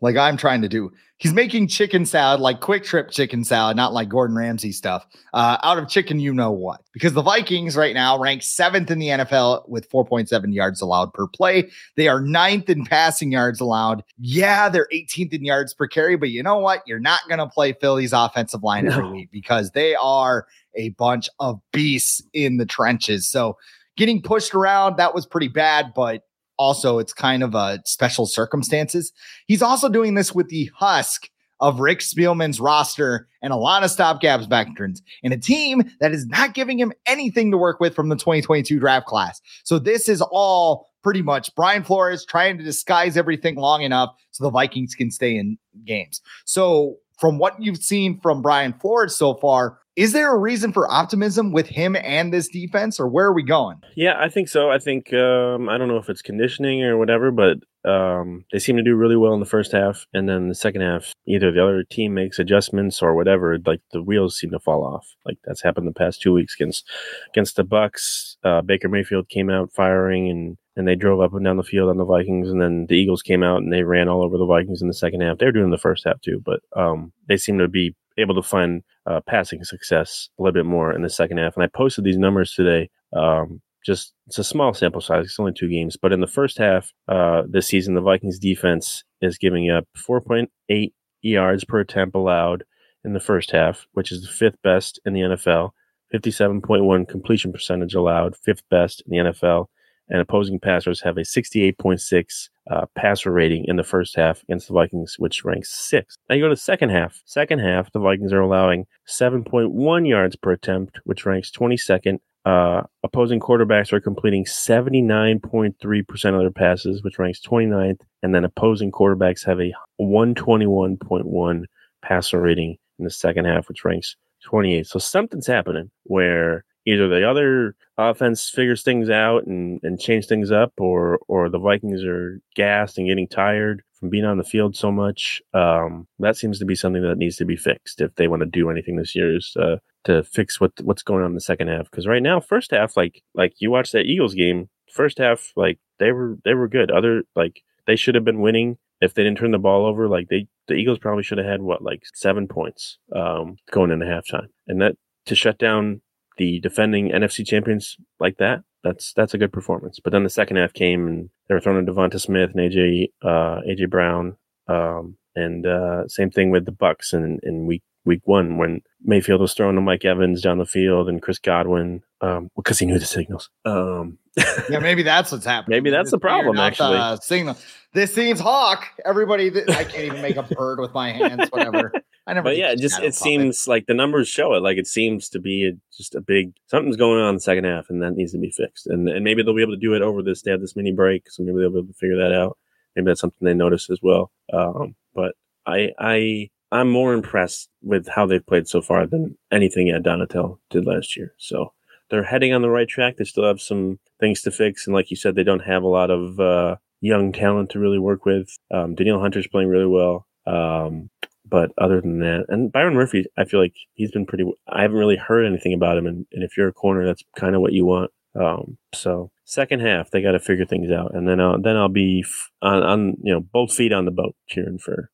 Like 0.00 0.16
I'm 0.16 0.36
trying 0.36 0.60
to 0.62 0.68
do. 0.68 0.90
He's 1.24 1.32
making 1.32 1.68
chicken 1.68 2.04
salad, 2.04 2.42
like 2.42 2.60
QuikTrip 2.60 3.10
chicken 3.10 3.44
salad, 3.44 3.78
not 3.78 3.94
like 3.94 4.10
Gordon 4.10 4.36
Ramsay 4.36 4.72
stuff, 4.72 5.06
uh, 5.32 5.56
out 5.62 5.78
of 5.78 5.88
chicken, 5.88 6.20
you 6.20 6.34
know 6.34 6.50
what? 6.50 6.82
Because 6.92 7.14
the 7.14 7.22
Vikings 7.22 7.78
right 7.78 7.94
now 7.94 8.18
rank 8.18 8.42
seventh 8.42 8.90
in 8.90 8.98
the 8.98 9.08
NFL 9.08 9.66
with 9.66 9.88
4.7 9.88 10.54
yards 10.54 10.82
allowed 10.82 11.14
per 11.14 11.26
play. 11.26 11.70
They 11.96 12.08
are 12.08 12.20
ninth 12.20 12.68
in 12.68 12.84
passing 12.84 13.32
yards 13.32 13.58
allowed. 13.58 14.04
Yeah, 14.18 14.68
they're 14.68 14.86
18th 14.92 15.32
in 15.32 15.46
yards 15.46 15.72
per 15.72 15.86
carry, 15.86 16.16
but 16.16 16.28
you 16.28 16.42
know 16.42 16.58
what? 16.58 16.82
You're 16.86 17.00
not 17.00 17.20
going 17.26 17.38
to 17.38 17.46
play 17.46 17.72
Philly's 17.72 18.12
offensive 18.12 18.62
line 18.62 18.86
every 18.86 19.08
week 19.10 19.30
because 19.32 19.70
they 19.70 19.94
are 19.94 20.46
a 20.74 20.90
bunch 20.90 21.30
of 21.40 21.58
beasts 21.72 22.22
in 22.34 22.58
the 22.58 22.66
trenches. 22.66 23.26
So 23.26 23.56
getting 23.96 24.20
pushed 24.20 24.54
around, 24.54 24.98
that 24.98 25.14
was 25.14 25.24
pretty 25.24 25.48
bad, 25.48 25.94
but 25.96 26.24
also 26.58 26.98
it's 26.98 27.12
kind 27.12 27.42
of 27.42 27.54
a 27.54 27.80
special 27.84 28.26
circumstances. 28.26 29.12
He's 29.46 29.62
also 29.62 29.88
doing 29.88 30.14
this 30.14 30.34
with 30.34 30.48
the 30.48 30.70
husk 30.74 31.28
of 31.60 31.80
Rick 31.80 32.00
Spielman's 32.00 32.60
roster 32.60 33.28
and 33.40 33.52
a 33.52 33.56
lot 33.56 33.84
of 33.84 33.90
stopgaps 33.90 34.48
veterans 34.48 35.02
and 35.22 35.32
a 35.32 35.38
team 35.38 35.90
that 36.00 36.12
is 36.12 36.26
not 36.26 36.54
giving 36.54 36.78
him 36.78 36.92
anything 37.06 37.50
to 37.50 37.58
work 37.58 37.80
with 37.80 37.94
from 37.94 38.08
the 38.08 38.16
2022 38.16 38.78
draft 38.78 39.06
class. 39.06 39.40
So 39.62 39.78
this 39.78 40.08
is 40.08 40.20
all 40.20 40.88
pretty 41.02 41.22
much 41.22 41.54
Brian 41.54 41.84
Flores 41.84 42.24
trying 42.24 42.58
to 42.58 42.64
disguise 42.64 43.16
everything 43.16 43.56
long 43.56 43.82
enough 43.82 44.14
so 44.32 44.44
the 44.44 44.50
Vikings 44.50 44.94
can 44.94 45.10
stay 45.10 45.36
in 45.36 45.56
games. 45.84 46.20
So 46.44 46.96
from 47.18 47.38
what 47.38 47.60
you've 47.60 47.82
seen 47.82 48.18
from 48.20 48.42
Brian 48.42 48.72
Flores 48.74 49.16
so 49.16 49.34
far, 49.34 49.78
is 49.96 50.12
there 50.12 50.34
a 50.34 50.38
reason 50.38 50.72
for 50.72 50.90
optimism 50.90 51.52
with 51.52 51.68
him 51.68 51.96
and 51.96 52.32
this 52.32 52.48
defense, 52.48 52.98
or 52.98 53.06
where 53.06 53.26
are 53.26 53.32
we 53.32 53.44
going? 53.44 53.78
Yeah, 53.94 54.14
I 54.18 54.28
think 54.28 54.48
so. 54.48 54.70
I 54.70 54.78
think 54.78 55.12
um, 55.12 55.68
I 55.68 55.78
don't 55.78 55.88
know 55.88 55.98
if 55.98 56.08
it's 56.08 56.22
conditioning 56.22 56.82
or 56.82 56.98
whatever, 56.98 57.30
but 57.30 57.58
um, 57.88 58.44
they 58.52 58.58
seem 58.58 58.76
to 58.76 58.82
do 58.82 58.96
really 58.96 59.16
well 59.16 59.34
in 59.34 59.40
the 59.40 59.46
first 59.46 59.72
half, 59.72 60.06
and 60.12 60.28
then 60.28 60.48
the 60.48 60.54
second 60.54 60.80
half, 60.80 61.12
either 61.28 61.52
the 61.52 61.62
other 61.62 61.84
team 61.84 62.14
makes 62.14 62.38
adjustments 62.38 63.02
or 63.02 63.14
whatever. 63.14 63.58
Like 63.64 63.82
the 63.92 64.02
wheels 64.02 64.36
seem 64.36 64.50
to 64.50 64.58
fall 64.58 64.84
off. 64.84 65.06
Like 65.24 65.38
that's 65.44 65.62
happened 65.62 65.86
the 65.86 65.92
past 65.92 66.20
two 66.20 66.32
weeks 66.32 66.54
against 66.58 66.90
against 67.28 67.56
the 67.56 67.64
Bucs. 67.64 68.36
Uh, 68.42 68.62
Baker 68.62 68.88
Mayfield 68.88 69.28
came 69.28 69.48
out 69.48 69.72
firing, 69.72 70.28
and 70.28 70.56
and 70.76 70.88
they 70.88 70.96
drove 70.96 71.20
up 71.20 71.34
and 71.34 71.44
down 71.44 71.56
the 71.56 71.62
field 71.62 71.88
on 71.88 71.98
the 71.98 72.04
Vikings, 72.04 72.50
and 72.50 72.60
then 72.60 72.86
the 72.88 72.96
Eagles 72.96 73.22
came 73.22 73.44
out 73.44 73.58
and 73.58 73.72
they 73.72 73.84
ran 73.84 74.08
all 74.08 74.24
over 74.24 74.38
the 74.38 74.46
Vikings 74.46 74.82
in 74.82 74.88
the 74.88 74.94
second 74.94 75.20
half. 75.20 75.38
They 75.38 75.46
were 75.46 75.52
doing 75.52 75.70
the 75.70 75.78
first 75.78 76.04
half 76.04 76.20
too, 76.20 76.42
but 76.44 76.60
um, 76.74 77.12
they 77.28 77.36
seem 77.36 77.58
to 77.58 77.68
be 77.68 77.94
able 78.18 78.34
to 78.34 78.42
find 78.42 78.82
uh, 79.06 79.20
passing 79.26 79.64
success 79.64 80.28
a 80.38 80.42
little 80.42 80.54
bit 80.54 80.66
more 80.66 80.92
in 80.92 81.02
the 81.02 81.10
second 81.10 81.38
half. 81.38 81.56
And 81.56 81.64
I 81.64 81.68
posted 81.68 82.04
these 82.04 82.18
numbers 82.18 82.52
today. 82.54 82.90
Um, 83.14 83.60
just 83.84 84.14
it's 84.26 84.38
a 84.38 84.44
small 84.44 84.72
sample 84.72 85.00
size. 85.00 85.26
It's 85.26 85.38
only 85.38 85.52
two 85.52 85.68
games, 85.68 85.96
but 86.00 86.12
in 86.12 86.20
the 86.20 86.26
first 86.26 86.56
half 86.58 86.90
uh, 87.08 87.42
this 87.48 87.66
season, 87.66 87.94
the 87.94 88.00
Vikings 88.00 88.38
defense 88.38 89.04
is 89.20 89.36
giving 89.36 89.70
up 89.70 89.86
4.8 89.96 90.92
yards 91.20 91.64
per 91.64 91.80
attempt 91.80 92.16
allowed 92.16 92.64
in 93.04 93.12
the 93.12 93.20
first 93.20 93.50
half, 93.50 93.86
which 93.92 94.10
is 94.10 94.22
the 94.22 94.28
fifth 94.28 94.56
best 94.62 95.00
in 95.04 95.12
the 95.12 95.20
NFL. 95.20 95.70
57.1 96.14 97.08
completion 97.08 97.52
percentage 97.52 97.94
allowed, 97.94 98.36
fifth 98.36 98.62
best 98.70 99.02
in 99.06 99.10
the 99.10 99.30
NFL, 99.30 99.66
and 100.08 100.20
opposing 100.20 100.60
passers 100.60 101.00
have 101.00 101.16
a 101.16 101.22
68.6 101.22 102.48
uh, 102.70 102.86
passer 102.94 103.30
rating 103.30 103.64
in 103.66 103.76
the 103.76 103.84
first 103.84 104.16
half 104.16 104.42
against 104.42 104.68
the 104.68 104.74
Vikings, 104.74 105.16
which 105.18 105.44
ranks 105.44 105.70
sixth. 105.70 106.18
Now 106.28 106.34
you 106.36 106.42
go 106.42 106.48
to 106.48 106.54
the 106.54 106.60
second 106.60 106.90
half. 106.90 107.20
Second 107.24 107.60
half, 107.60 107.92
the 107.92 108.00
Vikings 108.00 108.32
are 108.32 108.40
allowing 108.40 108.86
7.1 109.08 110.08
yards 110.08 110.36
per 110.36 110.52
attempt, 110.52 111.00
which 111.04 111.26
ranks 111.26 111.50
22nd. 111.50 112.18
Uh, 112.44 112.82
opposing 113.02 113.40
quarterbacks 113.40 113.92
are 113.92 114.00
completing 114.00 114.44
79.3% 114.44 116.34
of 116.34 116.40
their 116.40 116.50
passes, 116.50 117.02
which 117.02 117.18
ranks 117.18 117.40
29th. 117.40 118.00
And 118.22 118.34
then 118.34 118.44
opposing 118.44 118.92
quarterbacks 118.92 119.44
have 119.46 119.60
a 119.60 119.72
121.1 120.00 121.64
passer 122.02 122.40
rating 122.40 122.76
in 122.98 123.04
the 123.04 123.10
second 123.10 123.46
half, 123.46 123.68
which 123.68 123.84
ranks 123.84 124.16
28th. 124.46 124.88
So 124.88 124.98
something's 124.98 125.46
happening 125.46 125.90
where 126.04 126.64
either 126.86 127.08
the 127.08 127.28
other 127.28 127.76
offense 127.96 128.50
figures 128.50 128.82
things 128.82 129.08
out 129.08 129.46
and, 129.46 129.80
and 129.82 130.00
change 130.00 130.26
things 130.26 130.50
up 130.50 130.72
or 130.78 131.18
or 131.28 131.48
the 131.48 131.58
Vikings 131.58 132.04
are 132.04 132.40
gassed 132.54 132.98
and 132.98 133.06
getting 133.06 133.28
tired 133.28 133.82
from 133.98 134.10
being 134.10 134.24
on 134.24 134.38
the 134.38 134.44
field 134.44 134.76
so 134.76 134.90
much. 134.90 135.40
Um, 135.52 136.06
that 136.18 136.36
seems 136.36 136.58
to 136.58 136.64
be 136.64 136.74
something 136.74 137.02
that 137.02 137.18
needs 137.18 137.36
to 137.36 137.44
be 137.44 137.56
fixed 137.56 138.00
if 138.00 138.14
they 138.16 138.28
want 138.28 138.40
to 138.40 138.46
do 138.46 138.70
anything 138.70 138.96
this 138.96 139.14
year 139.14 139.36
is 139.36 139.56
uh, 139.58 139.76
to 140.04 140.22
fix 140.24 140.60
what 140.60 140.72
what's 140.82 141.02
going 141.02 141.22
on 141.22 141.30
in 141.30 141.34
the 141.34 141.40
second 141.40 141.68
half. 141.68 141.90
Because 141.90 142.06
right 142.06 142.22
now, 142.22 142.40
first 142.40 142.70
half, 142.70 142.96
like 142.96 143.22
like 143.34 143.54
you 143.58 143.70
watch 143.70 143.92
that 143.92 144.06
Eagles 144.06 144.34
game, 144.34 144.68
first 144.92 145.18
half, 145.18 145.52
like 145.56 145.78
they 145.98 146.12
were 146.12 146.36
they 146.44 146.54
were 146.54 146.68
good. 146.68 146.90
Other 146.90 147.22
like 147.34 147.62
they 147.86 147.96
should 147.96 148.14
have 148.14 148.24
been 148.24 148.40
winning 148.40 148.78
if 149.00 149.14
they 149.14 149.22
didn't 149.22 149.38
turn 149.38 149.52
the 149.52 149.58
ball 149.58 149.86
over. 149.86 150.08
Like 150.08 150.28
they 150.28 150.46
the 150.68 150.74
Eagles 150.74 150.98
probably 150.98 151.22
should 151.22 151.38
have 151.38 151.46
had 151.46 151.62
what 151.62 151.82
like 151.82 152.02
seven 152.14 152.48
points 152.48 152.98
um, 153.14 153.56
going 153.70 153.90
into 153.90 154.06
halftime, 154.06 154.48
and 154.66 154.80
that 154.82 154.96
to 155.26 155.34
shut 155.34 155.58
down 155.58 156.02
the 156.36 156.60
defending 156.60 157.10
NFC 157.10 157.46
champions 157.46 157.96
like 158.20 158.38
that, 158.38 158.62
that's 158.82 159.12
that's 159.14 159.34
a 159.34 159.38
good 159.38 159.52
performance. 159.52 160.00
But 160.02 160.12
then 160.12 160.24
the 160.24 160.30
second 160.30 160.56
half 160.56 160.72
came 160.72 161.06
and 161.06 161.30
they 161.48 161.54
were 161.54 161.60
throwing 161.60 161.84
to 161.84 161.92
Devonta 161.92 162.20
Smith 162.20 162.50
and 162.54 162.60
AJ 162.60 163.08
uh, 163.22 163.60
AJ 163.68 163.90
Brown, 163.90 164.36
um, 164.68 165.16
and 165.34 165.66
uh, 165.66 166.06
same 166.08 166.30
thing 166.30 166.50
with 166.50 166.66
the 166.66 166.72
Bucs 166.72 167.12
in, 167.12 167.40
in 167.42 167.66
week 167.66 167.82
week 168.04 168.20
one 168.24 168.58
when 168.58 168.82
Mayfield 169.02 169.40
was 169.40 169.54
throwing 169.54 169.76
to 169.76 169.80
Mike 169.80 170.04
Evans 170.04 170.42
down 170.42 170.58
the 170.58 170.66
field 170.66 171.08
and 171.08 171.22
Chris 171.22 171.38
Godwin 171.38 172.02
um, 172.20 172.50
because 172.56 172.78
he 172.78 172.86
knew 172.86 172.98
the 172.98 173.06
signals. 173.06 173.50
Um, 173.64 174.18
yeah, 174.68 174.78
maybe 174.78 175.02
that's 175.02 175.32
what's 175.32 175.46
happening. 175.46 175.76
Maybe 175.76 175.90
that's 175.90 176.10
the 176.10 176.18
problem. 176.18 176.58
Actually, 176.58 176.96
the 176.96 177.16
signal. 177.20 177.56
This 177.92 178.12
seems 178.12 178.40
hawk. 178.40 178.86
Everybody, 179.04 179.50
th- 179.50 179.68
I 179.68 179.84
can't 179.84 180.04
even 180.04 180.22
make 180.22 180.36
a 180.36 180.42
bird 180.42 180.80
with 180.80 180.92
my 180.92 181.12
hands. 181.12 181.48
Whatever. 181.50 181.92
I 182.26 182.32
never. 182.32 182.44
But 182.44 182.56
yeah, 182.56 182.74
just 182.74 183.00
it 183.00 183.14
seems 183.14 183.68
like 183.68 183.86
the 183.86 183.94
numbers 183.94 184.28
show 184.28 184.54
it. 184.54 184.62
Like 184.62 184.78
it 184.78 184.86
seems 184.86 185.28
to 185.30 185.38
be 185.38 185.68
a, 185.68 185.72
just 185.94 186.14
a 186.14 186.20
big 186.20 186.54
something's 186.66 186.96
going 186.96 187.20
on 187.20 187.30
in 187.30 187.34
the 187.34 187.40
second 187.40 187.64
half, 187.64 187.90
and 187.90 188.02
that 188.02 188.12
needs 188.12 188.32
to 188.32 188.38
be 188.38 188.50
fixed. 188.50 188.86
And 188.86 189.08
and 189.08 189.24
maybe 189.24 189.42
they'll 189.42 189.54
be 189.54 189.62
able 189.62 189.74
to 189.74 189.80
do 189.80 189.94
it 189.94 190.02
over 190.02 190.22
this. 190.22 190.42
They 190.42 190.50
have 190.50 190.60
this 190.60 190.76
mini 190.76 190.92
break, 190.92 191.30
so 191.30 191.42
maybe 191.42 191.58
they'll 191.60 191.70
be 191.70 191.78
able 191.78 191.88
to 191.88 191.94
figure 191.94 192.16
that 192.16 192.34
out. 192.34 192.56
Maybe 192.96 193.06
that's 193.06 193.20
something 193.20 193.44
they 193.44 193.54
notice 193.54 193.90
as 193.90 194.00
well. 194.02 194.30
Um, 194.52 194.94
but 195.14 195.34
I 195.66 195.90
I 195.98 196.50
I'm 196.72 196.90
more 196.90 197.12
impressed 197.12 197.68
with 197.82 198.08
how 198.08 198.26
they've 198.26 198.44
played 198.44 198.68
so 198.68 198.80
far 198.80 199.06
than 199.06 199.36
anything 199.52 199.90
Ed 199.90 200.04
Donatell 200.04 200.58
did 200.70 200.86
last 200.86 201.16
year. 201.16 201.34
So 201.38 201.72
they're 202.10 202.24
heading 202.24 202.54
on 202.54 202.62
the 202.62 202.70
right 202.70 202.88
track. 202.88 203.16
They 203.16 203.24
still 203.24 203.44
have 203.44 203.60
some 203.60 203.98
things 204.18 204.40
to 204.42 204.50
fix, 204.50 204.86
and 204.86 204.94
like 204.94 205.10
you 205.10 205.16
said, 205.16 205.34
they 205.34 205.44
don't 205.44 205.60
have 205.60 205.82
a 205.82 205.88
lot 205.88 206.10
of 206.10 206.40
uh, 206.40 206.76
young 207.00 207.32
talent 207.32 207.70
to 207.70 207.78
really 207.78 207.98
work 207.98 208.24
with. 208.24 208.48
Um, 208.72 208.94
Danielle 208.94 209.20
Hunter's 209.20 209.46
playing 209.46 209.68
really 209.68 209.86
well. 209.86 210.26
Um, 210.46 211.10
but 211.54 211.70
other 211.78 212.00
than 212.00 212.18
that, 212.18 212.46
and 212.48 212.72
Byron 212.72 212.94
Murphy, 212.94 213.26
I 213.38 213.44
feel 213.44 213.60
like 213.60 213.76
he's 213.92 214.10
been 214.10 214.26
pretty. 214.26 214.42
I 214.66 214.82
haven't 214.82 214.96
really 214.96 215.14
heard 215.14 215.46
anything 215.46 215.72
about 215.72 215.96
him, 215.96 216.04
and, 216.04 216.26
and 216.32 216.42
if 216.42 216.56
you're 216.56 216.66
a 216.66 216.72
corner, 216.72 217.06
that's 217.06 217.22
kind 217.36 217.54
of 217.54 217.60
what 217.60 217.72
you 217.72 217.86
want. 217.86 218.10
Um, 218.34 218.76
so 218.92 219.30
second 219.44 219.78
half, 219.78 220.10
they 220.10 220.20
got 220.20 220.32
to 220.32 220.40
figure 220.40 220.64
things 220.64 220.90
out, 220.90 221.14
and 221.14 221.28
then 221.28 221.38
I'll 221.38 221.62
then 221.62 221.76
I'll 221.76 221.88
be 221.88 222.24
f- 222.26 222.50
on, 222.60 222.82
on 222.82 223.14
you 223.22 223.32
know 223.32 223.38
both 223.38 223.72
feet 223.72 223.92
on 223.92 224.04
the 224.04 224.10
boat 224.10 224.34
cheering 224.48 224.78
for 224.78 225.12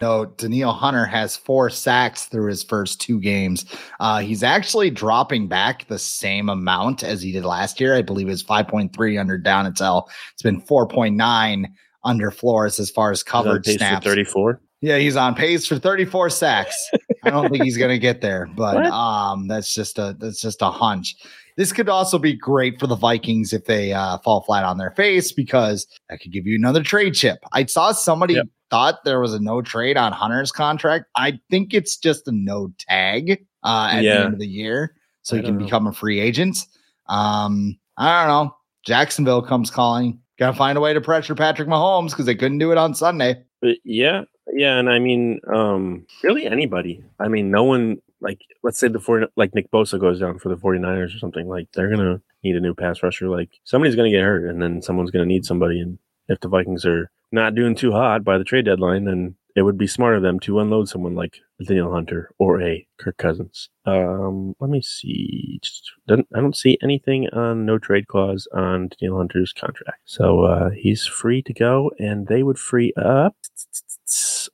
No, 0.00 0.26
Danielle 0.26 0.72
Hunter 0.72 1.04
has 1.04 1.36
four 1.36 1.70
sacks 1.70 2.26
through 2.26 2.48
his 2.48 2.64
first 2.64 3.00
two 3.00 3.20
games. 3.20 3.64
Uh, 4.00 4.20
he's 4.20 4.42
actually 4.42 4.90
dropping 4.90 5.46
back 5.46 5.86
the 5.86 5.98
same 5.98 6.48
amount 6.48 7.04
as 7.04 7.22
he 7.22 7.30
did 7.30 7.44
last 7.44 7.80
year. 7.80 7.94
I 7.94 8.02
believe 8.02 8.28
it's 8.28 8.42
5.3 8.42 9.20
under 9.20 9.38
Donatell. 9.38 10.08
It's 10.32 10.42
been 10.42 10.60
4.9 10.60 11.66
under 12.02 12.30
Flores 12.30 12.80
as 12.80 12.90
far 12.90 13.12
as 13.12 13.22
covered 13.22 13.64
snaps. 13.64 14.04
34. 14.04 14.60
Yeah, 14.80 14.98
he's 14.98 15.16
on 15.16 15.34
pace 15.34 15.66
for 15.66 15.78
34 15.78 16.28
sacks. 16.28 16.90
I 17.22 17.30
don't 17.30 17.50
think 17.50 17.64
he's 17.64 17.78
going 17.78 17.90
to 17.90 17.98
get 17.98 18.20
there, 18.20 18.50
but 18.54 18.84
um, 18.86 19.48
that's 19.48 19.72
just 19.72 19.98
a 19.98 20.14
that's 20.18 20.40
just 20.40 20.60
a 20.60 20.70
hunch. 20.70 21.16
This 21.56 21.72
could 21.72 21.88
also 21.88 22.18
be 22.18 22.34
great 22.34 22.80
for 22.80 22.86
the 22.86 22.96
Vikings 22.96 23.52
if 23.52 23.66
they 23.66 23.92
uh, 23.92 24.18
fall 24.18 24.42
flat 24.42 24.64
on 24.64 24.78
their 24.78 24.90
face 24.90 25.32
because 25.32 25.86
that 26.08 26.20
could 26.20 26.32
give 26.32 26.46
you 26.46 26.56
another 26.56 26.82
trade 26.82 27.14
chip. 27.14 27.38
I 27.52 27.64
saw 27.66 27.92
somebody 27.92 28.34
yep. 28.34 28.46
thought 28.70 29.04
there 29.04 29.20
was 29.20 29.34
a 29.34 29.40
no 29.40 29.62
trade 29.62 29.96
on 29.96 30.12
Hunter's 30.12 30.50
contract. 30.50 31.06
I 31.16 31.38
think 31.50 31.72
it's 31.72 31.96
just 31.96 32.26
a 32.26 32.32
no 32.32 32.72
tag 32.78 33.44
uh, 33.62 33.90
at 33.92 34.02
yeah. 34.02 34.14
the 34.14 34.24
end 34.24 34.34
of 34.34 34.40
the 34.40 34.48
year. 34.48 34.96
so 35.22 35.36
I 35.36 35.40
he 35.40 35.44
can 35.44 35.58
know. 35.58 35.64
become 35.64 35.86
a 35.86 35.92
free 35.92 36.18
agent. 36.18 36.66
Um, 37.08 37.78
I 37.96 38.26
don't 38.26 38.46
know. 38.46 38.56
Jacksonville 38.84 39.42
comes 39.42 39.70
calling. 39.70 40.20
Got 40.38 40.50
to 40.50 40.56
find 40.56 40.76
a 40.76 40.80
way 40.80 40.92
to 40.92 41.00
pressure 41.00 41.34
Patrick 41.34 41.68
Mahomes 41.68 42.10
because 42.10 42.26
they 42.26 42.34
couldn't 42.34 42.58
do 42.58 42.72
it 42.72 42.78
on 42.78 42.94
Sunday. 42.94 43.44
But 43.62 43.76
yeah, 43.84 44.22
yeah, 44.52 44.78
and 44.78 44.90
I 44.90 44.98
mean, 44.98 45.40
um, 45.52 46.04
really 46.22 46.46
anybody. 46.46 47.02
I 47.20 47.28
mean, 47.28 47.50
no 47.50 47.62
one 47.62 47.98
like 48.24 48.40
let's 48.62 48.78
say 48.78 48.88
the 48.88 49.28
like 49.36 49.54
Nick 49.54 49.70
Bosa 49.70 50.00
goes 50.00 50.18
down 50.18 50.38
for 50.38 50.48
the 50.48 50.56
49ers 50.56 51.14
or 51.14 51.18
something, 51.18 51.46
like 51.46 51.68
they're 51.72 51.90
gonna 51.90 52.20
need 52.42 52.56
a 52.56 52.60
new 52.60 52.74
pass 52.74 53.02
rusher. 53.02 53.28
Like 53.28 53.50
somebody's 53.64 53.94
gonna 53.94 54.10
get 54.10 54.22
hurt 54.22 54.48
and 54.48 54.60
then 54.60 54.82
someone's 54.82 55.10
gonna 55.10 55.26
need 55.26 55.44
somebody. 55.44 55.78
And 55.78 55.98
if 56.28 56.40
the 56.40 56.48
Vikings 56.48 56.84
are 56.86 57.10
not 57.30 57.54
doing 57.54 57.74
too 57.74 57.92
hot 57.92 58.24
by 58.24 58.38
the 58.38 58.44
trade 58.44 58.64
deadline, 58.64 59.04
then 59.04 59.36
it 59.54 59.62
would 59.62 59.78
be 59.78 59.86
smart 59.86 60.16
of 60.16 60.22
them 60.22 60.40
to 60.40 60.58
unload 60.58 60.88
someone 60.88 61.14
like 61.14 61.40
Daniel 61.64 61.92
Hunter 61.92 62.30
or 62.38 62.60
a 62.60 62.84
Kirk 62.98 63.18
Cousins. 63.18 63.68
Um, 63.84 64.56
let 64.58 64.70
me 64.70 64.82
see. 64.82 65.60
I 66.10 66.16
don't 66.34 66.56
see 66.56 66.78
anything 66.82 67.28
on 67.28 67.64
no 67.64 67.78
trade 67.78 68.08
clause 68.08 68.48
on 68.52 68.88
Daniel 68.98 69.18
Hunter's 69.18 69.52
contract, 69.52 70.00
so 70.06 70.44
uh, 70.44 70.70
he's 70.70 71.06
free 71.06 71.42
to 71.42 71.52
go, 71.52 71.92
and 71.98 72.26
they 72.26 72.42
would 72.42 72.58
free 72.58 72.92
up 72.96 73.36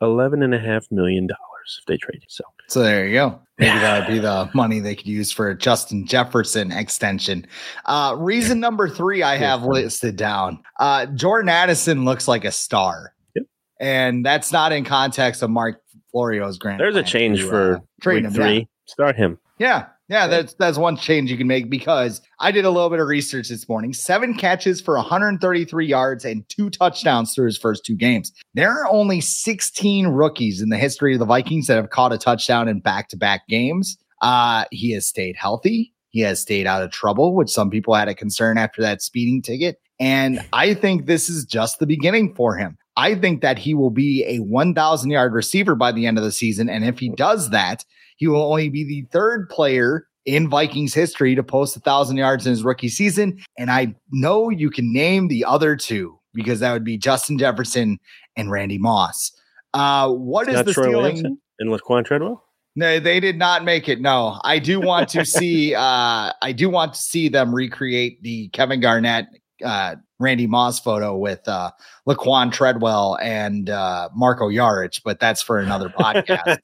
eleven 0.03 0.43
and 0.43 0.55
a 0.55 0.59
half 0.59 0.91
million 0.91 1.27
dollars 1.27 1.41
if 1.79 1.87
they 1.87 1.97
trade. 1.97 2.23
So 2.29 2.45
So 2.69 2.83
there 2.83 3.07
you 3.07 3.15
go. 3.15 3.41
Maybe 3.59 3.79
that 3.79 4.01
would 4.09 4.15
be 4.15 4.19
the 4.19 4.51
money 4.55 4.81
they 4.81 4.95
could 4.97 5.07
use 5.07 5.31
for 5.31 5.51
a 5.51 5.57
Justin 5.57 6.07
Jefferson 6.07 6.73
extension. 6.73 7.47
Uh, 7.85 8.15
reason 8.19 8.59
number 8.59 8.89
three 8.89 9.23
I 9.23 9.37
have 9.37 9.65
listed 9.65 10.17
down. 10.17 10.63
Uh, 10.79 11.07
Jordan 11.07 11.51
Addison 11.51 12.05
looks 12.05 12.27
like 12.27 12.45
a 12.45 12.53
star. 12.53 13.15
Yep. 13.37 13.45
And 13.81 14.25
that's 14.25 14.51
not 14.51 14.73
in 14.73 14.85
context 14.85 15.43
of 15.43 15.51
Mark 15.51 15.83
Florio's 16.11 16.59
grant. 16.59 16.79
there's 16.79 16.97
a 16.97 17.03
change 17.03 17.41
to, 17.41 17.49
for 17.49 17.77
uh, 17.77 17.81
trade 18.01 18.17
week 18.17 18.25
him. 18.25 18.33
three. 18.33 18.59
Yeah. 18.59 18.65
Start 18.87 19.17
him. 19.17 19.39
Yeah. 19.59 19.87
Yeah, 20.11 20.27
that's 20.27 20.55
that's 20.55 20.77
one 20.77 20.97
change 20.97 21.31
you 21.31 21.37
can 21.37 21.47
make 21.47 21.71
because 21.71 22.21
I 22.41 22.51
did 22.51 22.65
a 22.65 22.71
little 22.71 22.91
bit 22.91 22.99
of 22.99 23.07
research 23.07 23.49
this 23.49 23.69
morning. 23.69 23.93
Seven 23.93 24.35
catches 24.35 24.81
for 24.81 24.97
133 24.97 25.87
yards 25.87 26.25
and 26.25 26.47
two 26.49 26.69
touchdowns 26.69 27.33
through 27.33 27.47
his 27.47 27.57
first 27.57 27.85
two 27.85 27.95
games. 27.95 28.33
There 28.55 28.73
are 28.73 28.89
only 28.91 29.21
16 29.21 30.09
rookies 30.09 30.61
in 30.61 30.69
the 30.69 30.77
history 30.77 31.13
of 31.13 31.21
the 31.21 31.27
Vikings 31.27 31.69
that 31.69 31.77
have 31.77 31.91
caught 31.91 32.13
a 32.13 32.19
touchdown 32.19 32.67
in 32.67 32.81
back-to-back 32.81 33.47
games. 33.47 33.97
Uh, 34.21 34.65
he 34.73 34.91
has 34.95 35.07
stayed 35.07 35.37
healthy. 35.37 35.95
He 36.09 36.23
has 36.23 36.41
stayed 36.41 36.67
out 36.67 36.83
of 36.83 36.91
trouble, 36.91 37.37
which 37.37 37.49
some 37.49 37.71
people 37.71 37.95
had 37.95 38.09
a 38.09 38.15
concern 38.15 38.59
after 38.59 38.83
that 38.83 39.03
speeding 39.03 39.43
ticket. 39.43 39.81
And 40.01 40.45
I 40.53 40.75
think 40.75 41.07
this 41.07 41.29
is 41.29 41.45
just 41.45 41.79
the 41.79 41.87
beginning 41.87 42.35
for 42.35 42.57
him. 42.57 42.77
I 42.97 43.15
think 43.15 43.43
that 43.43 43.59
he 43.59 43.75
will 43.75 43.91
be 43.91 44.25
a 44.27 44.41
1,000 44.41 45.09
yard 45.09 45.35
receiver 45.35 45.77
by 45.77 45.93
the 45.93 46.07
end 46.07 46.19
of 46.19 46.25
the 46.25 46.33
season. 46.33 46.69
And 46.69 46.85
if 46.85 46.99
he 46.99 47.11
does 47.11 47.51
that, 47.51 47.85
he 48.21 48.29
will 48.29 48.43
only 48.43 48.69
be 48.69 48.85
the 48.85 49.07
third 49.11 49.49
player 49.49 50.07
in 50.27 50.49
Vikings 50.49 50.93
history 50.93 51.35
to 51.35 51.43
post 51.43 51.75
a 51.75 51.81
thousand 51.81 52.19
yards 52.19 52.47
in 52.47 52.51
his 52.51 52.63
rookie 52.63 52.91
season. 52.91 53.43
And 53.59 53.71
I 53.71 53.95
know 54.13 54.51
you 54.51 54.71
can 54.71 54.93
name 54.93 55.29
the 55.29 55.43
other 55.47 55.75
two 55.75 56.21
because 56.35 56.61
that 56.61 56.75
would 56.75 56.85
be 56.85 56.99
Justin 56.99 57.39
Jefferson 57.39 57.99
and 58.37 58.51
Randy 58.51 58.77
Moss. 58.77 59.33
Uh, 59.73 60.11
what 60.11 60.49
is 60.49 60.63
the 60.65 60.75
Troy 60.75 60.85
ceiling? 60.85 60.97
Williamson 60.97 61.41
and 61.61 61.71
Laquan 61.71 62.05
Treadwell. 62.05 62.45
No, 62.77 63.01
they 63.01 63.21
did 63.21 63.39
not 63.39 63.65
make 63.65 63.89
it. 63.89 64.03
No, 64.03 64.39
I 64.45 64.59
do 64.59 64.81
want 64.81 65.09
to 65.11 65.25
see. 65.25 65.75
uh 65.75 66.31
I 66.43 66.53
do 66.55 66.69
want 66.69 66.93
to 66.93 67.01
see 67.01 67.31
them 67.31 67.55
recreate 67.55 68.23
the 68.23 68.49
Kevin 68.49 68.81
Garnett, 68.81 69.27
uh 69.65 69.97
Randy 70.19 70.47
Moss 70.47 70.81
photo 70.81 71.17
with 71.17 71.47
uh 71.49 71.71
Laquan 72.09 72.53
Treadwell 72.53 73.19
and 73.23 73.71
uh 73.71 74.09
Marco 74.15 74.49
Yarich, 74.49 75.01
but 75.05 75.21
that's 75.21 75.43
for 75.43 75.59
another 75.59 75.89
podcast. 75.99 76.59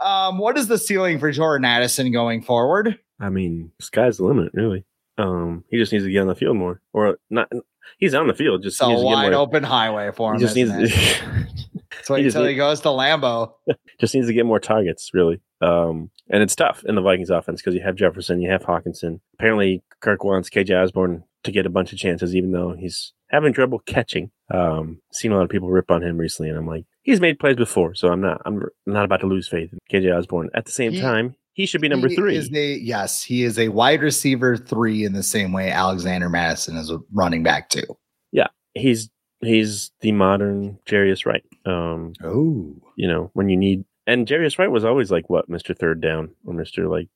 um, 0.00 0.38
what 0.38 0.56
is 0.58 0.68
the 0.68 0.78
ceiling 0.78 1.18
for 1.18 1.30
Jordan 1.32 1.64
Addison 1.64 2.12
going 2.12 2.42
forward? 2.42 2.98
I 3.20 3.28
mean, 3.30 3.70
sky's 3.80 4.18
the 4.18 4.24
limit, 4.24 4.52
really. 4.54 4.84
Um, 5.18 5.64
he 5.70 5.78
just 5.78 5.92
needs 5.92 6.04
to 6.04 6.10
get 6.10 6.20
on 6.20 6.26
the 6.28 6.34
field 6.34 6.56
more, 6.56 6.80
or 6.92 7.18
not. 7.30 7.48
He's 7.98 8.14
on 8.14 8.26
the 8.26 8.34
field, 8.34 8.62
just 8.62 8.76
It's 8.76 8.80
a 8.82 8.88
needs 8.88 9.00
to 9.02 9.04
get 9.08 9.14
wide 9.14 9.30
more. 9.32 9.40
open 9.40 9.62
highway 9.62 10.10
for 10.10 10.32
him. 10.34 10.40
He 10.40 10.44
just 10.44 10.56
needs, 10.56 10.70
isn't 10.70 10.82
it? 10.84 11.22
He 12.08 12.22
just 12.24 12.34
until 12.36 12.42
need- 12.42 12.50
he 12.50 12.56
goes 12.56 12.80
to 12.80 12.88
Lambeau. 12.88 13.52
just 14.00 14.14
needs 14.14 14.26
to 14.26 14.32
get 14.34 14.44
more 14.44 14.58
targets, 14.58 15.12
really. 15.14 15.40
Um, 15.62 16.10
and 16.28 16.42
it's 16.42 16.56
tough 16.56 16.82
in 16.86 16.96
the 16.96 17.00
Vikings 17.00 17.30
offense 17.30 17.62
because 17.62 17.74
you 17.74 17.80
have 17.82 17.94
Jefferson, 17.94 18.42
you 18.42 18.50
have 18.50 18.62
Hockenson. 18.62 19.20
Apparently, 19.34 19.82
Kirk 20.00 20.24
wants 20.24 20.50
KJ 20.50 20.82
Osborne 20.82 21.22
to 21.44 21.52
get 21.52 21.66
a 21.66 21.70
bunch 21.70 21.92
of 21.92 21.98
chances, 21.98 22.34
even 22.34 22.52
though 22.52 22.74
he's 22.78 23.12
having 23.30 23.52
trouble 23.52 23.78
catching. 23.86 24.30
Um, 24.52 25.00
seen 25.12 25.32
a 25.32 25.36
lot 25.36 25.44
of 25.44 25.50
people 25.50 25.70
rip 25.70 25.90
on 25.90 26.02
him 26.02 26.18
recently, 26.18 26.48
and 26.50 26.58
I'm 26.58 26.66
like, 26.66 26.84
he's 27.02 27.20
made 27.20 27.38
plays 27.38 27.56
before, 27.56 27.94
so 27.94 28.08
I'm 28.08 28.20
not, 28.20 28.40
I'm 28.44 28.62
not 28.86 29.04
about 29.04 29.20
to 29.20 29.26
lose 29.26 29.48
faith 29.48 29.70
in 29.72 29.78
KJ 29.92 30.16
Osborne. 30.16 30.50
At 30.54 30.64
the 30.66 30.72
same 30.72 30.92
He- 30.92 31.00
time, 31.00 31.36
he 31.52 31.66
should 31.66 31.80
be 31.80 31.88
number 31.88 32.08
He 32.08 32.16
three. 32.16 32.36
Is 32.36 32.50
a, 32.52 32.74
yes, 32.78 33.22
he 33.22 33.44
is 33.44 33.58
a 33.60 33.68
wide 33.68 34.02
receiver 34.02 34.56
three 34.56 35.04
in 35.04 35.12
the 35.12 35.22
same 35.22 35.52
way 35.52 35.70
Alexander 35.70 36.28
Mattison 36.28 36.76
is 36.76 36.90
a 36.90 36.98
running 37.12 37.44
back 37.44 37.68
two. 37.68 37.84
Yeah, 38.32 38.48
he's 38.74 39.08
he's 39.40 39.92
the 40.00 40.10
modern 40.10 40.78
Jarius 40.86 41.24
Wright. 41.26 41.44
Um, 41.64 42.12
Oh, 42.24 42.74
you 42.96 43.06
know, 43.06 43.30
when 43.34 43.48
you 43.48 43.56
need 43.56 43.84
and 44.06 44.26
Jarius 44.26 44.58
Wright 44.58 44.70
was 44.70 44.84
always 44.84 45.12
like 45.12 45.30
what, 45.30 45.48
Mr. 45.48 45.78
Third 45.78 46.00
Down 46.00 46.30
or 46.44 46.54
Mr. 46.54 46.90
like 46.90 47.08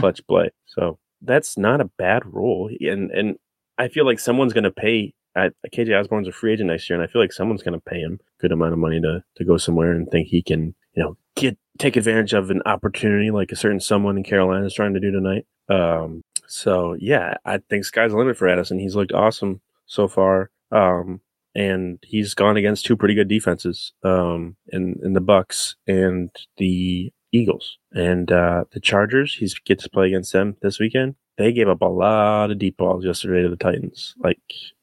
clutch 0.00 0.20
play. 0.28 0.50
So 0.66 0.98
that's 1.22 1.56
not 1.56 1.80
a 1.80 1.90
bad 1.96 2.22
role. 2.26 2.68
And 2.80 3.10
and 3.10 3.36
I 3.78 3.88
feel 3.88 4.04
like 4.04 4.18
someone's 4.18 4.52
gonna 4.52 4.70
pay 4.70 5.14
at 5.34 5.52
KJ 5.72 5.98
Osborne's 5.98 6.28
a 6.28 6.32
free 6.32 6.52
agent 6.52 6.68
next 6.68 6.88
year, 6.88 6.98
and 6.98 7.06
I 7.06 7.10
feel 7.10 7.20
like 7.20 7.32
someone's 7.32 7.62
gonna 7.62 7.80
pay 7.80 8.00
him 8.00 8.18
a 8.20 8.40
good 8.40 8.52
amount 8.52 8.72
of 8.72 8.78
money 8.78 9.00
to 9.00 9.22
to 9.36 9.44
go 9.44 9.56
somewhere 9.56 9.92
and 9.92 10.08
think 10.10 10.28
he 10.28 10.42
can, 10.42 10.74
you 10.94 11.02
know, 11.02 11.16
get 11.34 11.58
take 11.78 11.96
advantage 11.96 12.32
of 12.32 12.50
an 12.50 12.62
opportunity 12.66 13.30
like 13.30 13.52
a 13.52 13.56
certain 13.56 13.80
someone 13.80 14.16
in 14.16 14.24
Carolina 14.24 14.66
is 14.66 14.74
trying 14.74 14.94
to 14.94 15.00
do 15.00 15.10
tonight. 15.10 15.46
Um 15.68 16.22
so 16.48 16.96
yeah, 16.98 17.34
I 17.44 17.58
think 17.68 17.84
sky's 17.84 18.12
the 18.12 18.18
limit 18.18 18.36
for 18.36 18.48
Addison. 18.48 18.78
He's 18.78 18.96
looked 18.96 19.12
awesome 19.12 19.60
so 19.86 20.08
far. 20.08 20.50
Um 20.70 21.20
and 21.56 21.98
he's 22.02 22.34
gone 22.34 22.58
against 22.58 22.84
two 22.84 22.96
pretty 22.96 23.14
good 23.14 23.28
defenses 23.28 23.94
um, 24.04 24.56
in 24.68 25.00
in 25.02 25.14
the 25.14 25.22
Bucs 25.22 25.74
and 25.86 26.30
the 26.58 27.10
Eagles 27.32 27.78
and 27.92 28.30
uh, 28.30 28.64
the 28.72 28.80
Chargers. 28.80 29.34
He 29.34 29.50
gets 29.64 29.84
to 29.84 29.90
play 29.90 30.08
against 30.08 30.34
them 30.34 30.56
this 30.60 30.78
weekend. 30.78 31.16
They 31.36 31.52
gave 31.52 31.68
up 31.68 31.82
a 31.82 31.86
lot 31.86 32.50
of 32.50 32.58
deep 32.58 32.76
balls 32.76 33.04
yesterday 33.04 33.42
to 33.42 33.48
the 33.48 33.56
Titans. 33.56 34.14
Like, 34.18 34.40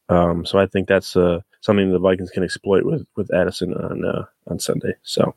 um, 0.09 0.45
so 0.45 0.59
I 0.59 0.67
think 0.67 0.87
that's 0.87 1.15
uh, 1.15 1.39
something 1.61 1.91
the 1.91 1.99
Vikings 1.99 2.29
can 2.31 2.43
exploit 2.43 2.85
with 2.85 3.05
with 3.15 3.33
Addison 3.33 3.73
on 3.73 4.05
uh, 4.05 4.25
on 4.47 4.59
Sunday. 4.59 4.93
So, 5.03 5.35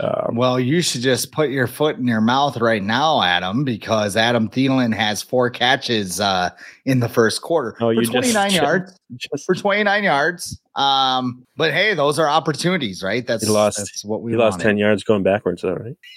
um, 0.00 0.36
well, 0.36 0.58
you 0.60 0.80
should 0.80 1.00
just 1.02 1.32
put 1.32 1.50
your 1.50 1.66
foot 1.66 1.96
in 1.96 2.06
your 2.06 2.20
mouth 2.20 2.56
right 2.58 2.82
now, 2.82 3.20
Adam, 3.22 3.64
because 3.64 4.16
Adam 4.16 4.48
Thielen 4.48 4.94
has 4.94 5.22
four 5.22 5.50
catches 5.50 6.20
uh, 6.20 6.50
in 6.84 7.00
the 7.00 7.08
first 7.08 7.42
quarter 7.42 7.74
Oh, 7.80 7.86
for 7.88 7.92
you 7.92 8.00
just- 8.02 8.12
29 8.12 8.50
yards. 8.62 8.98
just, 9.16 9.44
For 9.44 9.54
29 9.54 10.04
yards. 10.04 10.58
Um, 10.74 11.44
but 11.56 11.72
hey, 11.72 11.92
those 11.94 12.18
are 12.18 12.26
opportunities, 12.28 13.02
right? 13.02 13.26
That's 13.26 13.44
He 13.44 13.50
lost- 13.50 13.76
That's 13.76 14.04
what 14.04 14.22
we 14.22 14.32
he 14.32 14.38
lost 14.38 14.58
ten 14.60 14.78
yards 14.78 15.04
going 15.04 15.22
backwards, 15.22 15.60
though, 15.60 15.74
right? 15.74 15.96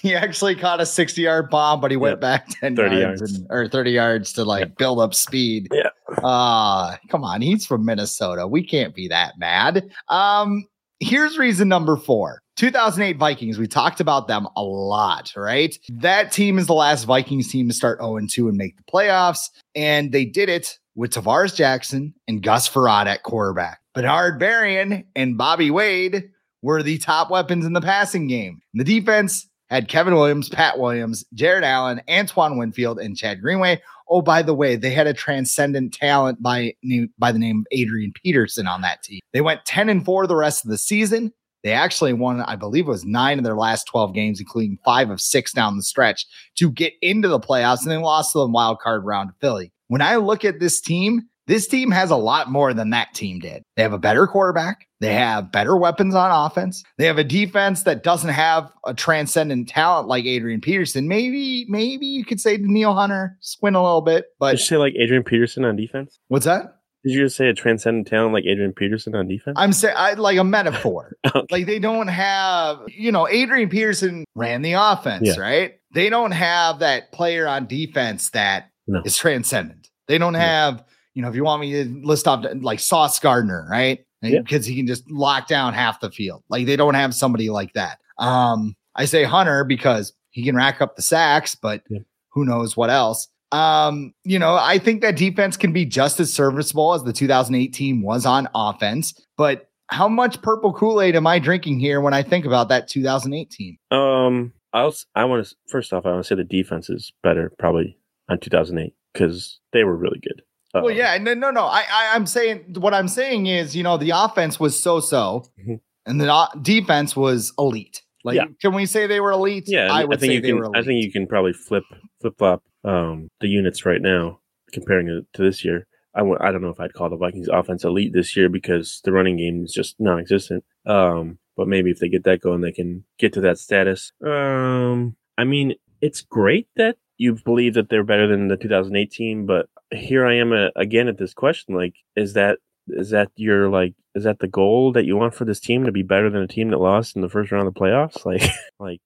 he 0.00 0.14
actually 0.14 0.54
caught 0.54 0.80
a 0.80 0.86
60 0.86 1.20
yard 1.20 1.50
bomb, 1.50 1.80
but 1.80 1.90
he 1.90 1.96
went 1.98 2.12
Yep. 2.14 2.20
back 2.20 2.48
10 2.60 2.74
30 2.76 2.96
yards, 2.96 3.20
yards. 3.20 3.34
and- 3.38 3.46
or 3.50 3.68
30 3.68 3.90
yards 3.90 4.32
to 4.34 4.44
like 4.44 4.60
Yeah. 4.68 4.74
build 4.78 5.00
up 5.00 5.14
speed. 5.14 5.68
Yeah. 5.72 5.90
Uh, 6.22 6.96
come 7.10 7.22
on. 7.24 7.42
He's 7.42 7.66
from 7.66 7.84
Minnesota. 7.84 8.46
We 8.46 8.62
can't 8.62 8.94
be 8.94 9.08
that 9.08 9.38
mad. 9.38 9.90
Um, 10.08 10.64
here's 11.02 11.36
reason 11.36 11.68
number 11.68 11.96
four 11.96 12.42
2008 12.56 13.18
Vikings. 13.18 13.58
We 13.58 13.66
talked 13.66 14.00
about 14.00 14.28
them 14.28 14.46
a 14.56 14.62
lot, 14.62 15.32
right? 15.36 15.76
That 15.88 16.32
team 16.32 16.58
is 16.58 16.66
the 16.66 16.74
last 16.74 17.04
Vikings 17.04 17.48
team 17.48 17.68
to 17.68 17.74
start 17.74 17.98
0 18.00 18.18
2 18.28 18.48
and 18.48 18.56
make 18.56 18.76
the 18.76 18.84
playoffs. 18.84 19.48
And 19.74 20.12
they 20.12 20.24
did 20.24 20.48
it 20.48 20.78
with 20.94 21.12
Tarvaris 21.12 21.54
Jackson 21.54 22.14
and 22.28 22.42
Gus 22.42 22.68
Frerotte 22.68 23.06
at 23.06 23.22
quarterback. 23.22 23.80
Bernard 23.94 24.40
Berrian 24.40 25.04
and 25.16 25.36
Bobby 25.36 25.70
Wade 25.70 26.30
were 26.62 26.82
the 26.82 26.98
top 26.98 27.30
weapons 27.30 27.66
in 27.66 27.72
the 27.72 27.80
passing 27.80 28.28
game. 28.28 28.60
The 28.74 28.84
defense 28.84 29.48
had 29.72 29.88
Kevin 29.88 30.14
Williams, 30.14 30.50
Pat 30.50 30.78
Williams, 30.78 31.24
Jared 31.32 31.64
Allen, 31.64 32.02
Antoine 32.08 32.58
Winfield, 32.58 32.98
and 32.98 33.16
Chad 33.16 33.40
Greenway. 33.40 33.80
Oh, 34.08 34.20
by 34.20 34.42
the 34.42 34.52
way, 34.52 34.76
they 34.76 34.90
had 34.90 35.06
a 35.06 35.14
transcendent 35.14 35.94
talent 35.94 36.42
by, 36.42 36.74
by 37.18 37.32
the 37.32 37.38
name 37.38 37.60
of 37.60 37.66
Adrian 37.72 38.12
Peterson 38.12 38.66
on 38.66 38.82
that 38.82 39.02
team. 39.02 39.20
They 39.32 39.40
went 39.40 39.64
10 39.64 39.88
and 39.88 40.04
4 40.04 40.26
the 40.26 40.36
rest 40.36 40.64
of 40.64 40.70
the 40.70 40.76
season. 40.76 41.32
They 41.62 41.72
actually 41.72 42.12
won, 42.12 42.42
I 42.42 42.54
believe 42.54 42.86
it 42.86 42.90
was 42.90 43.06
nine 43.06 43.38
of 43.38 43.44
their 43.44 43.56
last 43.56 43.84
12 43.84 44.12
games, 44.12 44.40
including 44.40 44.78
five 44.84 45.08
of 45.08 45.22
six 45.22 45.52
down 45.52 45.78
the 45.78 45.82
stretch 45.82 46.26
to 46.56 46.70
get 46.70 46.92
into 47.00 47.28
the 47.28 47.40
playoffs 47.40 47.82
and 47.82 47.90
then 47.90 48.02
lost 48.02 48.32
to 48.32 48.40
the 48.40 48.48
wild 48.48 48.78
card 48.80 49.06
round 49.06 49.30
to 49.30 49.34
Philly. 49.40 49.72
When 49.88 50.02
I 50.02 50.16
look 50.16 50.44
at 50.44 50.60
this 50.60 50.80
team, 50.82 51.22
this 51.46 51.66
team 51.66 51.90
has 51.90 52.10
a 52.10 52.16
lot 52.16 52.50
more 52.50 52.72
than 52.72 52.90
that 52.90 53.14
team 53.14 53.38
did. 53.40 53.62
They 53.76 53.82
have 53.82 53.92
a 53.92 53.98
better 53.98 54.26
quarterback. 54.26 54.86
They 55.00 55.12
have 55.14 55.50
better 55.50 55.76
weapons 55.76 56.14
on 56.14 56.30
offense. 56.30 56.84
They 56.98 57.06
have 57.06 57.18
a 57.18 57.24
defense 57.24 57.82
that 57.82 58.02
doesn't 58.04 58.30
have 58.30 58.70
a 58.86 58.94
transcendent 58.94 59.68
talent 59.68 60.06
like 60.08 60.24
Adrian 60.24 60.60
Peterson. 60.60 61.08
Maybe, 61.08 61.66
maybe 61.68 62.06
you 62.06 62.24
could 62.24 62.40
say 62.40 62.58
Neil 62.58 62.94
Hunter 62.94 63.36
squint 63.40 63.74
a 63.76 63.82
little 63.82 64.00
bit, 64.02 64.24
Did 64.24 64.26
but 64.38 64.52
you 64.52 64.58
say 64.58 64.76
like 64.76 64.94
Adrian 64.96 65.24
Peterson 65.24 65.64
on 65.64 65.74
defense? 65.76 66.18
what's 66.28 66.44
that? 66.46 66.78
Did 67.04 67.14
you 67.14 67.24
just 67.24 67.36
say 67.36 67.48
a 67.48 67.54
transcendent 67.54 68.06
talent 68.06 68.32
like 68.32 68.44
Adrian 68.44 68.72
Peterson 68.72 69.16
on 69.16 69.26
defense? 69.26 69.56
I'm 69.58 69.72
saying 69.72 69.96
I 69.98 70.12
like 70.14 70.38
a 70.38 70.44
metaphor. 70.44 71.16
Okay. 71.34 71.46
Like 71.50 71.66
they 71.66 71.80
don't 71.80 72.06
have, 72.08 72.78
you 72.88 73.10
know, 73.10 73.26
Adrian 73.26 73.68
Peterson 73.68 74.24
ran 74.36 74.62
the 74.62 74.74
offense, 74.74 75.26
Yeah. 75.36 75.40
right? 75.40 75.72
They 75.94 76.08
don't 76.10 76.30
have 76.30 76.78
that 76.78 77.10
player 77.10 77.48
on 77.48 77.66
defense 77.66 78.30
that 78.30 78.70
is 78.86 78.94
No. 78.94 79.02
transcendent. 79.10 79.88
They 80.06 80.18
don't 80.18 80.34
have, 80.34 80.84
you 81.14 81.22
know, 81.22 81.28
if 81.28 81.34
you 81.34 81.44
want 81.44 81.60
me 81.60 81.72
to 81.72 82.00
list 82.06 82.26
off 82.28 82.44
like 82.60 82.80
Sauce 82.80 83.18
Gardner, 83.18 83.66
right? 83.70 84.04
Yeah. 84.22 84.40
Because 84.40 84.64
he 84.66 84.76
can 84.76 84.86
just 84.86 85.10
lock 85.10 85.48
down 85.48 85.74
half 85.74 86.00
the 86.00 86.10
field. 86.10 86.42
Like 86.48 86.66
they 86.66 86.76
don't 86.76 86.94
have 86.94 87.14
somebody 87.14 87.50
like 87.50 87.72
that. 87.74 87.98
Um, 88.18 88.76
I 88.94 89.04
say 89.04 89.24
Hunter 89.24 89.64
because 89.64 90.12
he 90.30 90.44
can 90.44 90.54
rack 90.54 90.80
up 90.80 90.96
the 90.96 91.02
sacks, 91.02 91.54
but 91.54 91.82
Yeah. 91.90 92.00
who 92.30 92.44
knows 92.44 92.76
what 92.76 92.88
else. 92.90 93.28
Um, 93.50 94.14
you 94.24 94.38
know, 94.38 94.54
I 94.54 94.78
think 94.78 95.02
that 95.02 95.16
defense 95.16 95.56
can 95.56 95.72
be 95.72 95.84
just 95.84 96.20
as 96.20 96.32
serviceable 96.32 96.94
as 96.94 97.02
the 97.04 97.12
2018 97.12 98.00
was 98.00 98.24
on 98.24 98.48
offense, 98.54 99.12
but 99.36 99.68
how 99.88 100.08
much 100.08 100.40
purple 100.40 100.72
Kool-Aid 100.72 101.14
am 101.16 101.26
I 101.26 101.38
drinking 101.38 101.78
here 101.78 102.00
when 102.00 102.14
I 102.14 102.22
think 102.22 102.46
about 102.46 102.68
that 102.70 102.88
2018? 102.88 103.76
Um, 103.90 104.52
I'll. 104.72 104.94
I 105.14 105.24
want 105.26 105.44
to 105.46 105.54
first 105.68 105.92
off, 105.92 106.06
I 106.06 106.12
want 106.12 106.24
to 106.24 106.28
say 106.28 106.34
the 106.34 106.44
defense 106.44 106.88
is 106.88 107.12
better 107.22 107.52
probably 107.58 107.98
on 108.30 108.38
2008 108.38 108.94
because 109.12 109.60
they 109.74 109.84
were 109.84 109.96
really 109.96 110.18
good. 110.20 110.40
Well, 110.74 110.86
Um, 110.88 110.92
yeah, 110.96 111.18
no, 111.18 111.34
no, 111.34 111.50
no. 111.50 111.64
I, 111.66 111.82
I, 111.92 112.12
I'm 112.14 112.26
saying 112.26 112.74
what 112.78 112.94
I'm 112.94 113.08
saying 113.08 113.46
is, 113.46 113.74
you 113.76 113.82
know, 113.82 113.96
the 113.96 114.10
offense 114.10 114.58
was 114.60 114.78
so-so, 114.80 115.44
Mhm. 115.60 115.80
and 116.06 116.20
the 116.20 116.32
o- 116.32 116.48
defense 116.62 117.14
was 117.16 117.52
elite. 117.58 118.02
Like, 118.24 118.36
Yeah. 118.36 118.44
can 118.60 118.72
we 118.74 118.86
say 118.86 119.06
they 119.06 119.20
were 119.20 119.32
elite? 119.32 119.64
yeah. 119.66 119.92
I 119.92 120.02
I, 120.02 120.04
would 120.04 120.20
think 120.20 120.30
say 120.30 120.34
you 120.36 120.40
they 120.40 120.48
can. 120.48 120.58
were 120.58 120.64
elite. 120.64 120.76
I 120.76 120.82
think 120.84 121.04
you 121.04 121.12
can 121.12 121.26
probably 121.26 121.52
flip 121.52 121.84
flip 122.20 122.34
flop 122.38 122.62
um 122.84 123.28
the 123.40 123.48
units 123.48 123.84
right 123.84 124.00
now 124.00 124.40
comparing 124.72 125.08
it 125.08 125.24
to 125.34 125.42
this 125.42 125.64
year. 125.64 125.86
I 126.14 126.20
w- 126.20 126.38
I 126.40 126.52
don't 126.52 126.62
know 126.62 126.68
if 126.68 126.78
I'd 126.80 126.92
call 126.94 127.08
the 127.10 127.16
Vikings 127.16 127.48
offense 127.48 127.84
elite 127.84 128.12
this 128.12 128.36
year 128.36 128.48
because 128.48 129.00
the 129.04 129.12
running 129.12 129.36
game 129.38 129.64
is 129.64 129.72
just 129.72 129.96
non-existent. 129.98 130.62
Um, 130.86 131.38
but 131.56 131.68
maybe 131.68 131.90
if 131.90 131.98
they 131.98 132.08
get 132.08 132.24
that 132.24 132.40
going, 132.40 132.60
they 132.60 132.72
can 132.72 133.04
get 133.18 133.32
to 133.34 133.40
that 133.42 133.58
status. 133.58 134.12
Um, 134.24 135.16
I 135.38 135.44
mean, 135.44 135.74
it's 136.00 136.20
great 136.20 136.68
that 136.76 136.96
you 137.22 137.38
believe 137.44 137.74
that 137.74 137.88
they're 137.88 138.02
better 138.02 138.26
than 138.26 138.48
the 138.48 138.56
2018, 138.56 139.46
but 139.46 139.68
here 139.92 140.26
I 140.26 140.34
am 140.34 140.52
uh, 140.52 140.68
again 140.74 141.06
at 141.06 141.18
this 141.18 141.32
question: 141.32 141.74
like, 141.74 141.94
is 142.16 142.32
that 142.32 142.58
is 142.88 143.10
that 143.10 143.30
your 143.36 143.68
like 143.68 143.94
is 144.16 144.24
that 144.24 144.40
the 144.40 144.48
goal 144.48 144.90
that 144.92 145.04
you 145.04 145.16
want 145.16 145.34
for 145.34 145.44
this 145.44 145.60
team 145.60 145.84
to 145.84 145.92
be 145.92 146.02
better 146.02 146.28
than 146.28 146.42
a 146.42 146.48
team 146.48 146.70
that 146.70 146.78
lost 146.78 147.14
in 147.14 147.22
the 147.22 147.28
first 147.28 147.52
round 147.52 147.66
of 147.66 147.72
the 147.72 147.80
playoffs? 147.80 148.24
Like, 148.24 148.42
like 148.78 149.00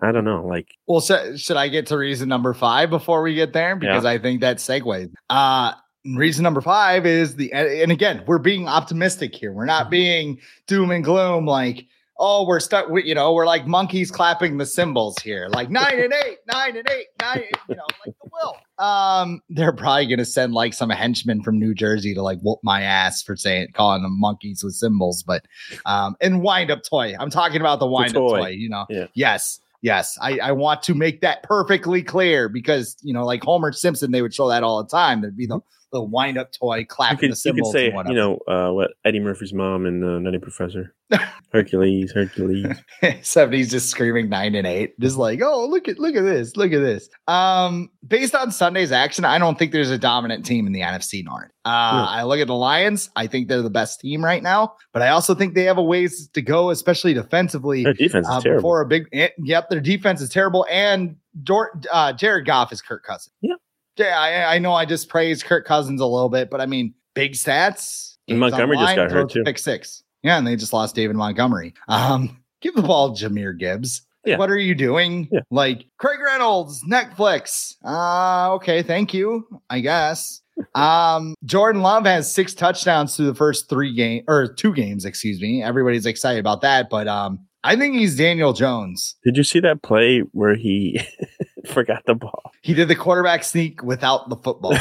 I 0.00 0.12
don't 0.12 0.24
know. 0.24 0.46
Like, 0.46 0.68
Well, 0.86 1.00
sh- 1.00 1.40
should 1.40 1.56
I 1.56 1.66
get 1.66 1.86
to 1.86 1.96
reason 1.96 2.28
number 2.28 2.54
five 2.54 2.88
before 2.88 3.20
we 3.22 3.34
get 3.34 3.52
there? 3.52 3.74
Because 3.74 4.04
I 4.04 4.18
think 4.18 4.40
that 4.42 4.58
segues. 4.58 5.12
Uh, 5.28 5.72
reason 6.14 6.44
number 6.44 6.60
five 6.60 7.04
is 7.04 7.34
the, 7.34 7.52
and 7.52 7.90
again, 7.90 8.22
we're 8.28 8.38
being 8.38 8.68
optimistic 8.68 9.34
here. 9.34 9.52
We're 9.52 9.64
not 9.64 9.90
being 9.90 10.38
doom 10.68 10.92
and 10.92 11.02
gloom 11.02 11.46
like, 11.46 11.88
oh, 12.18 12.46
we're 12.46 12.60
stuck. 12.60 12.88
We, 12.88 13.04
you 13.04 13.14
know, 13.14 13.32
we're 13.32 13.46
like 13.46 13.66
monkeys 13.66 14.10
clapping 14.10 14.56
the 14.58 14.66
cymbals 14.66 15.18
here, 15.18 15.48
like 15.50 15.70
nine 15.70 15.98
and 15.98 16.12
eight, 16.24 16.38
nine 16.50 16.76
and 16.76 16.88
eight, 16.90 17.06
nine, 17.20 17.44
you 17.68 17.76
know, 17.76 17.86
like 18.06 18.14
the 18.22 18.30
will. 18.32 18.56
Um, 18.84 19.42
they're 19.50 19.72
probably 19.72 20.06
going 20.06 20.18
to 20.18 20.24
send 20.24 20.54
like 20.54 20.74
some 20.74 20.90
henchmen 20.90 21.42
from 21.42 21.58
New 21.58 21.74
Jersey 21.74 22.14
to 22.14 22.22
like 22.22 22.38
whoop 22.40 22.58
my 22.62 22.82
ass 22.82 23.22
for 23.22 23.36
saying, 23.36 23.68
calling 23.74 24.02
them 24.02 24.18
monkeys 24.18 24.62
with 24.64 24.74
cymbals, 24.74 25.22
but, 25.22 25.44
um, 25.84 26.16
and 26.20 26.42
wind 26.42 26.70
up 26.70 26.82
toy. 26.82 27.14
I'm 27.18 27.30
talking 27.30 27.60
about 27.60 27.78
the 27.80 27.86
wind 27.86 28.16
up 28.16 28.22
toy. 28.22 28.38
toy, 28.40 28.48
you 28.48 28.68
know, 28.68 28.86
Yeah. 28.88 29.06
yes. 29.14 29.60
Yes, 29.82 30.18
I, 30.20 30.38
I 30.38 30.52
want 30.52 30.82
to 30.84 30.94
make 30.94 31.20
that 31.20 31.42
perfectly 31.44 32.02
clear 32.02 32.48
because 32.48 32.96
you 33.02 33.12
know, 33.12 33.24
like 33.24 33.44
Homer 33.44 33.70
Simpson, 33.70 34.10
they 34.10 34.20
would 34.22 34.34
show 34.34 34.48
that 34.48 34.64
all 34.64 34.82
the 34.82 34.88
time. 34.88 35.20
There'd 35.20 35.36
be 35.36 35.46
the 35.46 35.60
the 35.96 36.02
wind 36.02 36.36
up 36.38 36.52
toy 36.52 36.84
clapping 36.84 37.30
could, 37.30 37.32
the 37.32 37.42
you 37.46 37.54
could 37.54 37.66
say, 37.72 37.92
you 38.08 38.14
know, 38.14 38.38
uh, 38.46 38.70
what 38.72 38.90
Eddie 39.04 39.20
Murphy's 39.20 39.52
mom 39.52 39.86
and 39.86 40.02
the 40.02 40.20
Nutty 40.20 40.38
Professor, 40.38 40.94
Hercules, 41.52 42.12
Hercules. 42.12 42.66
Except 43.02 43.52
he's 43.52 43.70
just 43.70 43.88
screaming 43.88 44.28
nine 44.28 44.54
and 44.54 44.66
eight, 44.66 44.98
just 45.00 45.16
like, 45.16 45.40
oh, 45.42 45.66
look 45.66 45.88
at 45.88 45.98
look 45.98 46.14
at 46.16 46.22
this, 46.22 46.56
look 46.56 46.72
at 46.72 46.80
this. 46.80 47.08
Um, 47.28 47.90
based 48.06 48.34
on 48.34 48.50
Sunday's 48.50 48.92
action, 48.92 49.24
I 49.24 49.38
don't 49.38 49.58
think 49.58 49.72
there's 49.72 49.90
a 49.90 49.98
dominant 49.98 50.44
team 50.44 50.66
in 50.66 50.72
the 50.72 50.80
NFC 50.80 51.24
North. 51.24 51.50
Uh, 51.64 52.06
Hmm. 52.06 52.08
I 52.18 52.22
look 52.24 52.38
at 52.40 52.46
the 52.46 52.54
Lions. 52.54 53.10
I 53.16 53.26
think 53.26 53.48
they're 53.48 53.62
the 53.62 53.70
best 53.70 54.00
team 54.00 54.24
right 54.24 54.42
now, 54.42 54.74
but 54.92 55.02
I 55.02 55.08
also 55.08 55.34
think 55.34 55.54
they 55.54 55.64
have 55.64 55.78
a 55.78 55.82
ways 55.82 56.28
to 56.34 56.42
go, 56.42 56.70
especially 56.70 57.14
defensively. 57.14 57.82
Their 57.84 57.92
defense 57.94 58.26
is 58.26 58.32
uh, 58.34 58.40
terrible. 58.40 58.60
before 58.60 58.80
a 58.82 58.86
big, 58.86 59.08
eh, 59.12 59.28
yep, 59.38 59.68
their 59.70 59.80
defense 59.80 60.20
is 60.20 60.28
terrible, 60.28 60.66
and 60.70 61.16
Dor- 61.42 61.80
uh, 61.92 62.12
Jared 62.12 62.46
Goff 62.46 62.72
is 62.72 62.80
Kirk 62.82 63.04
Cousins. 63.04 63.32
Yep. 63.40 63.58
Yeah, 63.96 64.18
I, 64.18 64.56
I 64.56 64.58
know 64.58 64.72
I 64.72 64.84
just 64.84 65.08
praised 65.08 65.44
Kirk 65.44 65.64
Cousins 65.64 66.00
a 66.00 66.06
little 66.06 66.28
bit, 66.28 66.50
but 66.50 66.60
I 66.60 66.66
mean, 66.66 66.94
big 67.14 67.32
stats. 67.32 68.16
And 68.28 68.40
Montgomery 68.40 68.76
on 68.76 68.84
just 68.84 68.96
got 68.96 69.10
hurt, 69.10 69.30
too. 69.30 69.42
Pick 69.44 69.58
six. 69.58 70.02
Yeah, 70.22 70.38
and 70.38 70.46
they 70.46 70.56
just 70.56 70.72
lost 70.72 70.94
David 70.94 71.16
Montgomery. 71.16 71.74
Um, 71.88 72.42
give 72.60 72.74
the 72.74 72.82
ball 72.82 73.14
to 73.14 73.28
Jahmyr 73.28 73.58
Gibbs. 73.58 74.02
Yeah. 74.24 74.38
What 74.38 74.50
are 74.50 74.58
you 74.58 74.74
doing? 74.74 75.28
Yeah. 75.30 75.40
Like 75.52 75.86
Craig 75.98 76.18
Reynolds, 76.20 76.82
Netflix. 76.84 77.76
Uh, 77.84 78.54
okay, 78.54 78.82
thank 78.82 79.14
you. 79.14 79.46
I 79.70 79.80
guess. 79.80 80.42
Um, 80.74 81.34
Jordan 81.44 81.82
Love 81.82 82.06
has 82.06 82.32
six 82.32 82.54
touchdowns 82.54 83.14
through 83.14 83.26
the 83.26 83.34
first 83.34 83.68
three 83.68 83.94
game 83.94 84.24
or 84.26 84.46
two 84.46 84.72
games, 84.72 85.04
excuse 85.04 85.38
me. 85.38 85.62
Everybody's 85.62 86.06
excited 86.06 86.40
about 86.40 86.62
that, 86.62 86.88
but 86.88 87.06
um, 87.06 87.40
I 87.62 87.76
think 87.76 87.96
he's 87.96 88.16
Daniel 88.16 88.54
Jones. 88.54 89.16
Did 89.22 89.36
you 89.36 89.42
see 89.42 89.60
that 89.60 89.82
play 89.82 90.20
where 90.32 90.54
he 90.54 91.00
forgot 91.74 92.02
the 92.06 92.14
ball? 92.14 92.50
He 92.62 92.74
did 92.74 92.88
the 92.88 92.96
quarterback 92.96 93.44
sneak 93.44 93.82
without 93.82 94.28
the 94.28 94.36
football. 94.36 94.76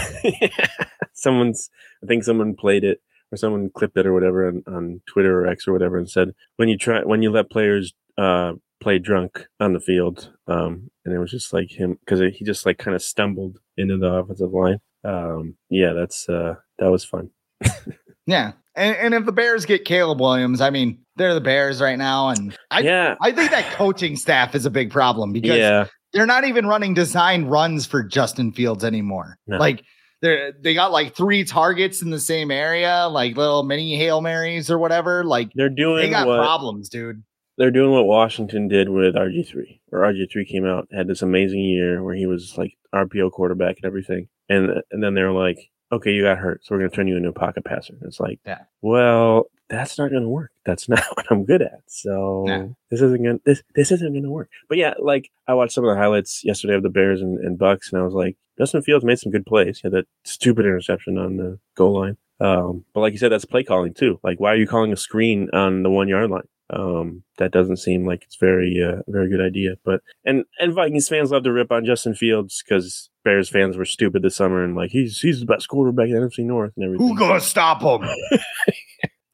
Someone's, 1.13 1.69
I 2.03 2.07
think 2.07 2.23
someone 2.23 2.55
played 2.55 2.83
it 2.83 2.99
or 3.31 3.37
someone 3.37 3.69
clipped 3.73 3.97
it 3.97 4.05
or 4.05 4.13
whatever 4.13 4.47
on, 4.47 4.63
on 4.67 5.01
Twitter 5.07 5.41
or 5.41 5.47
X 5.47 5.67
or 5.67 5.73
whatever 5.73 5.97
and 5.97 6.09
said 6.09 6.31
when 6.57 6.67
you 6.67 6.77
try 6.77 7.03
when 7.03 7.21
you 7.21 7.31
let 7.31 7.49
players 7.49 7.93
uh 8.17 8.53
play 8.81 8.99
drunk 8.99 9.47
on 9.59 9.73
the 9.73 9.79
field, 9.79 10.31
um, 10.47 10.91
and 11.03 11.13
it 11.13 11.19
was 11.19 11.31
just 11.31 11.53
like 11.53 11.71
him 11.71 11.97
because 12.01 12.19
he 12.19 12.45
just 12.45 12.65
like 12.65 12.77
kind 12.77 12.93
of 12.93 13.01
stumbled 13.01 13.59
into 13.77 13.97
the 13.97 14.13
offensive 14.13 14.51
line. 14.51 14.79
Um, 15.03 15.55
yeah, 15.69 15.93
that's 15.93 16.29
uh 16.29 16.55
that 16.79 16.91
was 16.91 17.03
fun. 17.03 17.29
yeah. 18.27 18.51
And, 18.75 18.95
and 18.97 19.13
if 19.13 19.25
the 19.25 19.31
Bears 19.31 19.65
get 19.65 19.85
Caleb 19.85 20.19
Williams, 20.19 20.59
I 20.59 20.69
mean, 20.69 20.99
they're 21.15 21.33
the 21.33 21.41
Bears 21.41 21.81
right 21.81 21.97
now. 21.97 22.29
And 22.29 22.55
I, 22.69 22.81
yeah, 22.81 23.15
I 23.21 23.31
think 23.31 23.51
that 23.51 23.71
coaching 23.73 24.17
staff 24.17 24.53
is 24.53 24.65
a 24.65 24.69
big 24.69 24.91
problem 24.91 25.31
because 25.31 25.57
yeah, 25.57 25.87
they're 26.15 26.25
not 26.25 26.45
even 26.45 26.65
running 26.65 26.95
design 26.95 27.45
runs 27.45 27.85
for 27.85 28.01
Justin 28.01 28.51
Fields 28.53 28.83
anymore. 28.83 29.37
No. 29.45 29.57
Like 29.57 29.83
they're 30.21 30.53
they 30.59 30.73
got 30.73 30.91
like 30.91 31.13
three 31.15 31.43
targets 31.43 32.01
in 32.01 32.09
the 32.09 32.19
same 32.19 32.49
area, 32.49 33.07
like 33.11 33.35
little 33.37 33.61
mini 33.63 33.97
Hail 33.97 34.21
Marys 34.21 34.71
or 34.71 34.79
whatever. 34.79 35.23
Like 35.23 35.51
they're 35.53 35.69
doing 35.69 36.03
they 36.03 36.09
got 36.09 36.25
what 36.25 36.37
problems, 36.37 36.89
dude. 36.89 37.21
they're 37.57 37.69
doing 37.69 37.91
what 37.91 38.05
Washington 38.05 38.67
did 38.67 38.89
with 38.89 39.13
RG 39.15 39.45
three, 39.47 39.81
where 39.89 40.01
RG 40.01 40.31
three 40.31 40.45
came 40.45 40.65
out 40.65 40.87
had 40.91 41.07
this 41.07 41.21
amazing 41.21 41.59
year 41.59 42.01
where 42.01 42.15
he 42.15 42.25
was 42.25 42.57
like 42.57 42.73
RPO 42.95 43.31
quarterback 43.33 43.75
and 43.75 43.85
everything, 43.85 44.29
and 44.49 44.81
and 44.89 45.03
then 45.03 45.13
they're 45.15 45.33
like, 45.33 45.57
okay, 45.91 46.11
you 46.11 46.23
got 46.23 46.37
hurt, 46.37 46.63
so 46.65 46.73
we're 46.73 46.79
gonna 46.79 46.89
turn 46.91 47.07
you 47.09 47.17
into 47.17 47.29
a 47.29 47.33
pocket 47.33 47.65
passer. 47.65 47.95
It's 48.03 48.19
like, 48.21 48.39
Yeah. 48.45 48.61
well, 48.81 49.47
that's 49.69 49.97
not 49.97 50.11
gonna 50.11 50.29
work. 50.29 50.51
That's 50.65 50.87
not 50.89 51.03
what 51.15 51.25
I'm 51.29 51.45
good 51.45 51.61
at. 51.61 51.81
So 51.87 52.45
Yeah. 52.47 52.67
this 52.91 53.01
isn't 53.01 53.23
gonna 53.23 53.39
this 53.45 53.63
this 53.75 53.91
isn't 53.91 54.13
gonna 54.13 54.31
work. 54.31 54.49
But 54.69 54.77
yeah, 54.77 54.93
like 54.99 55.29
I 55.47 55.53
watched 55.53 55.73
some 55.73 55.83
of 55.85 55.93
the 55.95 55.99
highlights 56.01 56.43
yesterday 56.43 56.75
of 56.75 56.83
the 56.83 56.89
Bears 56.89 57.21
and, 57.21 57.39
and 57.39 57.57
Bucs, 57.59 57.91
and 57.91 58.01
I 58.01 58.03
was 58.05 58.13
like, 58.13 58.37
Justin 58.57 58.81
Fields 58.81 59.03
made 59.05 59.19
some 59.19 59.31
good 59.31 59.45
plays. 59.45 59.79
He 59.79 59.87
had 59.87 59.93
that 59.93 60.07
stupid 60.23 60.65
interception 60.65 61.17
on 61.17 61.37
the 61.37 61.59
goal 61.75 61.99
line. 61.99 62.17
Um, 62.39 62.83
but 62.93 62.99
like 63.01 63.13
you 63.13 63.19
said, 63.19 63.31
that's 63.31 63.45
play 63.45 63.63
calling 63.63 63.93
too. 63.93 64.19
Like, 64.23 64.39
why 64.39 64.51
are 64.51 64.57
you 64.57 64.67
calling 64.67 64.91
a 64.91 64.97
screen 64.97 65.49
on 65.53 65.83
the 65.83 65.89
one 65.89 66.07
yard 66.09 66.29
line? 66.29 66.47
Um, 66.69 67.23
that 67.37 67.51
doesn't 67.51 67.77
seem 67.77 68.05
like 68.07 68.23
it's 68.23 68.37
very, 68.37 68.81
uh, 68.83 69.03
very 69.07 69.29
good 69.29 69.39
idea. 69.39 69.75
But 69.85 70.01
and 70.25 70.45
and 70.59 70.73
Vikings 70.73 71.07
fans 71.07 71.31
love 71.31 71.43
to 71.43 71.51
rip 71.53 71.71
on 71.71 71.85
Justin 71.85 72.15
Fields 72.15 72.63
because 72.65 73.09
Bears 73.23 73.49
fans 73.49 73.77
were 73.77 73.85
stupid 73.85 74.21
this 74.23 74.35
summer 74.35 74.63
and 74.63 74.75
like 74.75 74.89
he's 74.91 75.19
he's 75.21 75.39
the 75.41 75.45
best 75.45 75.67
quarterback 75.69 76.07
in 76.09 76.15
the 76.15 76.19
NFC 76.27 76.39
North 76.43 76.73
and 76.75 76.85
everything. 76.85 77.07
Who 77.07 77.15
gonna 77.17 77.39
stop 77.39 77.81
him? 77.81 78.09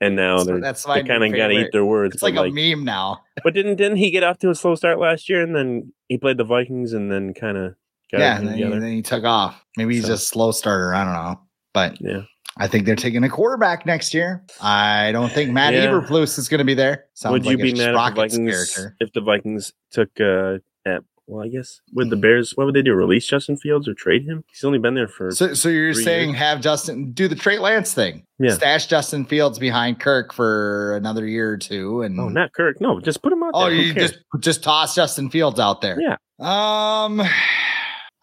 and 0.01 0.15
now 0.15 0.39
So 0.39 0.45
they're 0.45 0.59
that's 0.59 0.83
they 0.83 1.03
kind 1.03 1.23
of 1.23 1.33
got 1.33 1.47
to 1.47 1.53
eat 1.53 1.71
their 1.71 1.85
words. 1.85 2.15
It's 2.15 2.21
but, 2.21 2.33
like, 2.33 2.51
a 2.51 2.53
meme 2.53 2.83
now. 2.83 3.21
but 3.43 3.53
didn't 3.53 3.77
didn't 3.77 3.97
he 3.97 4.11
get 4.11 4.23
off 4.23 4.39
to 4.39 4.49
a 4.49 4.55
slow 4.55 4.75
start 4.75 4.99
last 4.99 5.29
year 5.29 5.41
and 5.41 5.55
then 5.55 5.93
he 6.09 6.17
played 6.17 6.37
the 6.37 6.43
Vikings 6.43 6.91
and 6.91 7.09
then 7.11 7.33
kind 7.33 7.57
of 7.57 7.75
got 8.11 8.19
yeah, 8.19 8.41
then 8.41 8.57
he, 8.57 8.63
then 8.63 8.91
he 8.91 9.01
took 9.01 9.23
off. 9.23 9.63
Maybe 9.77 9.95
he's 9.95 10.07
So- 10.07 10.13
a 10.13 10.17
slow 10.17 10.51
starter. 10.51 10.93
I 10.93 11.05
don't 11.05 11.13
know. 11.13 11.39
But 11.73 12.01
yeah. 12.01 12.23
I 12.57 12.67
think 12.67 12.85
they're 12.85 12.97
taking 12.97 13.23
a 13.23 13.29
quarterback 13.29 13.85
next 13.85 14.13
year. 14.13 14.43
I 14.59 15.13
don't 15.13 15.31
think 15.31 15.51
Matt 15.51 15.73
Yeah. 15.73 15.85
Eberflus 15.85 16.37
is 16.37 16.49
going 16.49 16.57
to 16.57 16.65
be 16.65 16.73
there. 16.73 17.05
Sounds 17.13 17.31
Would 17.31 17.45
you 17.45 17.51
like 17.51 17.63
be 17.63 17.73
mad 17.75 17.89
if 17.89 17.93
the 17.93 18.11
Vikings 18.13 18.87
if 18.99 19.13
the 19.13 19.21
Vikings 19.21 19.73
took 19.91 20.09
uh 20.19 20.57
at 20.85 21.03
well 21.27 21.43
I 21.43 21.47
guess 21.47 21.79
with 21.93 22.09
the 22.09 22.15
Bears 22.15 22.51
what 22.55 22.65
would 22.65 22.75
they 22.75 22.81
do 22.81 22.93
release 22.93 23.25
Justin 23.27 23.57
Fields 23.57 23.87
or 23.87 23.93
trade 23.93 24.25
him? 24.25 24.43
He's 24.47 24.63
only 24.63 24.79
been 24.79 24.95
there 24.95 25.07
for 25.07 25.31
So, 25.31 25.53
so 25.53 25.69
you're 25.69 25.93
three 25.93 26.03
saying 26.03 26.29
years. 26.29 26.39
have 26.39 26.61
Justin 26.61 27.11
do 27.11 27.27
the 27.27 27.35
Trey 27.35 27.59
Lance 27.59 27.93
thing? 27.93 28.25
Yeah. 28.39 28.51
Stash 28.51 28.87
Justin 28.87 29.25
Fields 29.25 29.59
behind 29.59 29.99
Kirk 29.99 30.33
for 30.33 30.95
another 30.95 31.27
year 31.27 31.51
or 31.51 31.57
two, 31.57 32.01
and 32.01 32.19
oh 32.19 32.29
not 32.29 32.53
Kirk 32.53 32.81
no 32.81 32.99
just 32.99 33.21
put 33.21 33.33
him 33.33 33.43
out 33.43 33.51
oh, 33.53 33.65
there. 33.65 33.75
Who 33.75 33.81
you 33.81 33.93
just 33.93 34.19
just 34.39 34.63
toss 34.63 34.95
Justin 34.95 35.29
Fields 35.29 35.59
out 35.59 35.81
there. 35.81 35.99
Yeah. 35.99 36.17
Um, 36.39 37.21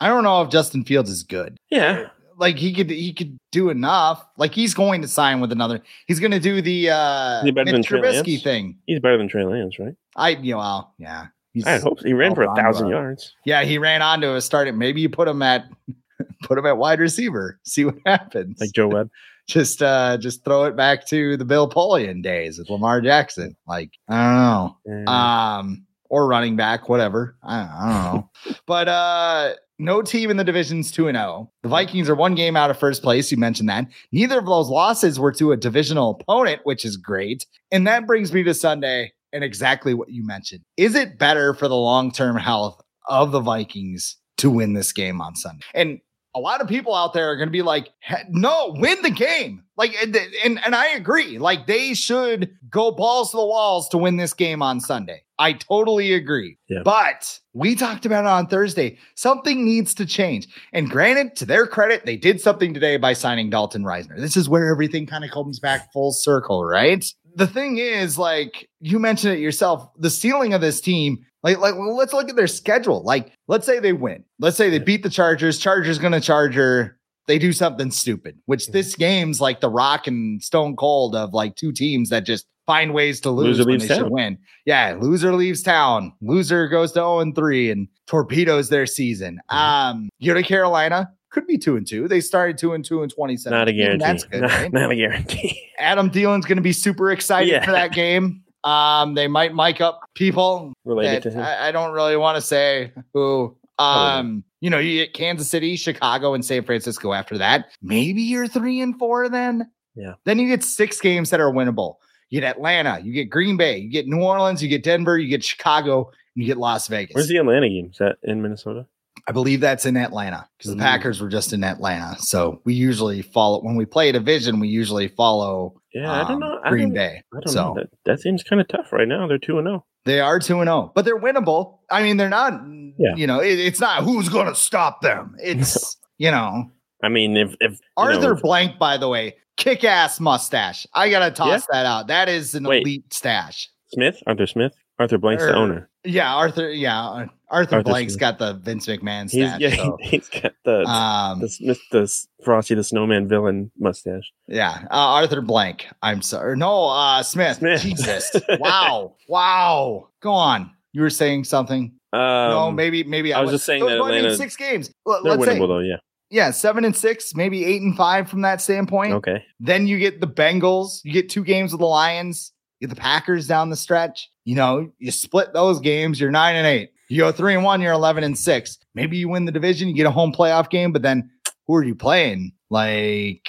I 0.00 0.08
don't 0.08 0.24
know 0.24 0.42
if 0.42 0.50
Justin 0.50 0.84
Fields 0.84 1.10
is 1.10 1.22
good. 1.22 1.56
yeah 1.70 2.08
like 2.38 2.56
he 2.56 2.72
could 2.72 2.88
he 2.88 3.12
could 3.12 3.38
do 3.52 3.68
enough. 3.68 4.24
Like 4.36 4.54
he's 4.54 4.72
going 4.72 5.02
to 5.02 5.08
sign 5.08 5.40
with 5.40 5.52
another. 5.52 5.82
He's 6.06 6.20
going 6.20 6.30
to 6.30 6.40
do 6.40 6.62
the 6.62 6.90
uh 6.90 7.42
he 7.42 7.50
better 7.50 7.72
Mitch 7.72 7.88
than 7.88 8.00
Trubisky 8.00 8.32
Lance? 8.32 8.42
thing. 8.42 8.78
He's 8.86 9.00
better 9.00 9.18
than 9.18 9.28
Trey 9.28 9.44
Lance, 9.44 9.78
right? 9.78 9.94
I 10.16 10.30
you 10.30 10.52
know 10.52 10.58
well, 10.58 10.94
yeah. 10.98 11.26
He's, 11.58 11.66
I 11.66 11.80
hope 11.80 11.98
so. 11.98 12.06
he 12.06 12.12
ran 12.14 12.36
for 12.36 12.42
a 12.42 12.54
thousand 12.54 12.88
yards. 12.88 13.34
Yeah, 13.44 13.64
he 13.64 13.78
ran 13.78 14.00
onto 14.00 14.34
a 14.34 14.40
start. 14.40 14.72
Maybe 14.74 15.00
you 15.00 15.08
put 15.08 15.26
him 15.26 15.42
at 15.42 15.64
put 16.44 16.56
him 16.56 16.66
at 16.66 16.78
wide 16.78 17.00
receiver. 17.00 17.58
See 17.64 17.84
what 17.84 17.96
happens. 18.06 18.60
Like 18.60 18.72
Joe 18.72 18.88
Webb. 18.88 19.10
just 19.48 19.82
uh 19.82 20.16
just 20.18 20.44
throw 20.44 20.64
it 20.64 20.76
back 20.76 21.06
to 21.08 21.36
the 21.36 21.44
Bill 21.44 21.68
Polian 21.68 22.22
days 22.22 22.58
with 22.58 22.70
Lamar 22.70 23.00
Jackson. 23.00 23.56
Like 23.66 23.90
I 24.08 24.72
don't 24.84 24.94
know. 25.04 25.04
Yeah. 25.06 25.56
um, 25.58 25.84
or 26.10 26.28
running 26.28 26.54
back, 26.56 26.88
whatever. 26.88 27.36
I, 27.42 27.60
I 27.60 28.02
don't 28.12 28.14
know. 28.14 28.56
but 28.66 28.88
uh, 28.88 29.54
no 29.78 30.00
team 30.02 30.30
in 30.30 30.36
the 30.36 30.44
division's 30.44 30.90
2 30.90 31.08
and 31.08 31.16
0. 31.16 31.50
The 31.62 31.68
Vikings 31.68 32.08
are 32.08 32.14
one 32.14 32.34
game 32.34 32.56
out 32.56 32.70
of 32.70 32.78
first 32.78 33.02
place. 33.02 33.30
You 33.30 33.36
mentioned 33.36 33.68
that. 33.68 33.86
Neither 34.12 34.38
of 34.38 34.46
those 34.46 34.68
losses 34.68 35.20
were 35.20 35.32
to 35.32 35.52
a 35.52 35.56
divisional 35.56 36.18
opponent, 36.20 36.60
which 36.64 36.84
is 36.84 36.96
great. 36.96 37.46
And 37.70 37.86
that 37.86 38.06
brings 38.06 38.32
me 38.32 38.42
to 38.44 38.54
Sunday 38.54 39.12
and 39.32 39.44
exactly 39.44 39.94
what 39.94 40.10
you 40.10 40.24
mentioned. 40.26 40.62
Is 40.76 40.94
it 40.94 41.18
better 41.18 41.54
for 41.54 41.68
the 41.68 41.76
long 41.76 42.10
term 42.12 42.36
health 42.36 42.80
of 43.08 43.32
the 43.32 43.40
Vikings 43.40 44.16
to 44.38 44.50
win 44.50 44.74
this 44.74 44.92
game 44.92 45.20
on 45.20 45.34
Sunday? 45.36 45.64
And 45.74 46.00
a 46.34 46.40
lot 46.40 46.60
of 46.60 46.68
people 46.68 46.94
out 46.94 47.14
there 47.14 47.30
are 47.30 47.36
going 47.36 47.48
to 47.48 47.52
be 47.52 47.62
like, 47.62 47.88
no, 48.28 48.74
win 48.76 49.02
the 49.02 49.10
game. 49.10 49.64
Like, 49.76 49.94
and, 50.00 50.16
and, 50.44 50.60
and 50.64 50.74
I 50.74 50.88
agree. 50.90 51.38
Like, 51.38 51.66
they 51.66 51.94
should 51.94 52.50
go 52.70 52.90
balls 52.90 53.30
to 53.30 53.38
the 53.38 53.46
walls 53.46 53.88
to 53.90 53.98
win 53.98 54.18
this 54.18 54.34
game 54.34 54.62
on 54.62 54.80
Sunday. 54.80 55.22
I 55.38 55.54
totally 55.54 56.12
agree. 56.12 56.58
Yeah. 56.68 56.82
But 56.84 57.38
we 57.54 57.74
talked 57.74 58.04
about 58.04 58.24
it 58.24 58.28
on 58.28 58.48
Thursday. 58.48 58.98
Something 59.14 59.64
needs 59.64 59.94
to 59.94 60.06
change. 60.06 60.48
And 60.72 60.90
granted, 60.90 61.36
to 61.36 61.46
their 61.46 61.66
credit, 61.66 62.04
they 62.04 62.16
did 62.16 62.40
something 62.40 62.74
today 62.74 62.96
by 62.96 63.12
signing 63.12 63.50
Dalton 63.50 63.84
Risner. 63.84 64.18
This 64.18 64.36
is 64.36 64.48
where 64.48 64.70
everything 64.70 65.06
kind 65.06 65.24
of 65.24 65.30
comes 65.30 65.60
back 65.60 65.92
full 65.92 66.12
circle, 66.12 66.64
right? 66.64 67.04
The 67.38 67.46
thing 67.46 67.78
is, 67.78 68.18
like 68.18 68.68
you 68.80 68.98
mentioned 68.98 69.34
it 69.34 69.38
yourself, 69.40 69.88
the 69.96 70.10
ceiling 70.10 70.54
of 70.54 70.60
this 70.60 70.80
team 70.80 71.24
like, 71.42 71.58
like 71.58 71.74
well, 71.76 71.96
let's 71.96 72.12
look 72.12 72.28
at 72.28 72.36
their 72.36 72.46
schedule. 72.46 73.02
Like, 73.02 73.32
let's 73.46 73.66
say 73.66 73.78
they 73.78 73.92
win. 73.92 74.24
Let's 74.38 74.56
say 74.56 74.70
they 74.70 74.78
beat 74.78 75.02
the 75.02 75.10
Chargers. 75.10 75.58
Chargers 75.58 75.98
gonna 75.98 76.20
Charger. 76.20 76.98
They 77.26 77.38
do 77.38 77.52
something 77.52 77.90
stupid, 77.90 78.38
which 78.46 78.68
this 78.68 78.94
game's 78.96 79.40
like 79.40 79.60
the 79.60 79.68
rock 79.68 80.06
and 80.06 80.42
stone 80.42 80.76
cold 80.76 81.14
of 81.14 81.34
like 81.34 81.56
two 81.56 81.72
teams 81.72 82.08
that 82.08 82.24
just 82.24 82.46
find 82.66 82.94
ways 82.94 83.20
to 83.20 83.30
lose 83.30 83.58
Loser 83.58 83.68
when 83.68 83.78
they 83.78 83.86
should 83.86 84.10
win. 84.10 84.38
Yeah, 84.64 84.96
loser 84.98 85.34
leaves 85.34 85.62
town. 85.62 86.12
Loser 86.22 86.68
goes 86.68 86.92
to 86.92 87.00
0 87.00 87.20
and 87.20 87.34
3 87.34 87.70
and 87.70 87.88
torpedoes 88.06 88.70
their 88.70 88.86
season. 88.86 89.40
Mm-hmm. 89.50 89.56
Um, 89.56 90.08
you 90.18 90.32
know, 90.32 90.42
Carolina 90.42 91.10
could 91.30 91.46
be 91.46 91.58
two 91.58 91.76
and 91.76 91.86
two. 91.86 92.08
They 92.08 92.20
started 92.20 92.58
two 92.58 92.72
and 92.72 92.84
two 92.84 93.02
in 93.02 93.08
27. 93.10 93.56
Not 93.56 93.68
a 93.68 93.72
guarantee. 93.72 93.98
That's 94.04 94.24
good, 94.24 94.40
not, 94.42 94.50
right? 94.50 94.72
not 94.72 94.90
a 94.90 94.96
guarantee. 94.96 95.70
Adam 95.78 96.10
Thielen's 96.10 96.46
going 96.46 96.56
to 96.56 96.62
be 96.62 96.72
super 96.72 97.10
excited 97.10 97.50
Yeah. 97.50 97.64
for 97.64 97.72
that 97.72 97.92
game. 97.92 98.42
Um, 98.64 99.14
they 99.14 99.28
might 99.28 99.54
mic 99.54 99.80
up 99.80 100.00
people 100.14 100.72
Related 100.84 101.22
to 101.24 101.30
him. 101.30 101.40
I, 101.40 101.68
I 101.68 101.72
don't 101.72 101.92
really 101.92 102.16
want 102.16 102.36
to 102.36 102.42
say 102.42 102.92
who. 103.14 103.56
Um, 103.78 104.42
you 104.60 104.70
know, 104.70 104.78
you 104.78 105.04
get 105.04 105.14
Kansas 105.14 105.48
City, 105.48 105.76
Chicago, 105.76 106.34
and 106.34 106.44
San 106.44 106.64
Francisco 106.64 107.12
after 107.12 107.38
that. 107.38 107.66
Maybe 107.80 108.22
you're 108.22 108.48
three 108.48 108.80
and 108.80 108.98
four 108.98 109.28
then. 109.28 109.70
Yeah. 109.94 110.14
Then 110.24 110.38
you 110.40 110.48
get 110.48 110.64
six 110.64 111.00
games 111.00 111.30
that 111.30 111.38
are 111.40 111.52
winnable. 111.52 111.96
You 112.30 112.40
get 112.40 112.56
Atlanta, 112.56 112.98
you 113.02 113.12
get 113.12 113.30
Green 113.30 113.56
Bay, 113.56 113.78
you 113.78 113.88
get 113.90 114.06
New 114.06 114.20
Orleans, 114.22 114.62
you 114.62 114.68
get 114.68 114.82
Denver, 114.82 115.16
you 115.16 115.28
get 115.28 115.42
Chicago, 115.44 116.06
and 116.08 116.42
you 116.42 116.44
get 116.46 116.58
Las 116.58 116.88
Vegas. 116.88 117.14
Where's 117.14 117.28
the 117.28 117.36
Atlanta 117.38 117.68
game? 117.68 117.88
Is 117.92 117.98
that 117.98 118.16
in 118.24 118.42
Minnesota? 118.42 118.86
I 119.28 119.32
believe 119.32 119.60
that's 119.60 119.84
in 119.84 119.96
Atlanta 119.96 120.48
because 120.56 120.70
the 120.70 120.76
Mm. 120.78 120.80
Packers 120.80 121.20
were 121.20 121.28
just 121.28 121.52
in 121.52 121.62
Atlanta. 121.62 122.16
So 122.18 122.62
we 122.64 122.72
usually 122.72 123.20
follow 123.20 123.60
when 123.60 123.76
we 123.76 123.84
play 123.84 124.08
a 124.08 124.12
division, 124.12 124.58
we 124.58 124.68
usually 124.68 125.08
follow 125.08 125.74
Yeah, 125.92 126.10
I 126.10 126.20
um, 126.22 126.28
don't 126.28 126.40
know. 126.40 126.60
I 126.64 126.70
Green 126.70 126.88
don't, 126.88 126.94
Bay. 126.94 127.22
I 127.34 127.40
don't 127.40 127.48
so 127.48 127.68
know. 127.68 127.74
That, 127.74 127.86
that 128.06 128.20
seems 128.20 128.42
kind 128.42 128.60
of 128.60 128.68
tough 128.68 128.90
right 128.92 129.06
now. 129.06 129.26
They're 129.26 129.38
two 129.38 129.58
and 129.58 129.68
oh. 129.68 129.70
zero. 129.70 129.84
They 130.04 130.20
are 130.20 130.38
2 130.38 130.60
and 130.60 130.68
0, 130.68 130.92
but 130.94 131.04
they're 131.04 131.20
winnable. 131.20 131.80
I 131.90 132.02
mean, 132.02 132.16
they're 132.16 132.30
not, 132.30 132.62
Yeah. 132.98 133.14
you 133.16 133.26
know, 133.26 133.40
it- 133.40 133.58
it's 133.58 133.80
not 133.80 134.04
who's 134.04 134.30
going 134.30 134.46
to 134.46 134.54
stop 134.54 135.02
them. 135.02 135.34
It's, 135.42 135.98
you 136.16 136.30
know, 136.30 136.70
I 137.02 137.08
mean, 137.10 137.36
if 137.36 137.54
if 137.60 137.78
Arthur 137.96 138.34
know, 138.34 138.40
Blank, 138.40 138.78
by 138.78 138.96
the 138.96 139.08
way, 139.08 139.36
kick 139.58 139.84
ass 139.84 140.18
mustache. 140.18 140.86
I 140.94 141.10
got 141.10 141.20
to 141.26 141.30
toss 141.30 141.66
that 141.70 141.84
out. 141.84 142.06
That 142.06 142.28
is 142.30 142.54
an 142.54 142.64
Wait. 142.64 142.82
elite 142.82 143.12
stash. 143.12 143.68
Smith, 143.90 144.22
Arthur 144.26 144.46
Smith, 144.46 144.74
Arthur 144.98 145.18
Blank's 145.18 145.42
the 145.42 145.52
Er, 145.52 145.56
owner. 145.56 145.90
Yeah, 146.04 146.34
Arthur. 146.34 146.70
Yeah, 146.70 147.00
Arthur, 147.00 147.32
Arthur 147.50 147.82
Blank's 147.82 148.14
Smith. 148.14 148.20
got 148.20 148.38
the 148.38 148.54
Vince 148.54 148.86
McMahon 148.86 149.30
He's 149.30 149.58
yeah, 149.58 149.76
so, 149.76 149.96
he's 150.00 150.28
got 150.28 150.52
the 150.64 150.84
um, 150.84 151.40
the 151.40 151.48
Smith, 151.48 151.80
the 151.90 152.12
Frosty 152.44 152.74
the 152.74 152.84
Snowman 152.84 153.28
villain 153.28 153.70
mustache. 153.78 154.30
yeah, 154.46 154.84
uh, 154.90 154.94
Arthur 155.20 155.40
Blank. 155.40 155.86
I'm 156.02 156.22
sorry. 156.22 156.56
No, 156.56 156.88
uh, 156.88 157.22
Smith. 157.22 157.58
Smith. 157.58 157.80
Jesus. 157.80 158.30
wow. 158.58 159.14
Wow. 159.28 160.08
Go 160.20 160.32
on. 160.32 160.70
You 160.92 161.02
were 161.02 161.10
saying 161.10 161.44
something. 161.44 161.92
Um, 162.12 162.20
no, 162.20 162.70
maybe, 162.70 163.04
maybe 163.04 163.34
I 163.34 163.40
was 163.40 163.50
just 163.50 163.66
saying 163.66 163.84
that 163.84 163.96
Atlanta- 163.96 164.36
six 164.36 164.56
games. 164.56 164.90
They're 165.04 165.20
Let's 165.20 165.44
say, 165.44 165.58
winnable 165.58 165.68
though. 165.68 165.78
Yeah. 165.80 165.96
yeah, 166.30 166.50
seven 166.50 166.84
and 166.84 166.96
six, 166.96 167.34
maybe 167.34 167.64
eight 167.64 167.82
and 167.82 167.96
five 167.96 168.28
from 168.30 168.42
that 168.42 168.62
standpoint. 168.62 169.12
Okay. 169.14 169.44
Then 169.60 169.86
you 169.86 169.98
get 169.98 170.20
the 170.20 170.26
Bengals. 170.26 171.00
You 171.04 171.12
get 171.12 171.28
two 171.28 171.44
games 171.44 171.72
with 171.72 171.80
the 171.80 171.86
Lions. 171.86 172.52
The 172.80 172.94
Packers 172.94 173.46
down 173.46 173.70
the 173.70 173.76
stretch. 173.76 174.30
You 174.44 174.54
know, 174.54 174.90
you 174.98 175.10
split 175.10 175.52
those 175.52 175.80
games. 175.80 176.20
You're 176.20 176.30
nine 176.30 176.54
and 176.56 176.66
eight. 176.66 176.90
You 177.08 177.18
go 177.22 177.32
three 177.32 177.54
and 177.54 177.64
one. 177.64 177.80
You're 177.80 177.92
eleven 177.92 178.22
and 178.24 178.38
six. 178.38 178.78
Maybe 178.94 179.16
you 179.16 179.28
win 179.28 179.44
the 179.46 179.52
division. 179.52 179.88
You 179.88 179.94
get 179.94 180.06
a 180.06 180.10
home 180.10 180.32
playoff 180.32 180.70
game. 180.70 180.92
But 180.92 181.02
then 181.02 181.30
who 181.66 181.74
are 181.74 181.84
you 181.84 181.94
playing? 181.94 182.52
Like 182.70 183.46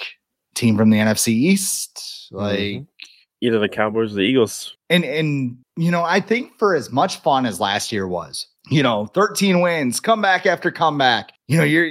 team 0.54 0.76
from 0.76 0.90
the 0.90 0.98
NFC 0.98 1.28
East. 1.28 2.28
Like 2.32 2.58
Mhm. 2.58 2.86
Either 3.42 3.58
the 3.58 3.68
Cowboys 3.68 4.12
or 4.12 4.16
the 4.16 4.22
Eagles. 4.22 4.76
and 4.90 5.04
and 5.04 5.56
you 5.76 5.90
know, 5.90 6.02
I 6.02 6.20
think 6.20 6.58
for 6.58 6.74
as 6.74 6.90
much 6.90 7.18
fun 7.22 7.46
as 7.46 7.58
last 7.60 7.90
year 7.92 8.06
was, 8.06 8.46
you 8.68 8.82
know, 8.82 9.06
13 9.06 9.60
wins, 9.62 9.98
comeback 10.00 10.44
after 10.44 10.70
comeback. 10.70 11.32
You 11.48 11.56
know, 11.56 11.64
you're 11.64 11.86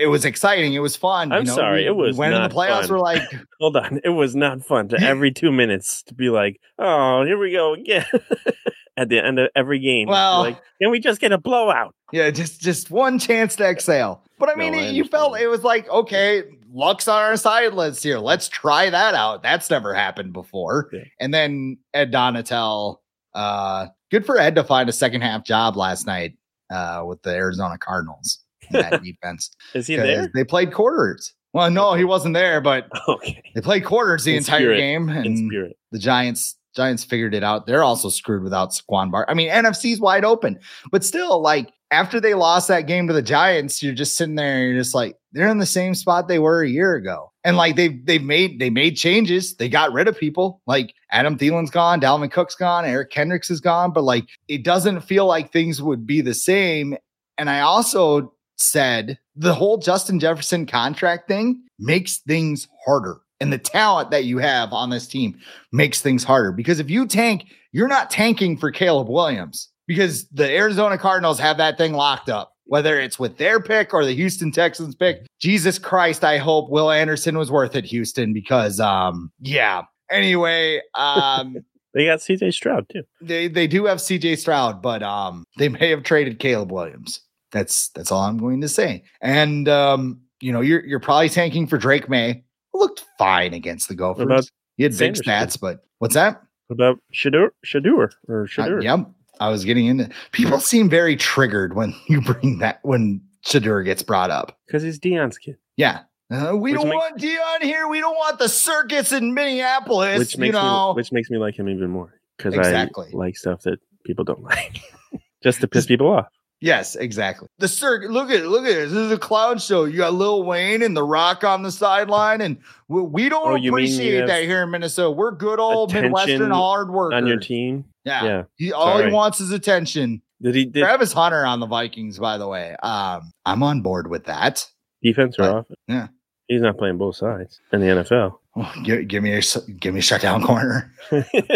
it 0.00 0.06
was 0.08 0.24
exciting. 0.24 0.72
It 0.74 0.78
was 0.80 0.96
fun. 0.96 1.32
I'm 1.32 1.42
you 1.42 1.48
know, 1.48 1.54
sorry, 1.54 1.82
we- 1.82 1.86
it 1.88 1.96
was 1.96 2.16
we 2.16 2.20
went 2.20 2.34
in 2.34 2.42
the 2.42 2.48
playoffs. 2.48 2.82
fun. 2.82 2.90
We're 2.90 2.98
like, 3.00 3.22
Hold 3.60 3.76
on. 3.76 4.00
It 4.04 4.10
was 4.10 4.34
not 4.36 4.64
fun 4.64 4.88
to 4.88 5.00
every 5.00 5.30
two 5.32 5.50
minutes 5.52 6.02
to 6.04 6.14
be 6.14 6.30
like, 6.30 6.60
oh, 6.78 7.24
here 7.24 7.38
we 7.38 7.52
go 7.52 7.74
again. 7.74 8.06
At 8.96 9.08
the 9.08 9.24
end 9.24 9.38
of 9.38 9.48
every 9.56 9.78
game. 9.78 10.08
Well- 10.08 10.40
like, 10.42 10.60
can 10.80 10.90
we 10.90 11.00
just 11.00 11.20
get 11.20 11.32
a 11.32 11.38
blowout? 11.38 11.94
yeah, 12.12 12.30
just 12.30 12.60
just 12.60 12.90
one 12.90 13.18
chance 13.18 13.56
to 13.56 13.64
exhale. 13.64 14.22
But 14.38 14.48
I 14.48 14.54
mean, 14.54 14.72
No, 14.72 14.78
I 14.78 14.88
you 14.88 15.04
felt 15.04 15.38
it 15.38 15.46
was 15.48 15.62
like, 15.62 15.88
okay, 15.88 16.42
luck's 16.72 17.06
on 17.08 17.20
our 17.22 17.36
side. 17.36 17.72
Let's 17.74 18.02
here. 18.02 18.18
Let's 18.18 18.48
try 18.48 18.88
that 18.90 19.14
out. 19.14 19.42
That's 19.42 19.68
never 19.70 19.94
happened 19.94 20.32
before. 20.32 20.88
Yeah. 20.92 21.04
And 21.20 21.32
then 21.32 21.78
Ed 21.94 22.10
Donatell, 22.12 22.96
uh, 23.34 23.86
good 24.10 24.24
for 24.26 24.38
Ed 24.38 24.54
to 24.56 24.64
find 24.64 24.88
a 24.88 24.92
second 24.92 25.20
half 25.20 25.44
job 25.44 25.76
last 25.76 26.06
night 26.06 26.36
uh, 26.70 27.04
with 27.06 27.22
the 27.22 27.30
Arizona 27.30 27.76
Cardinals 27.78 28.38
in 28.40 28.49
that 28.72 29.02
defense. 29.02 29.50
Is 29.74 29.86
he 29.86 29.96
there? 29.96 30.30
They 30.34 30.44
played 30.44 30.72
quarters. 30.72 31.32
Well, 31.52 31.70
no, 31.70 31.94
he 31.94 32.04
wasn't 32.04 32.34
there, 32.34 32.60
but 32.60 32.88
Okay. 33.08 33.42
they 33.54 33.60
played 33.60 33.84
quarters 33.84 34.24
the 34.24 34.32
In 34.32 34.38
entire 34.38 34.60
spirit. 34.60 34.76
game, 34.78 35.08
and 35.08 35.36
spirit. 35.50 35.76
the 35.90 35.98
Giants 35.98 36.56
Giants 36.76 37.02
figured 37.02 37.34
it 37.34 37.42
out. 37.42 37.66
They're 37.66 37.82
also 37.82 38.08
screwed 38.08 38.44
without 38.44 38.70
Saquon 38.70 39.10
Bar. 39.10 39.26
I 39.28 39.34
mean, 39.34 39.50
NFC's 39.50 39.98
wide 39.98 40.24
open, 40.24 40.60
but 40.92 41.02
still, 41.02 41.40
like 41.42 41.68
after 41.90 42.20
they 42.20 42.34
lost 42.34 42.68
that 42.68 42.82
game 42.82 43.08
to 43.08 43.12
the 43.12 43.20
Giants, 43.22 43.82
you're 43.82 43.92
just 43.92 44.16
sitting 44.16 44.36
there, 44.36 44.58
and 44.62 44.68
you're 44.72 44.80
just 44.80 44.94
like, 44.94 45.16
they're 45.32 45.48
in 45.48 45.58
the 45.58 45.66
same 45.66 45.96
spot 45.96 46.28
they 46.28 46.38
were 46.38 46.62
a 46.62 46.68
year 46.68 46.94
ago, 46.94 47.32
and 47.42 47.56
like 47.56 47.74
they've 47.74 48.06
they've 48.06 48.22
made 48.22 48.60
they 48.60 48.70
made 48.70 48.92
changes. 48.96 49.56
They 49.56 49.68
got 49.68 49.92
rid 49.92 50.06
of 50.06 50.16
people 50.16 50.62
like 50.68 50.94
Adam 51.10 51.36
Thielen's 51.36 51.70
gone, 51.72 52.00
Dalvin 52.00 52.30
Cook's 52.30 52.54
gone, 52.54 52.84
Eric 52.84 53.10
Kendricks 53.10 53.50
is 53.50 53.60
gone, 53.60 53.92
but 53.92 54.04
like 54.04 54.28
it 54.46 54.62
doesn't 54.62 55.00
feel 55.00 55.26
like 55.26 55.50
things 55.52 55.82
would 55.82 56.06
be 56.06 56.20
the 56.20 56.34
same. 56.34 56.96
And 57.36 57.50
I 57.50 57.60
also 57.62 58.32
said 58.60 59.18
the 59.36 59.54
whole 59.54 59.78
Justin 59.78 60.20
Jefferson 60.20 60.66
contract 60.66 61.28
thing 61.28 61.62
makes 61.78 62.18
things 62.18 62.68
harder. 62.84 63.20
And 63.40 63.52
the 63.52 63.58
talent 63.58 64.10
that 64.10 64.24
you 64.24 64.38
have 64.38 64.72
on 64.72 64.90
this 64.90 65.06
team 65.08 65.38
makes 65.72 66.02
things 66.02 66.24
harder 66.24 66.52
because 66.52 66.78
if 66.78 66.90
you 66.90 67.06
tank, 67.06 67.46
you're 67.72 67.88
not 67.88 68.10
tanking 68.10 68.56
for 68.58 68.70
Caleb 68.70 69.08
Williams 69.08 69.70
because 69.86 70.28
the 70.28 70.50
Arizona 70.50 70.98
Cardinals 70.98 71.38
have 71.38 71.56
that 71.56 71.78
thing 71.78 71.94
locked 71.94 72.28
up, 72.28 72.52
whether 72.64 73.00
it's 73.00 73.18
with 73.18 73.38
their 73.38 73.58
pick 73.60 73.94
or 73.94 74.04
the 74.04 74.14
Houston 74.14 74.52
Texans 74.52 74.94
pick. 74.94 75.26
Jesus 75.40 75.78
Christ, 75.78 76.22
I 76.22 76.36
hope 76.36 76.68
Will 76.68 76.90
Anderson 76.90 77.38
was 77.38 77.50
worth 77.50 77.74
it, 77.76 77.84
Houston, 77.86 78.32
because 78.34 78.78
um, 78.78 79.32
yeah. 79.40 79.82
Anyway, 80.10 80.82
um, 80.96 81.56
They 81.94 82.04
got 82.06 82.20
CJ 82.20 82.52
Stroud 82.54 82.88
too. 82.88 83.02
they 83.20 83.48
they 83.48 83.66
do 83.66 83.86
have 83.86 83.98
CJ 83.98 84.38
Stroud, 84.38 84.80
but 84.80 85.02
um, 85.02 85.44
they 85.58 85.68
may 85.68 85.90
have 85.90 86.02
traded 86.04 86.38
Caleb 86.38 86.70
Williams. 86.70 87.20
That's 87.52 87.88
that's 87.90 88.12
all 88.12 88.22
I'm 88.22 88.38
going 88.38 88.60
to 88.60 88.68
say. 88.68 89.04
And 89.20 89.68
um, 89.68 90.20
you 90.40 90.52
know, 90.52 90.60
you're 90.60 90.84
you're 90.84 91.00
probably 91.00 91.28
tanking 91.28 91.66
for 91.66 91.78
Drake 91.78 92.08
Maye. 92.08 92.44
Looked 92.72 93.04
fine 93.18 93.52
against 93.54 93.88
the 93.88 93.94
Gophers. 93.94 94.22
about 94.24 94.50
he 94.76 94.84
had 94.84 94.96
big 94.96 95.14
stats, 95.14 95.58
but 95.60 95.80
what's 95.98 96.14
that? 96.14 96.40
What 96.68 96.74
about 96.74 97.00
Shedeur? 97.12 97.48
Shedeur 97.66 98.10
or 98.28 98.42
Uh, 98.42 98.46
Shedeur? 98.46 98.82
yep, 98.82 99.00
I 99.40 99.48
was 99.50 99.64
getting 99.64 99.86
into. 99.86 100.08
People 100.32 100.60
seem 100.60 100.88
very 100.88 101.16
triggered 101.16 101.74
when 101.74 101.94
you 102.08 102.20
bring 102.22 102.58
that 102.60 102.78
when 102.82 103.20
Shedeur 103.44 103.84
gets 103.84 104.02
brought 104.02 104.30
up. 104.30 104.56
Because 104.66 104.82
he's 104.82 105.00
Deion's 105.00 105.36
kid. 105.38 105.56
Yeah, 105.76 106.02
Uh, 106.30 106.52
we 106.54 106.70
Which 106.72 106.80
don't 106.80 106.88
makes- 106.90 106.96
want 107.00 107.18
Deion 107.18 107.62
here. 107.62 107.88
We 107.88 107.98
don't 108.00 108.14
want 108.16 108.38
the 108.38 108.48
circus 108.48 109.10
in 109.12 109.34
Minneapolis. 109.34 110.18
which 110.20 110.34
you 110.36 110.40
makes 110.42 110.52
know, 110.54 110.92
me 110.92 110.96
which 110.96 111.10
makes 111.10 111.28
me 111.28 111.38
like 111.38 111.58
him 111.58 111.68
even 111.68 111.90
more 111.90 112.14
because 112.38 112.54
Exactly. 112.54 113.08
I 113.12 113.16
like 113.16 113.36
stuff 113.36 113.62
that 113.62 113.80
people 114.06 114.24
don't 114.24 114.42
like, 114.44 114.80
just 115.42 115.60
to 115.62 115.66
piss 115.68 115.86
people 115.86 116.06
off. 116.08 116.28
Yes, 116.62 116.94
exactly. 116.94 117.48
The 117.58 117.68
circuit. 117.68 118.10
Look 118.10 118.30
at 118.30 118.44
look 118.46 118.66
at 118.66 118.74
this. 118.74 118.90
This 118.90 118.98
is 119.06 119.12
a 119.12 119.18
clown 119.18 119.58
show. 119.58 119.84
You 119.84 119.96
got 119.98 120.12
Lil 120.14 120.42
Wayne 120.42 120.82
and 120.82 120.94
The 120.96 121.02
Rock 121.02 121.42
on 121.42 121.62
the 121.62 121.72
sideline, 121.72 122.40
and 122.42 122.58
we, 122.88 123.00
we 123.02 123.28
don't 123.30 123.48
Oh, 123.52 123.54
you 123.54 123.72
mean 123.72 123.86
you 123.86 123.92
appreciate 123.94 124.26
that 124.26 124.42
here 124.44 124.62
in 124.62 124.70
Minnesota. 124.70 125.10
We're 125.10 125.30
good 125.32 125.58
old 125.58 125.92
Midwestern 125.94 126.50
hard 126.50 126.90
workers. 126.90 127.16
On 127.16 127.26
your 127.26 127.38
team, 127.38 127.86
Yeah. 128.04 128.24
yeah. 128.24 128.42
He, 128.56 128.72
all 128.72 129.02
he 129.02 129.10
wants 129.10 129.40
is 129.40 129.52
attention. 129.52 130.20
Did 130.42 130.54
he 130.54 130.64
did 130.66 130.80
Travis 130.80 131.12
Hunter 131.14 131.46
on 131.46 131.60
the 131.60 131.66
Vikings, 131.66 132.18
by 132.18 132.36
the 132.38 132.46
way. 132.48 132.76
Um, 132.82 133.32
I'm 133.46 133.62
on 133.62 133.80
board 133.80 134.08
with 134.10 134.24
that. 134.24 134.66
defense 135.02 135.36
or 135.38 135.42
But- 135.42 135.56
offense? 135.56 135.78
yeah. 135.88 136.06
he's 136.46 136.60
not 136.60 136.76
playing 136.76 136.98
both 136.98 137.16
sides 137.16 137.58
in 137.72 137.80
the 137.80 137.86
NFL. 137.86 138.34
Oh, 138.56 138.72
give, 138.82 139.06
give 139.08 139.22
me 139.22 139.32
a 139.32 139.40
give 139.78 139.94
me 139.94 140.00
a 140.00 140.02
shutdown 140.02 140.42
corner. 140.42 140.92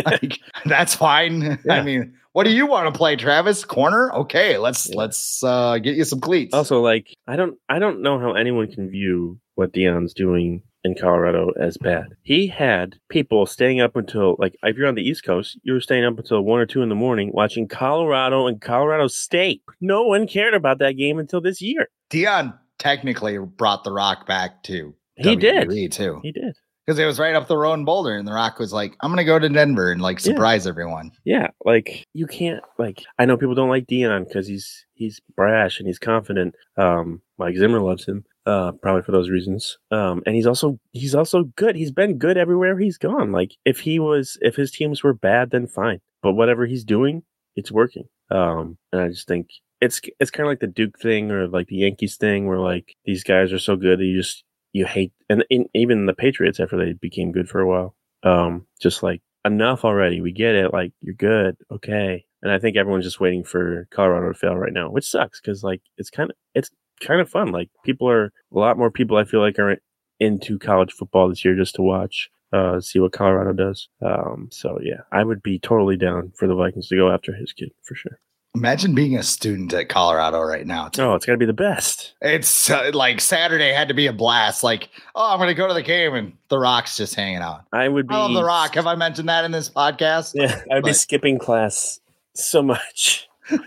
Like, 0.06 0.38
that's 0.64 0.94
fine. 0.94 1.58
I 1.68 1.82
mean, 1.82 2.14
what 2.34 2.44
do 2.44 2.50
you 2.52 2.66
want 2.66 2.92
to 2.92 2.96
play, 2.96 3.16
Travis? 3.16 3.64
Corner? 3.64 4.12
Okay, 4.12 4.58
let's 4.58 4.88
Yeah. 4.90 4.96
let's 4.98 5.42
uh, 5.42 5.78
get 5.78 5.96
you 5.96 6.04
some 6.04 6.20
cleats. 6.20 6.52
also, 6.52 6.80
like 6.82 7.08
I 7.26 7.36
don't 7.36 7.56
I 7.68 7.78
don't 7.78 8.02
know 8.02 8.18
how 8.18 8.34
anyone 8.34 8.70
can 8.70 8.90
view 8.90 9.40
what 9.54 9.72
Deion's 9.72 10.12
doing 10.12 10.62
in 10.82 10.94
Colorado 10.94 11.50
as 11.58 11.78
bad. 11.78 12.08
He 12.22 12.46
had 12.46 12.96
people 13.08 13.46
staying 13.46 13.80
up 13.80 13.96
until 13.96 14.36
like 14.38 14.54
if 14.62 14.76
you're 14.76 14.86
on 14.88 14.96
the 14.96 15.02
East 15.08 15.24
Coast, 15.24 15.58
you 15.62 15.72
were 15.72 15.80
staying 15.80 16.04
up 16.04 16.18
until 16.18 16.42
one 16.42 16.60
or 16.60 16.66
two 16.66 16.82
in 16.82 16.90
the 16.90 16.94
morning 16.94 17.30
watching 17.32 17.66
Colorado 17.68 18.46
and 18.46 18.60
Colorado 18.60 19.06
State. 19.08 19.62
No 19.80 20.02
one 20.02 20.26
cared 20.26 20.52
about 20.54 20.78
that 20.80 20.92
game 20.98 21.18
until 21.18 21.40
this 21.40 21.62
year. 21.62 21.88
Deion 22.10 22.58
technically 22.78 23.38
brought 23.38 23.84
the 23.84 23.92
Rock 23.92 24.26
back 24.26 24.62
to 24.64 24.94
He 25.16 25.36
did. 25.36 25.68
WWE 25.68 25.90
too, 25.90 26.20
He 26.22 26.32
did. 26.32 26.54
Because 26.86 26.98
it 26.98 27.06
was 27.06 27.18
right 27.18 27.34
up 27.34 27.48
the 27.48 27.56
road 27.56 27.74
in 27.74 27.84
Boulder, 27.86 28.16
and 28.16 28.28
the 28.28 28.32
Rock 28.32 28.58
was 28.58 28.72
like, 28.72 28.94
"I'm 29.00 29.10
gonna 29.10 29.24
go 29.24 29.38
to 29.38 29.48
Denver 29.48 29.90
and 29.90 30.02
like 30.02 30.18
Yeah. 30.18 30.32
surprise 30.32 30.66
everyone." 30.66 31.12
Yeah, 31.24 31.48
like 31.64 32.06
you 32.12 32.26
can't 32.26 32.62
like 32.78 33.02
I 33.18 33.24
know 33.24 33.36
people 33.38 33.54
don't 33.54 33.70
like 33.70 33.86
Deion 33.86 34.26
because 34.28 34.46
he's 34.46 34.84
he's 34.94 35.20
brash 35.36 35.78
and 35.78 35.86
he's 35.86 35.98
confident. 35.98 36.54
Um, 36.76 37.22
Mike 37.38 37.56
Zimmer 37.56 37.80
loves 37.80 38.04
him, 38.06 38.24
uh, 38.46 38.72
probably 38.82 39.02
for 39.02 39.12
those 39.12 39.30
reasons. 39.30 39.78
Um, 39.90 40.22
and 40.26 40.34
he's 40.36 40.46
also 40.46 40.78
he's 40.92 41.14
also 41.14 41.44
good. 41.56 41.74
He's 41.74 41.90
been 41.92 42.18
good 42.18 42.36
everywhere 42.36 42.78
he's 42.78 42.98
gone. 42.98 43.32
Like 43.32 43.52
if 43.64 43.80
he 43.80 43.98
was 43.98 44.36
if 44.42 44.56
his 44.56 44.70
teams 44.70 45.02
were 45.02 45.14
bad, 45.14 45.50
then 45.50 45.66
fine. 45.66 46.00
But 46.22 46.34
whatever 46.34 46.66
he's 46.66 46.84
doing, 46.84 47.22
it's 47.56 47.72
working. 47.72 48.04
Um, 48.30 48.76
and 48.92 49.00
I 49.00 49.08
just 49.08 49.26
think 49.26 49.48
it's 49.80 50.00
it's 50.20 50.30
kind 50.30 50.46
of 50.46 50.50
like 50.50 50.60
the 50.60 50.66
Duke 50.66 50.98
thing 51.00 51.30
or 51.30 51.48
like 51.48 51.68
the 51.68 51.76
Yankees 51.76 52.16
thing, 52.16 52.46
where 52.46 52.58
like 52.60 52.94
these 53.06 53.24
guys 53.24 53.52
are 53.54 53.58
so 53.58 53.74
good 53.76 53.98
that 54.00 54.04
you 54.04 54.18
just 54.18 54.44
you 54.74 54.84
hate, 54.84 55.12
and, 55.30 55.44
even 55.72 56.04
the 56.04 56.12
Patriots 56.12 56.60
after 56.60 56.76
they 56.76 56.92
became 56.92 57.32
good 57.32 57.48
for 57.48 57.60
a 57.60 57.66
while. 57.66 57.94
Um, 58.22 58.66
just 58.80 59.02
like 59.02 59.22
enough 59.44 59.84
already. 59.84 60.20
We 60.20 60.32
get 60.32 60.54
it. 60.54 60.72
Like 60.72 60.92
you're 61.00 61.14
good. 61.14 61.56
Okay. 61.70 62.26
And 62.42 62.52
I 62.52 62.58
think 62.58 62.76
everyone's 62.76 63.04
just 63.04 63.20
waiting 63.20 63.44
for 63.44 63.86
Colorado 63.90 64.32
to 64.32 64.38
fail 64.38 64.56
right 64.56 64.72
now, 64.72 64.90
which 64.90 65.08
sucks 65.08 65.40
because 65.40 65.62
like 65.62 65.80
it's 65.96 66.10
kind 66.10 66.30
of 66.30 66.36
it's 66.54 66.70
kind 67.00 67.20
of 67.20 67.30
fun. 67.30 67.52
Like 67.52 67.70
people 67.84 68.10
are 68.10 68.26
a 68.26 68.58
lot 68.58 68.76
more 68.76 68.90
people 68.90 69.16
I 69.16 69.24
feel 69.24 69.40
like 69.40 69.58
are 69.58 69.76
into 70.20 70.58
college 70.58 70.92
football 70.92 71.28
this 71.28 71.44
year 71.44 71.56
just 71.56 71.76
to 71.76 71.82
watch, 71.82 72.30
uh, 72.52 72.80
see 72.80 72.98
what 72.98 73.12
Colorado 73.12 73.52
does. 73.52 73.88
Um, 74.02 74.48
so 74.50 74.78
yeah, 74.82 75.02
I 75.12 75.22
would 75.22 75.42
be 75.42 75.58
totally 75.58 75.96
down 75.96 76.32
for 76.34 76.48
the 76.48 76.54
Vikings 76.54 76.88
to 76.88 76.96
go 76.96 77.10
after 77.12 77.34
his 77.34 77.52
kid 77.52 77.70
for 77.82 77.94
sure. 77.94 78.18
Imagine 78.56 78.94
being 78.94 79.16
a 79.16 79.22
student 79.24 79.72
at 79.72 79.88
Colorado 79.88 80.40
right 80.40 80.64
now. 80.64 80.88
Oh, 80.98 81.14
it's 81.14 81.26
got 81.26 81.32
to 81.32 81.38
be 81.38 81.44
the 81.44 81.52
best. 81.52 82.14
It's 82.20 82.70
uh, 82.70 82.92
like 82.94 83.20
Saturday 83.20 83.72
had 83.72 83.88
to 83.88 83.94
be 83.94 84.06
a 84.06 84.12
blast. 84.12 84.62
Like, 84.62 84.90
oh, 85.16 85.32
I'm 85.32 85.40
gonna 85.40 85.54
go 85.54 85.66
to 85.66 85.74
the 85.74 85.82
game, 85.82 86.14
and 86.14 86.34
the 86.50 86.58
Rock's 86.58 86.96
just 86.96 87.16
hanging 87.16 87.38
out. 87.38 87.64
I 87.72 87.88
would 87.88 88.06
be. 88.06 88.14
I 88.14 88.18
love 88.18 88.32
the 88.32 88.44
Rock. 88.44 88.76
Have 88.76 88.86
I 88.86 88.94
mentioned 88.94 89.28
that 89.28 89.44
in 89.44 89.50
this 89.50 89.68
podcast? 89.68 90.32
Yeah, 90.36 90.62
I'd 90.70 90.84
be 90.84 90.92
skipping 90.92 91.38
class 91.38 91.98
so 92.34 92.62
much. 92.62 93.28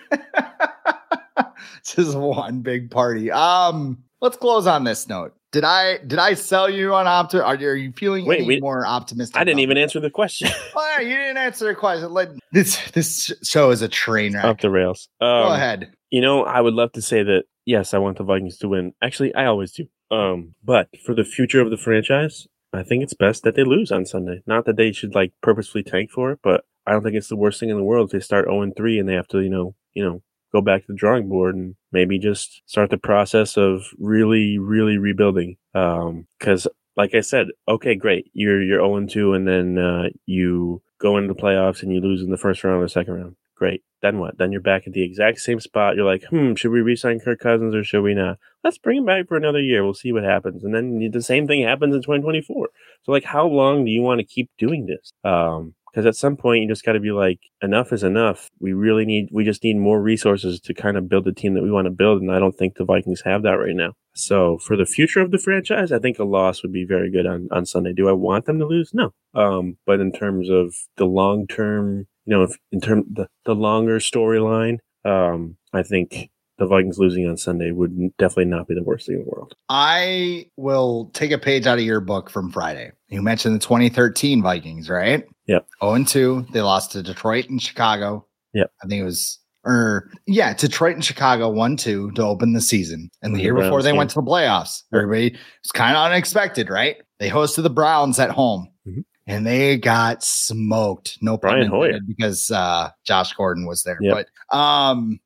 just 1.83 2.17
one 2.17 2.61
big 2.61 2.89
party. 2.89 3.29
Um, 3.29 4.03
let's 4.21 4.38
close 4.38 4.67
on 4.67 4.85
this 4.85 5.09
note. 5.09 5.36
Did 5.54 5.64
I 5.64 5.98
did 6.00 6.20
I 6.20 6.34
sell 6.34 6.70
you 6.70 6.93
on 6.93 7.06
opti? 7.06 7.41
Are 7.43 7.56
you, 7.56 7.68
are 7.70 7.76
you 7.76 7.91
feeling 7.93 8.26
Wait, 8.26 8.39
any 8.39 8.48
we- 8.48 8.60
more 8.60 8.86
optimistic? 8.86 9.38
I 9.39 9.43
didn't 9.43 9.60
even 9.62 9.78
answer 9.78 10.00
the 10.00 10.10
question. 10.10 10.50
Oh, 10.76 11.00
you 11.02 11.16
didn't 11.16 11.38
answer 11.38 11.66
the 11.68 11.76
question. 11.76 12.12
Let, 12.12 12.30
this 12.52 12.91
this 12.91 13.32
show 13.43 13.70
is 13.72 13.82
a 13.82 13.88
train 13.88 14.34
wreck. 14.34 14.43
Off 14.45 14.60
the 14.62 14.70
rails. 14.70 15.10
Go 15.22 15.28
Um, 15.28 15.52
ahead. 15.54 15.91
You 16.10 16.22
know, 16.22 16.43
I 16.43 16.60
would 16.60 16.74
love 16.74 16.91
to 16.93 17.02
say 17.02 17.22
that 17.24 17.43
yes, 17.66 17.93
I 17.93 18.00
want 18.00 18.18
the 18.18 18.24
Vikings 18.24 18.58
to 18.60 18.68
win. 18.68 18.93
Actually, 19.02 19.34
I 19.36 19.45
always 19.45 19.72
do. 19.72 19.86
Um, 20.12 20.56
but 20.64 20.88
for 21.06 21.14
the 21.14 21.24
future 21.24 21.62
of 21.62 21.70
the 21.70 21.78
franchise, 21.78 22.48
I 22.74 22.84
think 22.84 23.04
it's 23.04 23.14
best 23.14 23.43
that 23.43 23.56
they 23.56 23.64
lose 23.64 23.91
on 23.91 24.06
Sunday. 24.06 24.41
Not 24.48 24.66
that 24.66 24.76
they 24.78 24.91
should 24.91 25.14
like 25.16 25.34
purposefully 25.41 25.84
tank 25.84 26.10
for 26.12 26.32
it, 26.32 26.39
but 26.43 26.64
I 26.86 26.91
don't 26.91 27.04
think 27.04 27.16
it's 27.16 27.28
the 27.30 27.36
worst 27.36 27.60
thing 27.60 27.70
in 27.70 27.78
the 27.78 27.84
world 27.84 28.08
if 28.10 28.12
they 28.14 28.20
start 28.26 28.45
0 28.45 28.72
3 28.76 29.00
and 29.00 29.08
they 29.10 29.14
have 29.14 29.28
to, 29.30 29.39
you 29.41 29.50
know, 29.50 29.76
you 29.93 30.04
know, 30.04 30.22
go 30.52 30.62
back 30.62 30.82
to 30.82 30.93
the 30.93 30.98
drawing 30.98 31.30
board 31.30 31.56
and 31.56 31.76
maybe 31.91 32.20
just 32.20 32.62
start 32.66 32.89
the 32.89 32.98
process 32.98 33.58
of 33.58 33.84
really, 33.98 34.58
really 34.58 34.98
rebuilding. 34.98 35.58
Um, 35.74 36.28
cause 36.39 36.68
like 36.95 37.14
I 37.14 37.22
said, 37.22 37.48
okay, 37.68 37.95
great. 37.95 38.32
You're, 38.34 38.62
you're 38.62 38.80
0 38.80 39.06
2 39.06 39.34
and 39.34 39.48
then, 39.48 39.78
uh, 39.78 40.10
you 40.26 40.82
go 41.00 41.18
into 41.18 41.34
the 41.34 41.39
playoffs 41.39 41.84
and 41.84 41.93
you 41.93 42.02
lose 42.02 42.22
in 42.22 42.32
the 42.32 42.38
first 42.38 42.64
round 42.64 42.80
or 42.80 42.86
the 42.86 42.89
second 42.89 43.14
round. 43.14 43.36
Great. 43.56 43.84
Then 44.02 44.20
what? 44.20 44.38
Then 44.38 44.52
you're 44.52 44.62
back 44.62 44.84
at 44.86 44.93
the 44.93 45.04
exact 45.04 45.39
same 45.39 45.60
spot. 45.60 45.95
You're 45.95 46.06
like, 46.06 46.24
hmm, 46.26 46.54
should 46.54 46.72
we 46.72 46.82
re-sign 46.82 47.20
Kirk 47.20 47.39
Cousins 47.39 47.74
or 47.74 47.84
should 47.84 48.04
we 48.04 48.14
not? 48.14 48.38
Let's 48.64 48.78
bring 48.78 49.00
him 49.00 49.06
back 49.06 49.28
for 49.28 49.36
another 49.36 49.60
year. 49.60 49.84
We'll 49.84 49.95
see 49.95 50.12
what 50.12 50.24
happens. 50.24 50.64
And 50.64 50.76
then 50.76 51.10
the 51.12 51.22
same 51.24 51.48
thing 51.48 51.64
happens 51.64 51.95
in 51.95 52.02
2024. 52.02 52.70
So 53.04 53.12
like, 53.12 53.24
how 53.24 53.48
long 53.48 53.86
do 53.86 53.91
you 53.91 54.04
want 54.04 54.20
to 54.20 54.26
keep 54.26 54.52
doing 54.60 54.86
this? 54.86 55.12
Um, 55.24 55.74
because 55.91 56.05
at 56.05 56.15
some 56.15 56.38
point 56.38 56.61
you 56.61 56.67
just 56.67 56.85
got 56.85 56.93
to 56.93 56.99
be 56.99 57.11
like, 57.11 57.39
enough 57.61 57.91
is 57.91 58.03
enough. 58.03 58.49
We 58.59 58.73
really 58.73 59.05
need, 59.05 59.29
we 59.31 59.43
just 59.43 59.63
need 59.63 59.77
more 59.77 60.01
resources 60.01 60.59
to 60.61 60.73
kind 60.73 60.97
of 60.97 61.09
build 61.09 61.25
the 61.25 61.33
team 61.33 61.53
that 61.53 61.63
we 61.63 61.71
want 61.71 61.85
to 61.85 61.91
build. 61.91 62.21
And 62.21 62.31
I 62.31 62.39
don't 62.39 62.55
think 62.55 62.75
the 62.75 62.85
Vikings 62.85 63.21
have 63.25 63.43
that 63.43 63.53
right 63.53 63.75
now. 63.75 63.93
So 64.13 64.57
for 64.57 64.75
the 64.75 64.85
future 64.85 65.21
of 65.21 65.31
the 65.31 65.38
franchise, 65.38 65.91
I 65.91 65.99
think 65.99 66.19
a 66.19 66.23
loss 66.23 66.63
would 66.63 66.73
be 66.73 66.85
very 66.85 67.11
good 67.11 67.25
on, 67.25 67.47
on 67.51 67.65
Sunday. 67.65 67.93
Do 67.93 68.09
I 68.09 68.13
want 68.13 68.45
them 68.45 68.59
to 68.59 68.65
lose? 68.65 68.91
No. 68.93 69.13
Um, 69.33 69.77
but 69.85 69.99
in 69.99 70.11
terms 70.11 70.49
of 70.49 70.75
the 70.97 71.05
long 71.05 71.47
term, 71.47 72.07
you 72.25 72.35
know, 72.35 72.43
if 72.43 72.57
in 72.71 72.81
term 72.81 73.05
the, 73.11 73.27
the 73.45 73.55
longer 73.55 73.99
storyline, 73.99 74.77
um, 75.05 75.57
I 75.73 75.83
think 75.83 76.29
the 76.58 76.66
Vikings 76.66 76.97
losing 76.97 77.28
on 77.28 77.38
Sunday 77.38 77.72
would 77.72 77.95
definitely 78.18 78.45
not 78.45 78.68
be 78.68 78.74
the 78.76 78.84
worst 78.84 79.05
thing 79.08 79.16
in 79.18 79.24
the 79.24 79.30
world. 79.30 79.53
I 79.70 80.49
will 80.58 81.12
take 81.14 81.32
a 81.32 81.38
page 81.38 81.68
out 81.68 81.78
of 81.78 81.84
your 81.84 81.99
book 82.01 82.30
from 82.30 82.51
Friday. 82.51 82.91
You 83.10 83.22
mentioned 83.22 83.55
the 83.55 83.60
2013 83.60 84.41
Vikings, 84.41 84.89
right? 84.89 85.24
Yep. 85.47 85.68
0 85.82 85.93
and 85.93 86.08
2. 86.08 86.47
They 86.53 86.62
lost 86.62 86.91
to 86.93 87.03
Detroit 87.03 87.49
and 87.49 87.62
Chicago. 87.62 88.26
Yep. 88.53 88.72
I 88.84 88.88
think 88.88 89.01
it 89.01 89.05
was, 89.05 89.39
or 89.64 90.10
yeah, 90.26 90.53
Detroit 90.53 90.95
and 90.95 91.05
Chicago 91.05 91.49
1 91.49 91.78
2 91.78 92.12
to 92.12 92.24
open 92.24 92.53
the 92.53 92.62
season. 92.62 93.10
And 93.22 93.36
the 93.36 93.39
Mhm, 93.39 93.43
year 93.43 93.53
before 93.55 93.82
they 93.84 93.89
game. 93.91 93.97
went 93.97 94.10
to 94.12 94.16
the 94.22 94.24
playoffs, 94.24 94.84
everybody 94.93 95.32
was 95.32 95.72
kind 95.74 95.95
of 95.95 96.03
unexpected, 96.05 96.70
right? 96.70 96.97
They 97.20 97.30
hosted 97.30 97.64
the 97.64 97.70
Browns 97.70 98.20
at 98.20 98.30
home. 98.32 98.68
Mhm. 98.88 99.03
And 99.30 99.45
they 99.45 99.78
got 99.78 100.24
smoked. 100.24 101.18
No 101.22 101.38
Brian 101.38 101.68
Hoyer. 101.68 101.99
because 102.08 102.49
uh, 102.49 102.89
Josh 103.05 103.34
Gordon 103.34 103.68
was 103.68 103.84
there. 103.84 103.97
Yep. 104.01 104.26
But 104.49 104.58
um, 104.58 105.20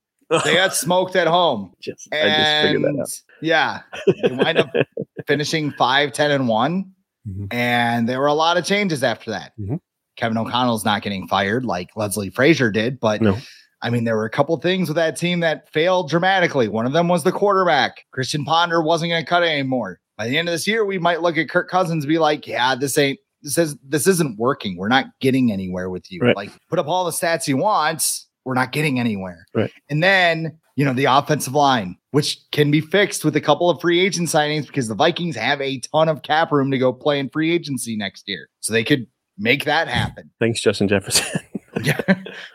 they 0.44 0.56
got 0.56 0.74
smoked 0.76 1.16
at 1.16 1.28
home. 1.28 1.74
Just, 1.82 2.08
I 2.14 2.28
just 2.28 2.62
figured 2.64 2.84
that 2.84 2.88
And 2.90 3.02
out. 3.02 3.08
yeah, 3.42 3.82
they 4.24 4.36
wind 4.36 4.58
up 4.58 4.70
finishing 5.28 5.72
5, 5.72 6.12
10, 6.14 6.32
and 6.32 6.48
one. 6.48 6.92
Mhm. 7.28 7.54
And 7.54 8.10
there 8.10 8.20
were 8.20 8.28
a 8.28 8.34
lot 8.34 8.58
of 8.58 8.66
changes 8.66 9.04
after 9.04 9.32
that. 9.32 9.52
Mhm. 9.60 9.80
Kevin 10.18 10.38
O'Connell's 10.38 10.86
not 10.86 11.02
getting 11.04 11.28
fired 11.28 11.66
like 11.66 11.90
Leslie 11.96 12.30
Frazier 12.30 12.72
did, 12.72 13.00
but 13.00 13.22
No. 13.22 13.38
I 13.84 13.90
mean, 13.90 14.04
there 14.04 14.16
were 14.16 14.26
a 14.26 14.30
couple 14.30 14.56
things 14.58 14.90
with 14.90 14.96
that 14.98 15.18
team 15.18 15.40
that 15.40 15.72
failed 15.72 16.10
dramatically. 16.10 16.68
One 16.68 16.86
of 16.86 16.94
them 16.94 17.08
was 17.08 17.24
the 17.24 17.32
quarterback. 17.32 18.06
Christian 18.12 18.46
Ponder 18.46 18.82
wasn't 18.82 19.10
going 19.12 19.24
to 19.24 19.30
cut 19.30 19.42
it 19.44 19.48
anymore. 19.48 20.00
By 20.18 20.28
the 20.28 20.38
end 20.38 20.48
of 20.48 20.54
this 20.54 20.68
year, 20.68 20.86
we 20.86 21.00
might 21.00 21.22
look 21.24 21.38
at 21.38 21.50
Kirk 21.50 21.68
Cousins 21.70 22.04
and 22.04 22.10
be 22.10 22.20
like, 22.20 22.46
yeah, 22.46 22.76
this 22.76 22.98
ain't 22.98 23.18
this 23.44 23.58
is 23.58 23.76
this 23.84 24.06
isn't 24.06 24.38
working. 24.38 24.78
We're 24.78 24.88
not 24.88 25.08
getting 25.20 25.52
anywhere 25.52 25.90
with 25.90 26.12
you. 26.12 26.20
Right. 26.22 26.36
Like 26.36 26.52
put 26.70 26.78
up 26.78 26.88
all 26.88 27.06
the 27.06 27.12
stats 27.12 27.46
he 27.46 27.56
wants. 27.56 28.28
We're 28.46 28.54
not 28.56 28.72
getting 28.72 29.00
anywhere. 29.00 29.46
Right. 29.54 29.72
And 29.90 30.02
then, 30.04 30.58
you 30.76 30.86
know, 30.86 30.94
the 30.94 31.06
offensive 31.06 31.54
line, 31.54 31.98
which 32.12 32.40
can 32.52 32.72
be 32.72 32.82
fixed 32.82 33.24
with 33.24 33.36
a 33.36 33.42
couple 33.42 33.70
of 33.70 33.80
free 33.82 34.00
agent 34.00 34.30
signings 34.30 34.68
because 34.68 34.88
the 34.88 34.96
Vikings 34.96 35.36
have 35.36 35.62
a 35.62 35.80
ton 35.80 36.10
of 36.10 36.24
cap 36.24 36.52
room 36.52 36.72
to 36.72 36.78
go 36.78 36.92
play 36.94 37.20
in 37.20 37.30
free 37.30 37.52
agency 37.52 37.96
next 37.96 38.28
year. 38.28 38.50
So 38.62 38.74
they 38.74 38.84
could 38.84 39.08
make 39.38 39.66
that 39.66 39.88
happen. 39.88 40.32
Thanks, 40.40 40.62
Justin 40.62 40.88
Jefferson. 40.88 41.42
Yeah. 41.84 42.00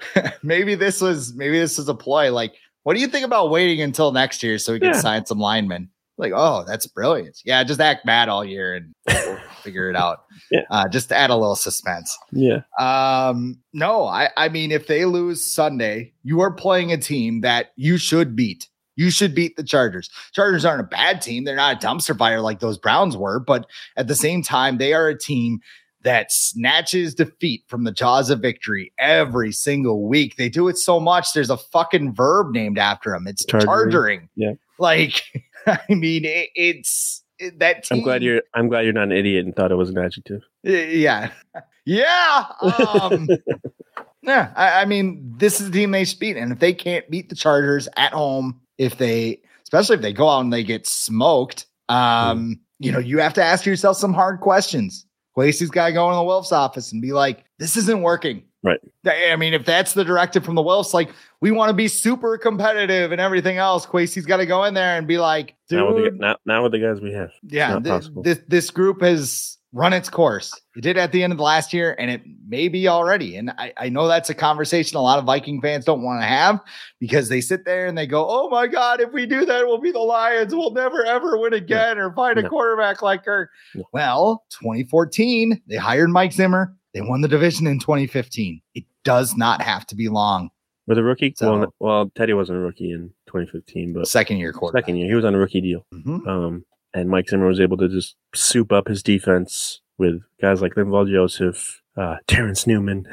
maybe 0.42 0.74
this 0.74 1.00
was 1.00 1.34
maybe 1.34 1.58
this 1.58 1.78
is 1.78 1.88
a 1.88 1.94
ploy. 1.94 2.30
Like, 2.30 2.54
what 2.82 2.94
do 2.94 3.00
you 3.00 3.08
think 3.08 3.24
about 3.24 3.50
waiting 3.50 3.80
until 3.80 4.12
next 4.12 4.42
year 4.42 4.58
so 4.58 4.74
we 4.74 4.78
can 4.78 4.90
Yeah. 4.92 5.00
sign 5.00 5.26
some 5.26 5.38
linemen? 5.38 5.88
Like, 6.18 6.32
oh, 6.34 6.64
that's 6.66 6.86
brilliant. 6.86 7.40
Yeah, 7.44 7.62
just 7.64 7.80
act 7.80 8.06
mad 8.06 8.28
all 8.28 8.44
year 8.44 8.74
and 8.74 8.94
we'll 9.06 9.36
figure 9.62 9.90
it 9.90 9.96
out. 9.96 10.24
Yeah. 10.50 10.62
Uh, 10.70 10.88
just 10.88 11.08
to 11.10 11.16
add 11.16 11.30
a 11.30 11.36
little 11.36 11.56
suspense. 11.56 12.16
yeah. 12.32 12.60
Um, 12.78 13.58
no, 13.72 14.04
I 14.06 14.30
I 14.36 14.48
mean, 14.48 14.72
if 14.72 14.86
they 14.86 15.04
lose 15.04 15.44
Sunday, 15.44 16.12
you 16.22 16.40
are 16.40 16.52
playing 16.52 16.90
a 16.92 16.96
team 16.96 17.42
that 17.42 17.72
you 17.76 17.98
should 17.98 18.34
beat. 18.34 18.68
You 18.98 19.10
should 19.10 19.34
beat 19.34 19.56
the 19.56 19.62
Chargers. 19.62 20.08
Chargers 20.32 20.64
aren't 20.64 20.80
a 20.80 20.84
bad 20.84 21.20
team. 21.20 21.44
They're 21.44 21.54
not 21.54 21.82
a 21.82 21.86
dumpster 21.86 22.16
fire 22.16 22.40
like 22.40 22.60
those 22.60 22.78
Browns 22.78 23.14
were, 23.14 23.38
but 23.38 23.66
at 23.98 24.08
the 24.08 24.14
same 24.14 24.42
time, 24.42 24.78
they 24.78 24.94
are 24.94 25.08
a 25.08 25.18
team 25.18 25.60
that 26.02 26.32
snatches 26.32 27.14
defeat 27.14 27.64
from 27.66 27.84
the 27.84 27.92
jaws 27.92 28.30
of 28.30 28.40
victory 28.40 28.92
every 28.98 29.52
single 29.52 30.06
week. 30.08 30.36
They 30.36 30.48
do 30.48 30.68
it 30.68 30.78
so 30.78 30.98
much. 30.98 31.32
There's 31.34 31.50
a 31.50 31.56
fucking 31.58 32.14
verb 32.14 32.52
named 32.52 32.78
after 32.78 33.10
them. 33.10 33.26
It's 33.26 33.44
charging. 33.44 33.68
charging. 33.68 34.28
Yeah. 34.36 34.52
Like, 34.78 35.20
I 35.88 35.94
mean, 35.94 36.24
it, 36.24 36.50
it's 36.54 37.22
it, 37.38 37.58
that. 37.58 37.84
Team, 37.84 37.98
I'm 37.98 38.04
glad 38.04 38.22
you're. 38.22 38.42
I'm 38.54 38.68
glad 38.68 38.82
you're 38.82 38.92
not 38.92 39.04
an 39.04 39.12
idiot 39.12 39.44
and 39.44 39.54
thought 39.54 39.72
it 39.72 39.76
was 39.76 39.90
an 39.90 39.98
adjective. 39.98 40.42
Yeah. 40.62 41.30
Yeah. 41.88 42.46
Um, 42.60 43.28
yeah. 44.22 44.52
I, 44.56 44.82
I 44.82 44.84
mean, 44.86 45.34
this 45.36 45.60
is 45.60 45.70
the 45.70 45.78
team 45.78 45.92
they 45.92 46.04
should 46.04 46.18
beat, 46.18 46.36
and 46.36 46.50
if 46.50 46.58
they 46.58 46.72
can't 46.72 47.08
beat 47.08 47.28
the 47.28 47.36
Chargers 47.36 47.88
at 47.96 48.12
home, 48.12 48.60
if 48.76 48.98
they, 48.98 49.40
especially 49.62 49.94
if 49.94 50.02
they 50.02 50.12
go 50.12 50.28
out 50.28 50.40
and 50.40 50.52
they 50.52 50.64
get 50.64 50.84
smoked, 50.88 51.66
um, 51.88 51.96
mm. 51.96 52.58
you 52.80 52.90
know, 52.90 52.98
you 52.98 53.20
have 53.20 53.34
to 53.34 53.44
ask 53.44 53.64
yourself 53.64 53.98
some 53.98 54.12
hard 54.12 54.40
questions. 54.40 55.06
Kwesi's 55.36 55.70
got 55.70 55.86
to 55.86 55.92
go 55.92 56.10
in 56.10 56.16
the 56.16 56.24
Wilf's 56.24 56.50
office 56.50 56.90
and 56.90 57.00
be 57.00 57.12
like, 57.12 57.44
this 57.60 57.76
isn't 57.76 58.02
working. 58.02 58.42
Right. 58.66 58.80
I 59.06 59.36
mean, 59.36 59.54
if 59.54 59.64
that's 59.64 59.92
the 59.92 60.04
directive 60.04 60.44
from 60.44 60.56
the 60.56 60.62
Wilfs, 60.62 60.92
like 60.92 61.10
we 61.40 61.52
want 61.52 61.68
to 61.68 61.72
be 61.72 61.86
super 61.86 62.36
competitive 62.36 63.12
and 63.12 63.20
everything 63.20 63.58
else, 63.58 63.86
Kwesi's 63.86 64.26
got 64.26 64.38
to 64.38 64.46
go 64.46 64.64
in 64.64 64.74
there 64.74 64.98
and 64.98 65.06
be 65.06 65.18
like, 65.18 65.54
dude, 65.68 65.78
now 65.78 65.94
with 65.94 66.04
the, 66.04 66.10
now, 66.18 66.36
now 66.46 66.62
with 66.64 66.72
the 66.72 66.80
guys 66.80 67.00
we 67.00 67.12
have, 67.12 67.30
yeah, 67.44 67.78
th- 67.78 68.08
this 68.24 68.40
this 68.48 68.70
group 68.72 69.02
has 69.02 69.56
run 69.72 69.92
its 69.92 70.08
course. 70.08 70.52
It 70.74 70.80
did 70.80 70.96
at 70.96 71.12
the 71.12 71.22
end 71.22 71.32
of 71.32 71.36
the 71.36 71.44
last 71.44 71.72
year, 71.72 71.94
and 71.98 72.10
it 72.10 72.22
may 72.48 72.66
be 72.66 72.88
already. 72.88 73.36
And 73.36 73.50
I, 73.50 73.72
I 73.76 73.88
know 73.88 74.08
that's 74.08 74.30
a 74.30 74.34
conversation 74.34 74.96
a 74.96 75.02
lot 75.02 75.20
of 75.20 75.26
Viking 75.26 75.60
fans 75.60 75.84
don't 75.84 76.02
want 76.02 76.22
to 76.22 76.26
have 76.26 76.60
because 76.98 77.28
they 77.28 77.40
sit 77.40 77.64
there 77.64 77.86
and 77.86 77.96
they 77.96 78.06
go, 78.08 78.26
Oh 78.28 78.48
my 78.48 78.66
God, 78.66 79.00
if 79.00 79.12
we 79.12 79.26
do 79.26 79.44
that, 79.44 79.64
we'll 79.66 79.78
be 79.78 79.92
the 79.92 80.00
Lions. 80.00 80.54
We'll 80.54 80.72
never 80.72 81.04
ever 81.04 81.38
win 81.38 81.52
again 81.52 81.98
or 81.98 82.12
find 82.14 82.36
a 82.38 82.48
quarterback 82.48 83.00
like 83.02 83.24
Kirk. 83.24 83.50
Well, 83.92 84.44
2014, 84.50 85.62
they 85.68 85.76
hired 85.76 86.10
Mike 86.10 86.32
Zimmer. 86.32 86.74
They 86.96 87.02
won 87.02 87.20
the 87.20 87.28
division 87.28 87.66
in 87.66 87.78
2015. 87.78 88.62
It 88.74 88.84
does 89.04 89.36
not 89.36 89.60
have 89.60 89.86
to 89.88 89.94
be 89.94 90.08
long. 90.08 90.48
With 90.86 90.96
a 90.96 91.02
rookie? 91.02 91.34
So, 91.36 91.58
well, 91.58 91.74
well, 91.78 92.12
Teddy 92.16 92.32
wasn't 92.32 92.56
a 92.56 92.62
rookie 92.62 92.90
in 92.90 93.10
2015, 93.26 93.92
but 93.92 94.08
second 94.08 94.38
year 94.38 94.50
quarterback. 94.50 94.84
Second 94.84 94.96
year. 94.96 95.08
He 95.08 95.14
was 95.14 95.26
on 95.26 95.34
a 95.34 95.38
rookie 95.38 95.60
deal. 95.60 95.84
Mm-hmm. 95.92 96.26
Um, 96.26 96.64
and 96.94 97.10
Mike 97.10 97.28
Zimmer 97.28 97.48
was 97.48 97.60
able 97.60 97.76
to 97.76 97.88
just 97.90 98.16
soup 98.34 98.72
up 98.72 98.88
his 98.88 99.02
defense 99.02 99.82
with 99.98 100.22
guys 100.40 100.62
like 100.62 100.74
Linval 100.74 101.06
Joseph, 101.06 101.82
uh, 101.98 102.16
Terrence 102.28 102.66
Newman. 102.66 103.06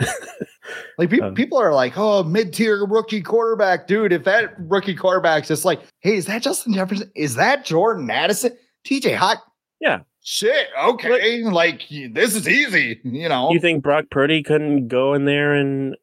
like 0.98 1.10
people, 1.10 1.28
um, 1.28 1.36
people 1.36 1.58
are 1.58 1.74
like, 1.74 1.98
oh, 1.98 2.24
mid-tier 2.24 2.86
rookie 2.86 3.22
quarterback, 3.22 3.86
dude. 3.86 4.14
If 4.14 4.24
that 4.24 4.54
rookie 4.60 4.96
quarterback's 4.96 5.50
just 5.50 5.66
like, 5.66 5.82
hey, 6.00 6.16
is 6.16 6.28
that 6.28 6.42
Justin 6.42 6.74
Jefferson? 6.74 7.12
Is 7.18 7.36
that 7.36 7.66
Jordan 7.66 8.10
Addison? 8.10 8.56
TJ 8.86 9.18
Hawk? 9.18 9.44
Yeah. 9.82 10.04
Shit. 10.24 10.68
Okay. 10.82 11.44
Like, 11.44 11.54
like 11.90 12.14
this 12.14 12.36
is 12.36 12.48
easy. 12.48 13.00
You 13.04 13.30
know. 13.30 13.52
You 13.52 13.60
think 13.60 13.84
Brock 13.84 14.06
Purdy 14.10 14.42
couldn't 14.42 14.88
go 14.88 15.14
in 15.14 15.26
there 15.26 15.54
and 15.54 15.96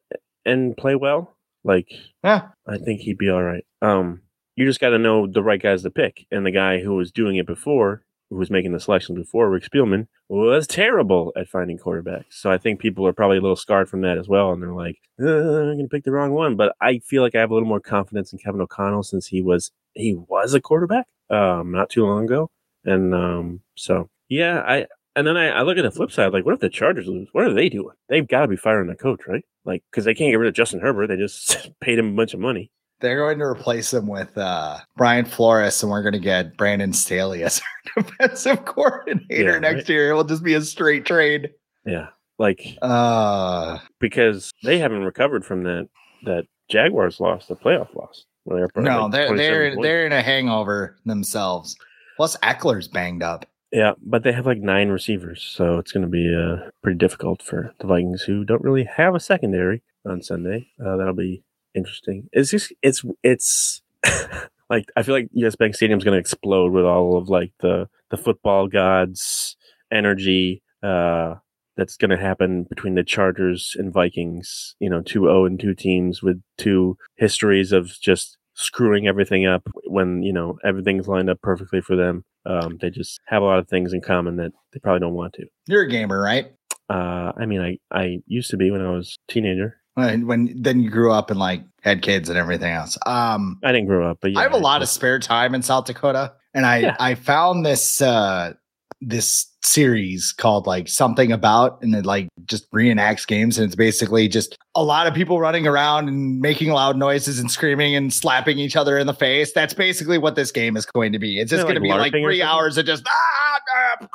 and 0.45 0.77
play 0.77 0.95
well? 0.95 1.35
Like, 1.63 1.91
yeah, 2.23 2.49
I 2.67 2.77
think 2.77 3.01
he'd 3.01 3.17
be 3.17 3.29
all 3.29 3.43
right. 3.43 3.65
Um, 3.81 4.21
you 4.55 4.65
just 4.65 4.79
got 4.79 4.89
to 4.89 4.99
know 4.99 5.27
the 5.27 5.43
right 5.43 5.61
guys 5.61 5.83
to 5.83 5.91
pick. 5.91 6.25
And 6.31 6.45
the 6.45 6.51
guy 6.51 6.79
who 6.79 6.95
was 6.95 7.11
doing 7.11 7.35
it 7.35 7.45
before, 7.45 8.03
who 8.29 8.37
was 8.37 8.49
making 8.49 8.71
the 8.71 8.79
selections 8.79 9.17
before, 9.17 9.49
Rick 9.49 9.63
Spielman, 9.63 10.07
was 10.29 10.65
terrible 10.67 11.31
at 11.35 11.49
finding 11.49 11.77
quarterbacks. 11.77 12.25
So 12.31 12.51
I 12.51 12.57
think 12.57 12.79
people 12.79 13.05
are 13.05 13.13
probably 13.13 13.37
a 13.37 13.41
little 13.41 13.55
scarred 13.55 13.89
from 13.89 14.01
that 14.01 14.17
as 14.17 14.27
well. 14.27 14.51
And 14.51 14.61
they're 14.61 14.73
like, 14.73 14.97
uh, 15.21 15.71
I'm 15.71 15.77
to 15.77 15.87
pick 15.87 16.03
the 16.03 16.11
wrong 16.11 16.31
one. 16.31 16.55
But 16.55 16.75
I 16.81 16.99
feel 16.99 17.21
like 17.21 17.35
I 17.35 17.39
have 17.39 17.51
a 17.51 17.53
little 17.53 17.69
more 17.69 17.79
confidence 17.79 18.33
in 18.33 18.39
Kevin 18.39 18.61
O'Connell 18.61 19.03
since 19.03 19.27
he 19.27 19.41
was 19.41 19.71
he 19.93 20.15
was 20.15 20.53
a 20.53 20.61
quarterback 20.61 21.07
um, 21.29 21.71
not 21.71 21.89
too 21.89 22.05
long 22.05 22.25
ago. 22.25 22.49
And 22.83 23.13
um, 23.13 23.61
so 23.81 24.09
yeah, 24.29 24.59
I 24.59 24.85
and 25.15 25.27
then 25.27 25.35
I, 25.35 25.49
I 25.49 25.61
look 25.63 25.77
at 25.77 25.83
the 25.83 25.91
flip 25.91 26.11
side, 26.11 26.33
like 26.33 26.45
what 26.45 26.53
if 26.53 26.59
the 26.59 26.69
Chargers 26.69 27.07
lose? 27.07 27.27
What 27.31 27.45
are 27.45 27.53
they 27.53 27.67
doing? 27.67 27.95
They've 28.09 28.27
got 28.27 28.41
to 28.41 28.47
be 28.47 28.55
firing 28.55 28.87
the 28.87 28.95
coach, 28.95 29.21
right? 29.27 29.43
Like 29.65 29.83
because 29.91 30.05
they 30.05 30.13
can't 30.13 30.31
get 30.31 30.37
rid 30.37 30.47
of 30.47 30.53
Justin 30.53 30.79
Herbert. 30.79 31.07
They 31.07 31.17
just 31.17 31.69
paid 31.81 31.97
him 31.99 32.13
a 32.13 32.15
bunch 32.15 32.33
of 32.33 32.39
money. 32.39 32.71
They're 32.99 33.17
going 33.17 33.39
to 33.39 33.45
replace 33.45 33.91
him 33.91 34.05
with 34.05 34.37
uh, 34.37 34.77
Brian 34.95 35.25
Flores, 35.25 35.81
and 35.81 35.91
we're 35.91 36.03
going 36.03 36.13
to 36.13 36.19
get 36.19 36.55
Brandon 36.55 36.93
Staley 36.93 37.43
as 37.43 37.59
our 37.97 38.03
defensive 38.03 38.63
coordinator 38.65 39.53
yeah, 39.53 39.59
next 39.59 39.75
right? 39.75 39.89
year. 39.89 40.11
It 40.11 40.13
will 40.13 40.23
just 40.23 40.43
be 40.43 40.53
a 40.53 40.61
straight 40.61 41.03
trade. 41.03 41.49
Yeah, 41.83 42.09
like 42.37 42.77
uh, 42.83 43.79
because 43.99 44.51
they 44.63 44.77
haven't 44.77 45.03
recovered 45.03 45.43
from 45.43 45.63
that 45.63 45.89
that 46.25 46.45
Jaguars 46.69 47.19
loss, 47.19 47.47
the 47.47 47.55
playoff 47.55 47.95
loss. 47.95 48.25
They're 48.45 48.67
no, 48.75 49.05
like 49.05 49.11
they're 49.11 49.35
they're 49.35 49.69
points. 49.71 49.83
they're 49.83 50.05
in 50.05 50.11
a 50.11 50.21
hangover 50.21 50.97
themselves. 51.05 51.75
Plus, 52.17 52.37
Ekeler's 52.37 52.87
banged 52.87 53.23
up. 53.23 53.47
Yeah, 53.71 53.93
but 54.01 54.23
they 54.23 54.33
have 54.33 54.45
like 54.45 54.59
nine 54.59 54.89
receivers, 54.89 55.41
so 55.41 55.77
it's 55.77 55.93
going 55.93 56.03
to 56.03 56.09
be 56.09 56.33
uh, 56.33 56.69
pretty 56.83 56.97
difficult 56.97 57.41
for 57.41 57.73
the 57.79 57.87
Vikings, 57.87 58.23
who 58.23 58.43
don't 58.43 58.63
really 58.63 58.83
have 58.83 59.15
a 59.15 59.19
secondary 59.19 59.81
on 60.05 60.21
Sunday. 60.21 60.67
Uh, 60.83 60.97
that'll 60.97 61.13
be 61.13 61.43
interesting. 61.73 62.27
It's 62.33 62.51
just 62.51 62.73
it's 62.81 63.03
it's 63.23 63.81
like 64.69 64.85
I 64.95 65.03
feel 65.03 65.15
like 65.15 65.29
US 65.33 65.55
Bank 65.55 65.75
Stadium 65.75 65.99
is 65.99 66.03
going 66.03 66.15
to 66.15 66.19
explode 66.19 66.71
with 66.73 66.85
all 66.85 67.17
of 67.17 67.29
like 67.29 67.53
the 67.59 67.87
the 68.09 68.17
football 68.17 68.67
gods 68.67 69.55
energy 69.91 70.63
uh 70.83 71.35
that's 71.77 71.97
going 71.97 72.11
to 72.11 72.17
happen 72.17 72.63
between 72.63 72.95
the 72.95 73.03
Chargers 73.03 73.75
and 73.79 73.93
Vikings, 73.93 74.75
you 74.79 74.89
know, 74.89 75.01
two 75.01 75.23
0 75.23 75.45
and 75.45 75.59
2 75.59 75.73
teams 75.73 76.21
with 76.21 76.41
two 76.57 76.97
histories 77.15 77.71
of 77.71 77.97
just 78.01 78.37
screwing 78.53 79.07
everything 79.07 79.45
up 79.45 79.67
when, 79.85 80.23
you 80.23 80.33
know, 80.33 80.57
everything's 80.63 81.07
lined 81.07 81.29
up 81.29 81.41
perfectly 81.41 81.81
for 81.81 81.95
them. 81.95 82.23
Um, 82.45 82.77
they 82.81 82.89
just 82.89 83.19
have 83.27 83.41
a 83.41 83.45
lot 83.45 83.59
of 83.59 83.67
things 83.67 83.93
in 83.93 84.01
common 84.01 84.37
that 84.37 84.51
they 84.73 84.79
probably 84.79 84.99
don't 84.99 85.13
want 85.13 85.33
to. 85.33 85.45
You're 85.67 85.83
a 85.83 85.89
gamer, 85.89 86.21
right? 86.21 86.51
Uh, 86.89 87.31
I 87.37 87.45
mean, 87.45 87.61
I, 87.61 87.77
I 87.91 88.19
used 88.25 88.49
to 88.51 88.57
be 88.57 88.71
when 88.71 88.81
I 88.81 88.91
was 88.91 89.17
a 89.29 89.31
teenager. 89.31 89.77
When, 89.93 90.25
when 90.25 90.61
then 90.61 90.79
you 90.79 90.89
grew 90.89 91.11
up 91.11 91.29
and 91.31 91.39
like 91.39 91.63
had 91.81 92.01
kids 92.01 92.29
and 92.29 92.37
everything 92.37 92.71
else. 92.71 92.97
Um, 93.05 93.59
I 93.63 93.71
didn't 93.71 93.87
grow 93.87 94.09
up, 94.09 94.19
but 94.21 94.31
yeah, 94.31 94.39
I 94.39 94.43
have 94.43 94.53
a 94.53 94.57
lot 94.57 94.81
of 94.81 94.89
spare 94.89 95.19
time 95.19 95.53
in 95.53 95.61
South 95.61 95.85
Dakota, 95.85 96.33
and 96.53 96.65
I 96.65 96.77
yeah. 96.77 96.95
I 96.99 97.15
found 97.15 97.65
this 97.65 98.01
uh 98.01 98.53
this 99.01 99.47
series 99.63 100.31
called 100.31 100.67
like 100.67 100.87
something 100.87 101.31
about 101.31 101.81
and 101.81 101.93
it 101.95 102.05
like 102.05 102.27
just 102.45 102.69
reenacts 102.71 103.25
games 103.25 103.57
and 103.57 103.65
it's 103.65 103.75
basically 103.75 104.27
just 104.27 104.57
a 104.75 104.83
lot 104.83 105.07
of 105.07 105.13
people 105.13 105.39
running 105.39 105.67
around 105.67 106.07
and 106.07 106.39
making 106.39 106.69
loud 106.69 106.97
noises 106.97 107.39
and 107.39 107.49
screaming 107.49 107.95
and 107.95 108.13
slapping 108.13 108.59
each 108.59 108.75
other 108.75 108.97
in 108.97 109.07
the 109.07 109.13
face 109.13 109.51
that's 109.53 109.73
basically 109.73 110.17
what 110.17 110.35
this 110.35 110.51
game 110.51 110.77
is 110.77 110.85
going 110.85 111.11
to 111.11 111.19
be 111.19 111.39
it's 111.39 111.49
just 111.51 111.63
going 111.63 111.75
to 111.75 111.81
be 111.81 111.89
like 111.89 112.11
three 112.11 112.41
hours 112.41 112.77
of 112.77 112.85
just 112.85 113.03
ah, 113.07 113.59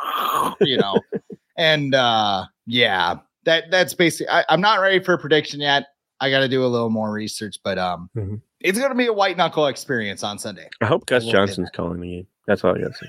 ah, 0.00 0.56
you 0.60 0.76
know 0.76 0.98
and 1.58 1.94
uh 1.94 2.44
yeah 2.66 3.16
that 3.46 3.70
that's 3.70 3.94
basically 3.94 4.28
I, 4.28 4.44
am 4.50 4.60
not 4.60 4.80
ready 4.80 5.02
for 5.02 5.14
a 5.14 5.18
prediction 5.18 5.60
yet. 5.60 5.86
I 6.20 6.30
got 6.30 6.40
to 6.40 6.48
do 6.48 6.64
a 6.64 6.66
little 6.66 6.90
more 6.90 7.10
research, 7.10 7.56
but 7.64 7.78
um, 7.78 8.10
mm-hmm. 8.14 8.36
It's 8.60 8.78
going 8.78 8.90
to 8.90 8.96
be 8.96 9.06
a 9.06 9.12
white 9.12 9.36
knuckle 9.36 9.66
experience 9.66 10.22
on 10.22 10.38
Sunday. 10.38 10.68
I 10.80 10.86
hope 10.86 11.06
Gus 11.06 11.26
Johnson's 11.26 11.70
calling 11.70 12.00
the 12.00 12.08
game. 12.08 12.26
That's 12.46 12.62
all 12.62 12.76
I 12.76 12.80
got 12.80 12.92
to 12.94 13.08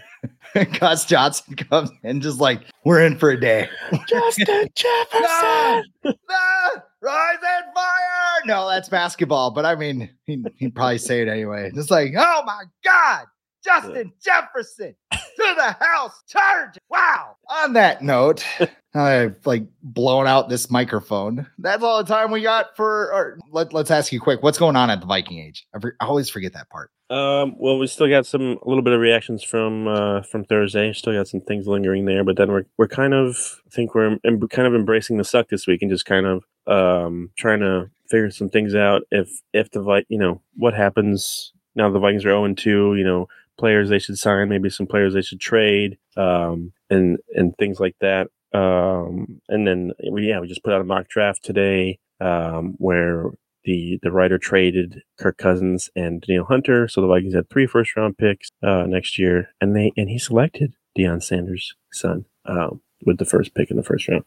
say. 0.55 0.65
Gus 0.79 1.05
Johnson 1.05 1.55
comes 1.55 1.91
and 2.03 2.21
just 2.21 2.39
like 2.39 2.63
we're 2.83 3.05
in 3.05 3.17
for 3.17 3.29
a 3.29 3.39
day. 3.39 3.69
Justin 4.07 4.67
Jefferson, 4.75 5.83
no, 6.03 6.11
no, 6.11 6.69
rise 7.01 7.35
and 7.35 7.65
fire. 7.73 8.45
No, 8.45 8.67
that's 8.67 8.89
basketball, 8.89 9.51
but 9.51 9.65
I 9.65 9.75
mean, 9.75 10.09
he, 10.25 10.43
he'd 10.57 10.75
probably 10.75 10.97
say 10.97 11.21
it 11.21 11.27
anyway. 11.27 11.71
Just 11.73 11.91
like, 11.91 12.13
oh 12.17 12.43
my 12.45 12.63
god, 12.83 13.25
Justin 13.63 14.11
Jefferson 14.23 14.95
to 15.37 15.53
the 15.55 15.85
house 15.85 16.23
charge. 16.27 16.77
Wow. 16.89 17.35
On 17.49 17.73
that 17.73 18.01
note, 18.01 18.45
I've 18.95 19.45
like 19.45 19.63
blown 19.83 20.27
out 20.27 20.49
this 20.49 20.71
microphone. 20.71 21.47
That's 21.59 21.83
all 21.83 22.03
the 22.03 22.11
time 22.11 22.31
we 22.31 22.41
got 22.41 22.75
for. 22.75 23.13
Or 23.13 23.39
let, 23.51 23.73
us 23.73 23.91
ask 23.91 24.11
you 24.11 24.19
quick. 24.19 24.41
What's 24.41 24.57
going 24.57 24.75
on 24.75 24.89
at 24.89 24.99
the 24.99 25.05
Viking 25.05 25.39
Age? 25.39 25.65
I, 25.75 25.79
I, 26.01 26.05
always 26.05 26.29
forget 26.29 26.53
that 26.53 26.69
part. 26.69 26.91
Um, 27.09 27.55
well, 27.57 27.77
we 27.77 27.87
still 27.87 28.09
got 28.09 28.25
some 28.25 28.57
a 28.63 28.67
little 28.67 28.81
bit 28.81 28.93
of 28.93 28.99
reactions 28.99 29.43
from 29.43 29.87
uh, 29.87 30.23
from 30.23 30.43
Thursday. 30.43 30.91
Still 30.93 31.13
got 31.13 31.27
some 31.27 31.41
things 31.41 31.67
lingering 31.67 32.05
there, 32.05 32.23
but 32.23 32.35
then 32.35 32.51
we're 32.51 32.65
we're 32.77 32.87
kind 32.87 33.13
of 33.13 33.61
I 33.65 33.69
think 33.69 33.93
we're 33.93 34.17
em- 34.25 34.47
kind 34.49 34.67
of 34.67 34.73
embracing 34.73 35.17
the 35.17 35.23
suck 35.23 35.49
this 35.49 35.67
week 35.67 35.81
and 35.81 35.91
just 35.91 36.05
kind 36.05 36.25
of 36.25 36.43
um 36.65 37.29
trying 37.37 37.59
to 37.59 37.89
figure 38.09 38.31
some 38.31 38.49
things 38.49 38.75
out. 38.75 39.03
If 39.11 39.29
if 39.53 39.69
the 39.71 39.81
Vi- 39.81 40.05
you 40.09 40.17
know 40.17 40.41
what 40.55 40.73
happens 40.73 41.53
now, 41.75 41.89
the 41.91 41.99
Vikings 41.99 42.25
are 42.25 42.29
zero 42.29 42.45
and 42.45 42.57
two. 42.57 42.95
You 42.95 43.03
know 43.03 43.27
players 43.57 43.89
they 43.89 43.99
should 43.99 44.17
sign, 44.17 44.49
maybe 44.49 44.69
some 44.69 44.87
players 44.87 45.13
they 45.13 45.21
should 45.21 45.39
trade, 45.39 45.97
um, 46.15 46.73
and 46.89 47.17
and 47.35 47.55
things 47.57 47.79
like 47.79 47.95
that. 48.01 48.27
Um, 48.53 49.41
and 49.49 49.67
then 49.67 49.91
we 50.11 50.27
yeah 50.27 50.39
we 50.39 50.47
just 50.47 50.63
put 50.63 50.73
out 50.73 50.81
a 50.81 50.85
mock 50.85 51.07
draft 51.07 51.43
today 51.43 51.99
um, 52.19 52.75
where 52.77 53.31
the 53.65 53.99
the 54.01 54.11
writer 54.11 54.37
traded 54.37 55.01
Kirk 55.19 55.37
Cousins 55.37 55.89
and 55.95 56.21
Danielle 56.21 56.45
Hunter, 56.45 56.87
so 56.87 57.01
the 57.01 57.07
Vikings 57.07 57.35
had 57.35 57.49
three 57.49 57.67
first 57.67 57.95
round 57.95 58.17
picks 58.17 58.49
uh, 58.63 58.85
next 58.87 59.19
year, 59.19 59.49
and 59.61 59.75
they 59.75 59.91
and 59.97 60.09
he 60.09 60.17
selected 60.17 60.73
Deion 60.97 61.21
Sanders' 61.21 61.75
son 61.91 62.25
um, 62.45 62.81
with 63.05 63.17
the 63.17 63.25
first 63.25 63.53
pick 63.53 63.69
in 63.69 63.77
the 63.77 63.83
first 63.83 64.07
round. 64.07 64.23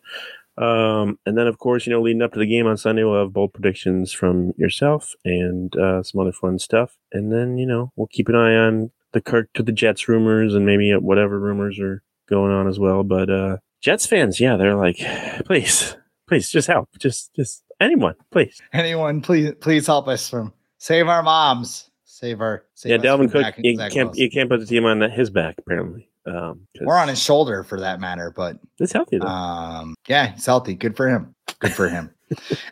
Um, 0.60 1.18
and 1.24 1.38
then, 1.38 1.46
of 1.46 1.58
course, 1.58 1.86
you 1.86 1.92
know, 1.92 2.02
leading 2.02 2.20
up 2.20 2.32
to 2.34 2.38
the 2.38 2.46
game 2.46 2.66
on 2.66 2.76
Sunday, 2.76 3.02
we'll 3.02 3.18
have 3.18 3.32
bold 3.32 3.54
predictions 3.54 4.12
from 4.12 4.52
yourself 4.58 5.14
and 5.24 5.74
uh, 5.76 6.02
some 6.02 6.20
other 6.20 6.32
fun 6.32 6.58
stuff. 6.58 6.98
And 7.12 7.32
then, 7.32 7.56
you 7.56 7.66
know, 7.66 7.92
we'll 7.96 8.08
keep 8.08 8.28
an 8.28 8.34
eye 8.34 8.56
on 8.56 8.90
the 9.12 9.20
Kirk 9.20 9.52
to 9.54 9.62
the 9.62 9.72
Jets 9.72 10.08
rumors 10.08 10.54
and 10.54 10.66
maybe 10.66 10.92
whatever 10.92 11.38
rumors 11.38 11.78
are 11.78 12.02
going 12.28 12.52
on 12.52 12.68
as 12.68 12.78
well. 12.78 13.02
But 13.02 13.30
uh, 13.30 13.56
Jets 13.80 14.06
fans, 14.06 14.40
yeah, 14.40 14.56
they're 14.56 14.76
like, 14.76 14.98
please, 15.46 15.96
please, 16.28 16.50
just 16.50 16.68
help, 16.68 16.88
just, 16.98 17.34
just 17.34 17.62
anyone, 17.80 18.14
please. 18.30 18.60
Anyone, 18.72 19.20
please, 19.20 19.52
please 19.60 19.86
help 19.86 20.08
us 20.08 20.28
from 20.28 20.52
save 20.78 21.08
our 21.08 21.22
moms, 21.22 21.90
save 22.04 22.40
our. 22.40 22.64
Save 22.74 22.90
yeah, 22.90 22.96
us 22.96 23.18
Dalvin 23.18 23.30
Cook, 23.30 23.54
you 23.58 23.76
can't, 23.76 24.16
you 24.16 24.30
can't 24.30 24.48
put 24.48 24.60
the 24.60 24.66
team 24.66 24.84
on 24.84 25.00
his 25.00 25.30
back 25.30 25.56
apparently. 25.58 26.08
Um, 26.26 26.66
We're 26.80 26.98
on 26.98 27.08
his 27.08 27.20
shoulder 27.20 27.64
for 27.64 27.80
that 27.80 27.98
matter, 27.98 28.32
but 28.34 28.58
It's 28.78 28.92
healthy 28.92 29.18
though. 29.18 29.26
Um, 29.26 29.94
yeah, 30.06 30.32
he's 30.32 30.46
healthy. 30.46 30.74
Good 30.74 30.96
for 30.96 31.08
him. 31.08 31.34
Good 31.60 31.72
for 31.72 31.88
him. 31.88 32.10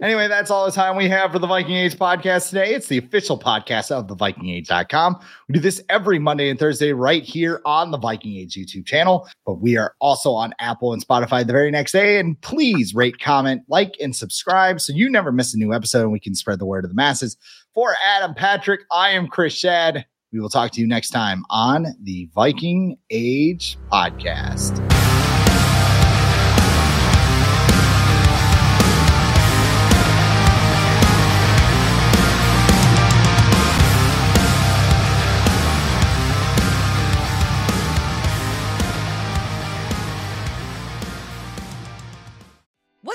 Anyway, 0.00 0.28
that's 0.28 0.50
all 0.50 0.66
the 0.66 0.72
time 0.72 0.96
we 0.96 1.08
have 1.08 1.32
for 1.32 1.38
the 1.38 1.46
Viking 1.46 1.74
Age 1.74 1.96
podcast 1.96 2.48
today. 2.48 2.74
It's 2.74 2.86
the 2.86 2.98
official 2.98 3.38
podcast 3.38 3.90
of 3.90 4.08
the 4.08 4.14
VikingAge.com. 4.16 5.18
We 5.48 5.54
do 5.54 5.60
this 5.60 5.82
every 5.88 6.18
Monday 6.18 6.50
and 6.50 6.58
Thursday 6.58 6.92
right 6.92 7.22
here 7.22 7.60
on 7.64 7.90
the 7.90 7.98
Viking 7.98 8.36
Age 8.36 8.54
YouTube 8.54 8.86
channel, 8.86 9.28
but 9.44 9.54
we 9.54 9.76
are 9.76 9.94
also 10.00 10.32
on 10.32 10.54
Apple 10.60 10.92
and 10.92 11.04
Spotify 11.04 11.46
the 11.46 11.52
very 11.52 11.70
next 11.70 11.92
day. 11.92 12.18
And 12.18 12.40
please 12.40 12.94
rate, 12.94 13.18
comment, 13.18 13.62
like, 13.68 13.96
and 14.00 14.14
subscribe 14.14 14.80
so 14.80 14.92
you 14.92 15.10
never 15.10 15.32
miss 15.32 15.54
a 15.54 15.58
new 15.58 15.72
episode 15.72 16.02
and 16.02 16.12
we 16.12 16.20
can 16.20 16.34
spread 16.34 16.58
the 16.58 16.66
word 16.66 16.82
to 16.82 16.88
the 16.88 16.94
masses. 16.94 17.36
For 17.74 17.94
Adam 18.04 18.34
Patrick, 18.34 18.80
I 18.90 19.10
am 19.10 19.28
Chris 19.28 19.54
Schad. 19.60 20.04
We 20.32 20.40
will 20.40 20.50
talk 20.50 20.72
to 20.72 20.80
you 20.80 20.86
next 20.86 21.10
time 21.10 21.44
on 21.48 21.86
the 22.02 22.28
Viking 22.34 22.98
Age 23.10 23.78
podcast. 23.90 24.97